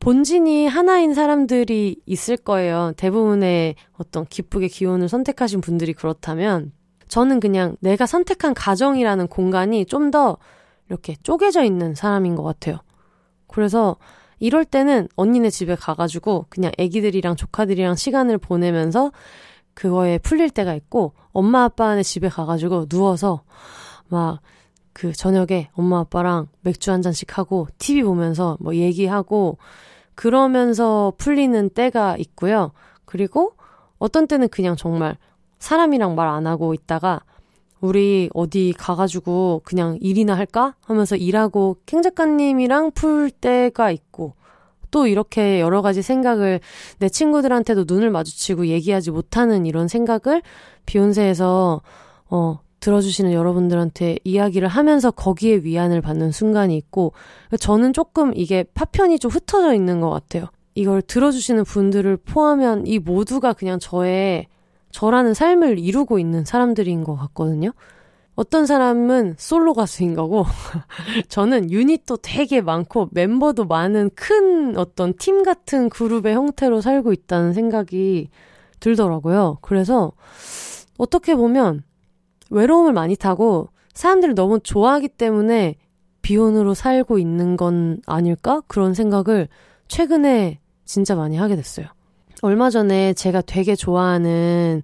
본진이 0.00 0.66
하나인 0.68 1.14
사람들이 1.14 1.96
있을 2.06 2.36
거예요. 2.36 2.92
대부분의 2.96 3.74
어떤 3.98 4.24
기쁘게 4.26 4.68
기혼을 4.68 5.08
선택하신 5.08 5.60
분들이 5.60 5.92
그렇다면 5.94 6.72
저는 7.16 7.40
그냥 7.40 7.76
내가 7.80 8.04
선택한 8.04 8.52
가정이라는 8.52 9.28
공간이 9.28 9.86
좀 9.86 10.10
더 10.10 10.36
이렇게 10.88 11.16
쪼개져 11.22 11.64
있는 11.64 11.94
사람인 11.94 12.36
것 12.36 12.42
같아요. 12.42 12.78
그래서 13.48 13.96
이럴 14.38 14.66
때는 14.66 15.08
언니네 15.16 15.48
집에 15.50 15.74
가가지고 15.74 16.46
그냥 16.50 16.70
애기들이랑 16.78 17.36
조카들이랑 17.36 17.96
시간을 17.96 18.36
보내면서 18.38 19.12
그거에 19.74 20.18
풀릴 20.18 20.50
때가 20.50 20.74
있고 20.74 21.14
엄마 21.32 21.64
아빠네 21.64 22.02
집에 22.02 22.28
가가지고 22.28 22.86
누워서 22.86 23.42
막 24.08 24.40
그 24.92 25.12
저녁에 25.12 25.68
엄마 25.74 26.00
아빠랑 26.00 26.48
맥주 26.62 26.90
한 26.90 27.02
잔씩 27.02 27.36
하고 27.36 27.68
TV 27.76 28.02
보면서 28.02 28.56
뭐 28.60 28.74
얘기하고 28.74 29.58
그러면서 30.14 31.12
풀리는 31.18 31.68
때가 31.70 32.16
있고요. 32.18 32.72
그리고 33.04 33.52
어떤 33.98 34.26
때는 34.26 34.48
그냥 34.48 34.74
정말 34.74 35.18
사람이랑 35.58 36.14
말 36.14 36.28
안 36.28 36.46
하고 36.46 36.74
있다가 36.74 37.20
우리 37.80 38.30
어디 38.34 38.72
가가지고 38.76 39.62
그냥 39.64 39.98
일이나 40.00 40.34
할까? 40.36 40.74
하면서 40.82 41.14
일하고 41.16 41.76
캥 41.86 42.02
작가님이랑 42.02 42.92
풀 42.92 43.30
때가 43.30 43.90
있고 43.90 44.34
또 44.90 45.06
이렇게 45.06 45.60
여러 45.60 45.82
가지 45.82 46.00
생각을 46.02 46.60
내 46.98 47.08
친구들한테도 47.08 47.84
눈을 47.86 48.10
마주치고 48.10 48.66
얘기하지 48.68 49.10
못하는 49.10 49.66
이런 49.66 49.88
생각을 49.88 50.42
비욘세에서 50.86 51.82
어 52.30 52.58
들어주시는 52.80 53.32
여러분들한테 53.32 54.16
이야기를 54.24 54.68
하면서 54.68 55.10
거기에 55.10 55.56
위안을 55.56 56.00
받는 56.00 56.30
순간이 56.32 56.76
있고 56.76 57.12
저는 57.58 57.92
조금 57.92 58.32
이게 58.34 58.64
파편이 58.74 59.18
좀 59.18 59.30
흩어져 59.30 59.74
있는 59.74 60.00
것 60.00 60.10
같아요. 60.10 60.46
이걸 60.74 61.02
들어주시는 61.02 61.64
분들을 61.64 62.18
포함한 62.18 62.86
이 62.86 62.98
모두가 62.98 63.54
그냥 63.54 63.78
저의 63.78 64.46
저라는 64.90 65.34
삶을 65.34 65.78
이루고 65.78 66.18
있는 66.18 66.44
사람들인 66.44 67.04
것 67.04 67.16
같거든요. 67.16 67.72
어떤 68.34 68.66
사람은 68.66 69.36
솔로 69.38 69.72
가수인 69.72 70.14
거고, 70.14 70.44
저는 71.28 71.70
유닛도 71.70 72.18
되게 72.18 72.60
많고, 72.60 73.08
멤버도 73.12 73.64
많은 73.64 74.10
큰 74.14 74.76
어떤 74.76 75.14
팀 75.16 75.42
같은 75.42 75.88
그룹의 75.88 76.34
형태로 76.34 76.82
살고 76.82 77.14
있다는 77.14 77.54
생각이 77.54 78.28
들더라고요. 78.78 79.58
그래서, 79.62 80.12
어떻게 80.98 81.34
보면, 81.34 81.82
외로움을 82.50 82.92
많이 82.92 83.16
타고, 83.16 83.68
사람들을 83.94 84.34
너무 84.34 84.60
좋아하기 84.60 85.08
때문에 85.08 85.76
비혼으로 86.20 86.74
살고 86.74 87.18
있는 87.18 87.56
건 87.56 88.02
아닐까? 88.04 88.60
그런 88.66 88.92
생각을 88.92 89.48
최근에 89.88 90.60
진짜 90.84 91.14
많이 91.14 91.36
하게 91.36 91.56
됐어요. 91.56 91.86
얼마 92.42 92.70
전에 92.70 93.12
제가 93.14 93.40
되게 93.42 93.74
좋아하는 93.74 94.82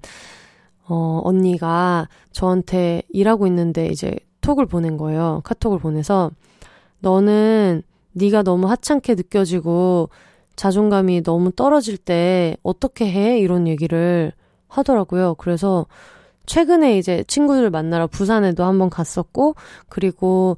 어, 0.89 1.21
언니가 1.25 2.09
저한테 2.33 3.03
일하고 3.11 3.47
있는데 3.47 3.87
이제 3.87 4.17
톡을 4.41 4.67
보낸 4.67 4.97
거예요. 4.97 5.41
카톡을 5.45 5.79
보내서 5.79 6.31
너는 7.01 7.83
네가 8.13 8.43
너무 8.43 8.69
하찮게 8.69 9.15
느껴지고 9.15 10.09
자존감이 10.57 11.23
너무 11.23 11.53
떨어질 11.53 11.97
때 11.97 12.57
어떻게 12.63 13.11
해? 13.11 13.39
이런 13.39 13.67
얘기를 13.67 14.33
하더라고요. 14.69 15.35
그래서 15.37 15.87
최근에 16.47 16.99
이제 16.99 17.25
친구들 17.27 17.71
만나러 17.71 18.07
부산에도 18.07 18.65
한번 18.65 18.91
갔었고 18.91 19.55
그리고 19.89 20.57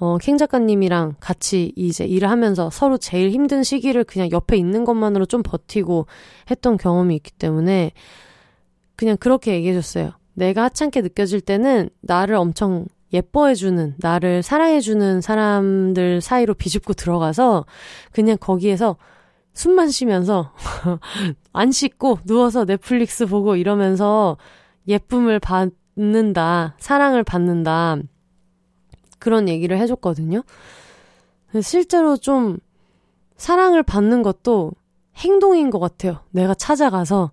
어, 0.00 0.16
킹 0.18 0.36
작가님이랑 0.36 1.16
같이 1.18 1.72
이제 1.74 2.04
일을 2.04 2.30
하면서 2.30 2.70
서로 2.70 2.98
제일 2.98 3.30
힘든 3.30 3.62
시기를 3.62 4.04
그냥 4.04 4.30
옆에 4.30 4.56
있는 4.56 4.84
것만으로 4.84 5.26
좀 5.26 5.42
버티고 5.42 6.06
했던 6.50 6.76
경험이 6.76 7.16
있기 7.16 7.32
때문에 7.32 7.92
그냥 8.96 9.16
그렇게 9.16 9.54
얘기해줬어요. 9.54 10.12
내가 10.34 10.64
하찮게 10.64 11.00
느껴질 11.02 11.40
때는 11.40 11.90
나를 12.00 12.36
엄청 12.36 12.86
예뻐해주는, 13.12 13.94
나를 13.98 14.42
사랑해주는 14.42 15.20
사람들 15.20 16.20
사이로 16.20 16.54
비집고 16.54 16.92
들어가서 16.94 17.64
그냥 18.12 18.36
거기에서 18.38 18.96
숨만 19.54 19.88
쉬면서 19.88 20.52
안 21.52 21.72
씻고 21.72 22.20
누워서 22.24 22.64
넷플릭스 22.64 23.26
보고 23.26 23.56
이러면서 23.56 24.36
예쁨을 24.86 25.40
받는다, 25.40 26.76
사랑을 26.78 27.24
받는다. 27.24 27.96
그런 29.18 29.48
얘기를 29.48 29.78
해줬거든요. 29.78 30.42
실제로 31.62 32.16
좀 32.16 32.58
사랑을 33.36 33.82
받는 33.82 34.22
것도 34.22 34.72
행동인 35.16 35.70
것 35.70 35.78
같아요. 35.78 36.20
내가 36.30 36.54
찾아가서 36.54 37.30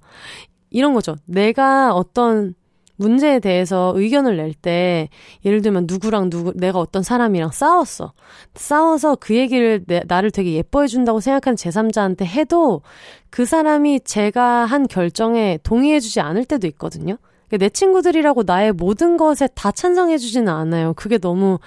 이런 0.69 0.93
거죠. 0.93 1.15
내가 1.25 1.93
어떤 1.93 2.55
문제에 2.97 3.39
대해서 3.39 3.91
의견을 3.95 4.37
낼 4.37 4.53
때, 4.53 5.09
예를 5.43 5.61
들면 5.61 5.85
누구랑 5.87 6.29
누구, 6.29 6.53
내가 6.55 6.79
어떤 6.79 7.03
사람이랑 7.03 7.51
싸웠어. 7.51 8.13
싸워서 8.53 9.17
그 9.19 9.35
얘기를 9.35 9.83
내, 9.85 10.01
나를 10.07 10.31
되게 10.31 10.53
예뻐해 10.53 10.87
준다고 10.87 11.19
생각하는 11.19 11.55
제3자한테 11.57 12.25
해도 12.25 12.81
그 13.29 13.45
사람이 13.45 14.01
제가 14.01 14.65
한 14.65 14.87
결정에 14.87 15.59
동의해 15.63 15.99
주지 15.99 16.21
않을 16.21 16.45
때도 16.45 16.67
있거든요. 16.67 17.17
그러니까 17.47 17.65
내 17.65 17.69
친구들이라고 17.69 18.43
나의 18.43 18.71
모든 18.73 19.17
것에 19.17 19.47
다 19.55 19.71
찬성해주지는 19.71 20.47
않아요. 20.51 20.93
그게 20.95 21.17
너무 21.17 21.59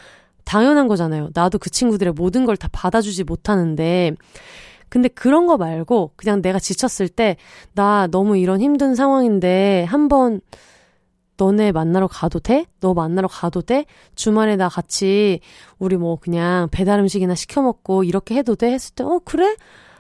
당연한 0.45 0.89
거잖아요. 0.89 1.31
나도 1.35 1.59
그 1.59 1.71
친구들의 1.71 2.15
모든 2.15 2.45
걸 2.47 2.57
다 2.57 2.69
받아주지 2.73 3.25
못하는데, 3.25 4.13
근데 4.89 5.09
그런 5.09 5.47
거 5.47 5.57
말고 5.59 6.13
그냥 6.17 6.41
내가 6.43 6.59
지쳤을 6.59 7.09
때 7.09 7.37
나 7.75 8.07
너무 8.11 8.39
이런 8.39 8.61
힘든 8.61 8.95
상황인데 8.95 9.85
한번 9.89 10.41
너네 11.37 11.71
만나러 11.73 12.09
가도 12.09 12.41
돼? 12.41 12.65
너 12.81 12.95
만나러 12.95 13.29
가도 13.29 13.63
돼? 13.63 13.85
주말에 14.17 14.57
나 14.57 14.69
같이 14.69 15.41
우리 15.79 15.97
뭐 15.97 16.17
그냥 16.17 16.69
배달 16.73 16.99
음식이나 17.01 17.35
시켜 17.37 17.63
먹고 17.63 18.03
이렇게 18.05 18.35
해도 18.35 18.57
돼? 18.57 18.73
했을 18.73 18.95
때, 18.95 19.05
어, 19.05 19.21
그래? 19.25 19.55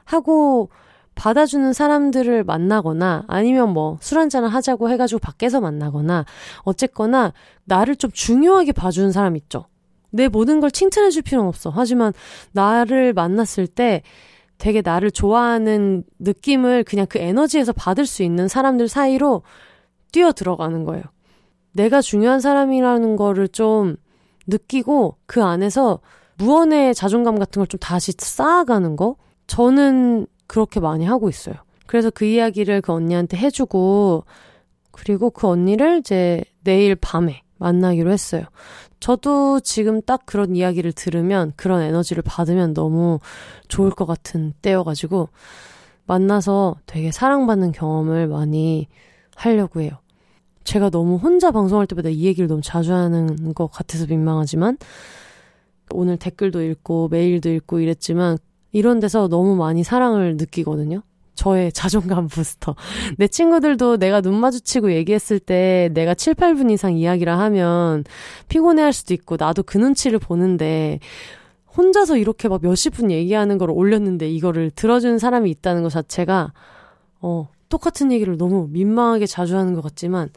하고 0.04 0.70
받아주는 1.18 1.72
사람들을 1.72 2.44
만나거나 2.44 3.24
아니면 3.26 3.72
뭐 3.72 3.98
술 4.00 4.18
한잔을 4.18 4.48
하자고 4.48 4.88
해가지고 4.90 5.18
밖에서 5.18 5.60
만나거나 5.60 6.24
어쨌거나 6.62 7.32
나를 7.64 7.96
좀 7.96 8.10
중요하게 8.12 8.72
봐주는 8.72 9.10
사람 9.12 9.36
있죠. 9.36 9.66
내 10.10 10.28
모든 10.28 10.60
걸 10.60 10.70
칭찬해줄 10.70 11.22
필요는 11.22 11.48
없어. 11.48 11.70
하지만 11.74 12.12
나를 12.52 13.12
만났을 13.12 13.66
때 13.66 14.02
되게 14.56 14.80
나를 14.82 15.10
좋아하는 15.10 16.04
느낌을 16.18 16.84
그냥 16.84 17.06
그 17.08 17.18
에너지에서 17.18 17.72
받을 17.72 18.06
수 18.06 18.22
있는 18.22 18.48
사람들 18.48 18.88
사이로 18.88 19.42
뛰어 20.12 20.32
들어가는 20.32 20.84
거예요. 20.84 21.02
내가 21.72 22.00
중요한 22.00 22.40
사람이라는 22.40 23.16
거를 23.16 23.48
좀 23.48 23.96
느끼고 24.46 25.16
그 25.26 25.42
안에서 25.44 26.00
무언의 26.38 26.94
자존감 26.94 27.38
같은 27.38 27.60
걸 27.60 27.66
좀 27.66 27.78
다시 27.80 28.12
쌓아가는 28.16 28.96
거? 28.96 29.16
저는 29.46 30.26
그렇게 30.49 30.80
많이 30.80 31.05
하고 31.05 31.28
있어요. 31.28 31.55
그래서 31.86 32.11
그 32.11 32.24
이야기를 32.24 32.80
그 32.80 32.92
언니한테 32.92 33.36
해주고, 33.36 34.24
그리고 34.90 35.30
그 35.30 35.46
언니를 35.46 35.99
이제 35.99 36.42
내일 36.64 36.96
밤에 36.96 37.42
만나기로 37.59 38.11
했어요. 38.11 38.44
저도 39.01 39.61
지금 39.61 40.03
딱 40.03 40.26
그런 40.26 40.57
이야기를 40.57 40.92
들으면 40.92 41.53
그런 41.57 41.82
에너지를 41.82 42.22
받으면 42.24 42.74
너무 42.74 43.20
좋을 43.68 43.90
것 43.90 44.07
같은 44.07 44.53
때여가지고 44.61 45.28
만나서 46.07 46.76
되게 46.86 47.12
사랑받는 47.12 47.72
경험을 47.72 48.26
많이 48.26 48.88
하려고 49.36 49.80
해요. 49.80 49.90
제가 50.64 50.90
너무 50.90 51.16
혼자 51.16 51.51
방송할 51.51 51.86
때보다 51.86 52.09
이 52.09 52.24
얘기를 52.24 52.49
너무 52.49 52.61
자주 52.62 52.92
하는 52.92 53.55
것 53.55 53.68
같아서 53.68 54.07
민망하지만 54.07 54.78
오늘 55.90 56.16
댓글도 56.16 56.62
읽고 56.62 57.09
메일도 57.09 57.51
읽고 57.51 57.80
이랬지만 57.80 58.36
이런 58.72 59.00
데서 59.00 59.28
너무 59.28 59.56
많이 59.56 59.82
사랑을 59.82 60.36
느끼거든요. 60.36 61.02
저의 61.34 61.72
자존감 61.72 62.26
부스터. 62.28 62.74
내 63.16 63.28
친구들도 63.28 63.98
내가 63.98 64.20
눈 64.20 64.34
마주치고 64.34 64.92
얘기했을 64.92 65.38
때 65.38 65.88
내가 65.94 66.14
7, 66.14 66.34
8분 66.34 66.70
이상 66.70 66.96
이야기를 66.96 67.32
하면 67.38 68.04
피곤해 68.48 68.82
할 68.82 68.92
수도 68.92 69.14
있고 69.14 69.36
나도 69.38 69.62
그 69.62 69.78
눈치를 69.78 70.18
보는데 70.18 70.98
혼자서 71.76 72.16
이렇게 72.16 72.48
막 72.48 72.60
몇십 72.60 72.92
분 72.94 73.12
얘기하는 73.12 73.56
걸 73.56 73.70
올렸는데 73.70 74.28
이거를 74.28 74.72
들어주는 74.72 75.18
사람이 75.18 75.48
있다는 75.50 75.84
것 75.84 75.90
자체가 75.90 76.52
어, 77.20 77.48
똑같은 77.68 78.10
얘기를 78.10 78.36
너무 78.36 78.66
민망하게 78.70 79.26
자주 79.26 79.56
하는 79.56 79.74
것 79.74 79.82
같지만 79.82 80.30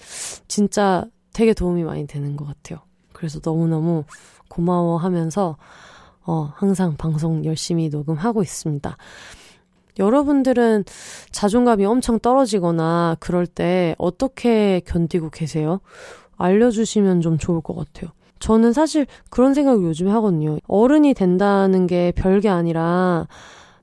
진짜 0.48 1.06
되게 1.34 1.54
도움이 1.54 1.84
많이 1.84 2.06
되는 2.06 2.36
것 2.36 2.46
같아요. 2.46 2.80
그래서 3.12 3.40
너무너무 3.44 4.04
고마워하면서 4.50 5.58
어, 6.32 6.54
항상 6.56 6.96
방송 6.96 7.44
열심히 7.44 7.90
녹음하고 7.90 8.42
있습니다. 8.42 8.96
여러분들은 10.00 10.86
자존감이 11.32 11.84
엄청 11.84 12.20
떨어지거나 12.20 13.18
그럴 13.20 13.46
때 13.46 13.96
어떻게 13.98 14.80
견디고 14.86 15.30
계세요? 15.30 15.82
알려주시면 16.38 17.20
좀 17.20 17.38
좋을 17.38 17.60
것 17.60 17.76
같아요. 17.76 18.12
저는 18.40 18.72
사실 18.72 19.08
그런 19.30 19.54
생각을 19.54 19.84
요즘에 19.84 20.10
하거든요. 20.12 20.58
어른이 20.68 21.16
된다는 21.16 21.86
게 21.86 22.14
별게 22.16 22.48
아니라 22.48 23.28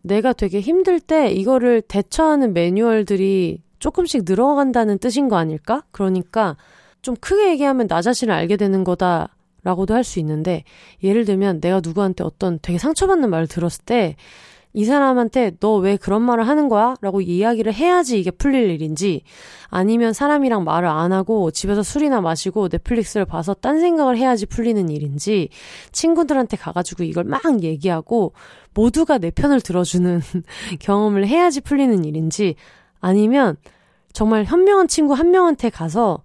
내가 0.00 0.32
되게 0.32 0.62
힘들 0.62 1.00
때 1.00 1.30
이거를 1.30 1.82
대처하는 1.82 2.54
매뉴얼들이 2.54 3.60
조금씩 3.78 4.22
늘어간다는 4.26 4.96
뜻인 4.96 5.28
거 5.28 5.36
아닐까? 5.36 5.82
그러니까 5.92 6.56
좀 7.02 7.14
크게 7.14 7.50
얘기하면 7.50 7.88
나 7.88 8.00
자신을 8.00 8.32
알게 8.32 8.56
되는 8.56 8.84
거다. 8.84 9.28
라고도 9.64 9.94
할 9.94 10.04
수 10.04 10.18
있는데, 10.20 10.64
예를 11.02 11.24
들면 11.24 11.60
내가 11.60 11.80
누구한테 11.82 12.24
어떤 12.24 12.58
되게 12.62 12.78
상처받는 12.78 13.30
말을 13.30 13.46
들었을 13.48 13.84
때, 13.84 14.16
이 14.74 14.84
사람한테 14.84 15.52
너 15.60 15.78
왜 15.78 15.96
그런 15.96 16.22
말을 16.22 16.46
하는 16.46 16.68
거야? 16.68 16.94
라고 17.00 17.20
이야기를 17.20 17.72
해야지 17.72 18.20
이게 18.20 18.30
풀릴 18.30 18.70
일인지 18.70 19.22
아니면 19.70 20.12
사람이랑 20.12 20.62
말을 20.64 20.86
안 20.88 21.10
하고 21.12 21.50
집에서 21.50 21.82
술이나 21.82 22.20
마시고 22.20 22.68
넷플릭스를 22.70 23.24
봐서 23.24 23.54
딴 23.54 23.80
생각을 23.80 24.18
해야지 24.18 24.44
풀리는 24.46 24.88
일인지 24.90 25.48
친구들한테 25.92 26.58
가가지고 26.58 27.04
이걸 27.04 27.24
막 27.24 27.40
얘기하고 27.62 28.34
모두가 28.74 29.18
내 29.18 29.30
편을 29.30 29.62
들어주는 29.62 30.20
경험을 30.80 31.26
해야지 31.26 31.60
풀리는 31.62 32.04
일인지 32.04 32.54
아니면 33.00 33.56
정말 34.12 34.44
현명한 34.44 34.88
친구 34.88 35.14
한 35.14 35.30
명한테 35.30 35.70
가서 35.70 36.22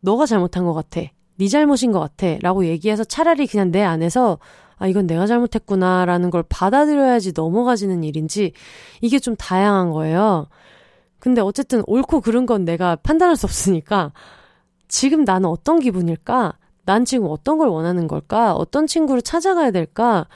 너가 0.00 0.24
잘못한 0.26 0.64
것 0.64 0.72
같아. 0.72 1.02
네 1.42 1.48
잘못인 1.48 1.90
것 1.90 1.98
같아. 1.98 2.38
라고 2.40 2.66
얘기해서 2.66 3.02
차라리 3.02 3.48
그냥 3.48 3.72
내 3.72 3.82
안에서 3.82 4.38
아, 4.78 4.86
이건 4.86 5.08
내가 5.08 5.26
잘못했구나 5.26 6.04
라는 6.04 6.30
걸 6.30 6.44
받아들여야지 6.48 7.32
넘어가지는 7.34 8.04
일인지 8.04 8.52
이게 9.00 9.18
좀 9.18 9.34
다양한 9.34 9.90
거예요. 9.90 10.46
근데 11.18 11.40
어쨌든 11.40 11.82
옳고 11.88 12.20
그른 12.20 12.46
건 12.46 12.64
내가 12.64 12.94
판단할 12.94 13.34
수 13.34 13.46
없으니까 13.46 14.12
지금 14.86 15.24
나는 15.24 15.48
어떤 15.48 15.80
기분일까? 15.80 16.54
난 16.84 17.04
지금 17.04 17.26
어떤 17.28 17.58
걸 17.58 17.68
원하는 17.68 18.06
걸까? 18.06 18.54
어떤 18.54 18.86
친구를 18.86 19.20
찾아가야 19.20 19.72
될까? 19.72 20.28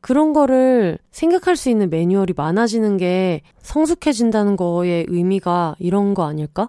그런 0.00 0.32
거를 0.32 0.98
생각할 1.10 1.56
수 1.56 1.68
있는 1.68 1.90
매뉴얼이 1.90 2.34
많아지는 2.36 2.96
게 2.96 3.42
성숙해진다는 3.62 4.54
거의 4.56 5.04
의미가 5.08 5.74
이런 5.80 6.14
거 6.14 6.26
아닐까? 6.26 6.68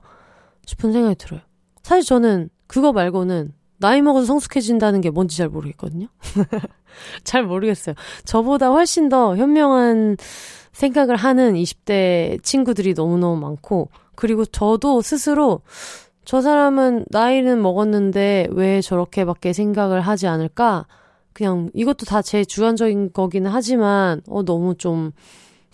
싶은 0.65 0.91
생각이 0.91 1.15
들어요. 1.15 1.41
사실 1.83 2.03
저는 2.03 2.49
그거 2.65 2.91
말고는 2.93 3.53
나이 3.77 4.01
먹어서 4.01 4.25
성숙해진다는 4.25 5.01
게 5.01 5.09
뭔지 5.09 5.37
잘 5.37 5.49
모르겠거든요. 5.49 6.07
잘 7.23 7.43
모르겠어요. 7.43 7.95
저보다 8.25 8.69
훨씬 8.69 9.09
더 9.09 9.35
현명한 9.35 10.17
생각을 10.71 11.15
하는 11.15 11.53
20대 11.55 12.41
친구들이 12.43 12.93
너무너무 12.93 13.39
많고, 13.39 13.89
그리고 14.15 14.45
저도 14.45 15.01
스스로 15.01 15.61
저 16.25 16.41
사람은 16.41 17.05
나이는 17.09 17.61
먹었는데 17.61 18.47
왜 18.51 18.81
저렇게밖에 18.81 19.53
생각을 19.53 20.01
하지 20.01 20.27
않을까? 20.27 20.87
그냥 21.33 21.69
이것도 21.73 22.05
다 22.05 22.21
제 22.21 22.43
주관적인 22.45 23.11
거기는 23.13 23.49
하지만, 23.51 24.21
어, 24.29 24.43
너무 24.43 24.75
좀 24.75 25.11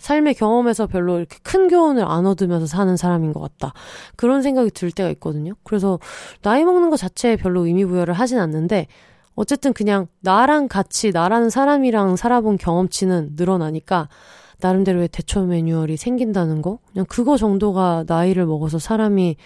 삶의 0.02 0.34
경험에서 0.34 0.88
별로 0.88 1.18
이렇게 1.18 1.38
큰 1.44 1.68
교훈을 1.68 2.04
안 2.04 2.26
얻으면서 2.26 2.66
사는 2.66 2.96
사람인 2.96 3.32
것 3.32 3.40
같다. 3.40 3.72
그런 4.16 4.42
생각이 4.42 4.72
들 4.72 4.90
때가 4.90 5.08
있거든요. 5.10 5.54
그래서 5.62 6.00
나이 6.42 6.64
먹는 6.64 6.90
것 6.90 6.96
자체에 6.96 7.36
별로 7.36 7.66
의미 7.66 7.84
부여를 7.84 8.12
하진 8.12 8.40
않는데 8.40 8.88
어쨌든 9.36 9.72
그냥 9.72 10.08
나랑 10.20 10.66
같이 10.66 11.12
나라는 11.12 11.50
사람이랑 11.50 12.16
살아본 12.16 12.58
경험치는 12.58 13.30
늘어나니까 13.36 14.08
나름대로의 14.60 15.06
대처 15.08 15.42
매뉴얼이 15.42 15.96
생긴다는 15.96 16.62
거? 16.62 16.80
그냥 16.92 17.06
그거 17.08 17.36
정도가 17.36 18.04
나이를 18.08 18.44
먹어서 18.44 18.80
사람이 18.80 19.36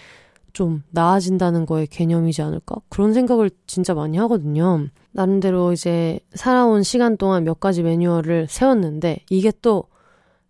좀 0.53 0.81
나아진다는 0.89 1.67
거의 1.67 1.85
개념이지 1.85 2.41
않을까? 2.41 2.77
그런 2.89 3.13
생각을 3.13 3.51
진짜 3.67 3.93
많이 3.93 4.17
하거든요. 4.17 4.87
나름대로 5.11 5.71
이제 5.71 6.19
살아온 6.33 6.81
시간 6.81 7.15
동안 7.15 7.43
몇 7.43 7.59
가지 7.59 7.83
매뉴얼을 7.83 8.47
세웠는데 8.49 9.19
이게 9.29 9.51
또 9.61 9.83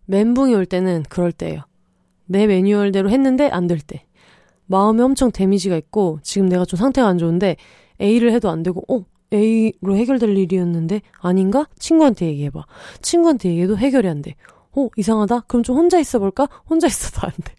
멘붕이 0.07 0.53
올 0.55 0.65
때는 0.65 1.03
그럴 1.09 1.31
때예요. 1.31 1.61
내 2.25 2.47
매뉴얼대로 2.47 3.09
했는데 3.09 3.47
안 3.49 3.67
될 3.67 3.79
때. 3.79 4.05
마음에 4.65 5.01
엄청 5.01 5.31
데미지가 5.31 5.77
있고 5.77 6.19
지금 6.23 6.49
내가 6.49 6.65
좀 6.65 6.77
상태가 6.77 7.07
안 7.07 7.17
좋은데 7.17 7.55
A를 8.01 8.33
해도 8.33 8.49
안 8.49 8.63
되고 8.63 8.83
어 8.93 9.05
A로 9.33 9.95
해결될 9.95 10.37
일이었는데 10.37 11.01
아닌가? 11.19 11.67
친구한테 11.79 12.25
얘기해봐. 12.27 12.65
친구한테 13.01 13.49
얘기해도 13.49 13.77
해결이 13.77 14.07
안 14.09 14.21
돼. 14.21 14.35
어 14.75 14.89
이상하다. 14.97 15.41
그럼 15.41 15.63
좀 15.63 15.77
혼자 15.77 15.99
있어 15.99 16.19
볼까? 16.19 16.47
혼자 16.69 16.87
있어도 16.87 17.25
안 17.27 17.31
돼. 17.43 17.53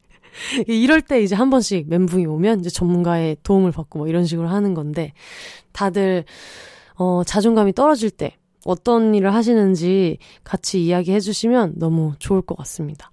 이럴 0.69 1.01
때 1.01 1.23
이제 1.23 1.35
한 1.35 1.51
번씩 1.51 1.89
멘붕이 1.89 2.27
오면 2.27 2.61
이제 2.61 2.71
전문가의 2.71 3.39
도움을 3.43 3.73
받고 3.73 4.01
뭐 4.01 4.09
이런 4.09 4.25
식으로 4.25 4.49
하는 4.49 4.75
건데 4.75 5.13
다들 5.73 6.25
어, 6.95 7.23
자존감이 7.25 7.73
떨어질 7.73 8.11
때 8.11 8.37
어떤 8.69 9.15
일을 9.15 9.35
하시는지 9.35 10.19
같이 10.45 10.85
이야기해 10.85 11.21
주시면 11.21 11.75
너무 11.77 12.13
좋을 12.19 12.43
것 12.43 12.57
같습니다. 12.59 13.11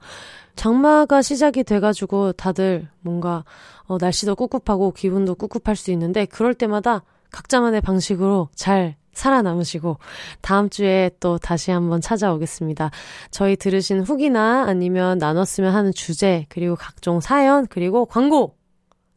장마가 0.56 1.22
시작이 1.22 1.64
돼가지고 1.64 2.34
다들 2.34 2.90
뭔가 3.00 3.46
어, 3.86 3.98
날씨도 4.00 4.36
꿉꿉하고 4.36 4.92
기분도 4.92 5.36
꿉꿉할 5.36 5.78
수 5.78 5.92
있는데 5.92 6.26
그럴 6.26 6.54
때마다 6.54 7.04
각자만의 7.32 7.82
방식으로 7.82 8.50
잘 8.54 8.96
살아남으시고 9.14 9.98
다음 10.42 10.70
주에 10.70 11.10
또 11.22 11.38
다시 11.38 11.72
한번 11.72 12.02
찾아오겠습니다. 12.02 12.92
저희 13.32 13.56
들으신 13.56 14.02
후기나 14.02 14.66
아니면 14.68 15.18
나눴으면 15.20 15.74
하는 15.74 15.94
주제 15.94 16.46
그리고 16.50 16.76
각종 16.76 17.22
사연 17.22 17.66
그리고 17.68 18.06
광고 18.06 18.58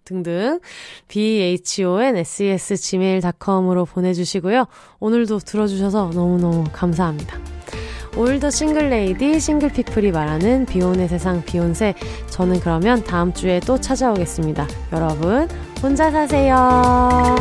등등 0.08 0.60
bhonses.gmail.com으로 1.08 3.84
보내주시고요. 3.84 4.66
오늘도 5.00 5.40
들어주셔서 5.40 6.12
너무너무 6.14 6.64
감사합니다. 6.72 7.38
올더 8.16 8.50
싱글레이디 8.50 9.38
싱글피플이 9.38 10.10
말하는 10.10 10.66
비혼의 10.66 11.08
세상 11.08 11.44
비혼세 11.44 11.94
저는 12.30 12.58
그러면 12.60 13.04
다음 13.04 13.32
주에 13.32 13.60
또 13.60 13.78
찾아오겠습니다. 13.78 14.66
여러분 14.92 15.48
혼자 15.82 16.10
사세요. 16.10 17.36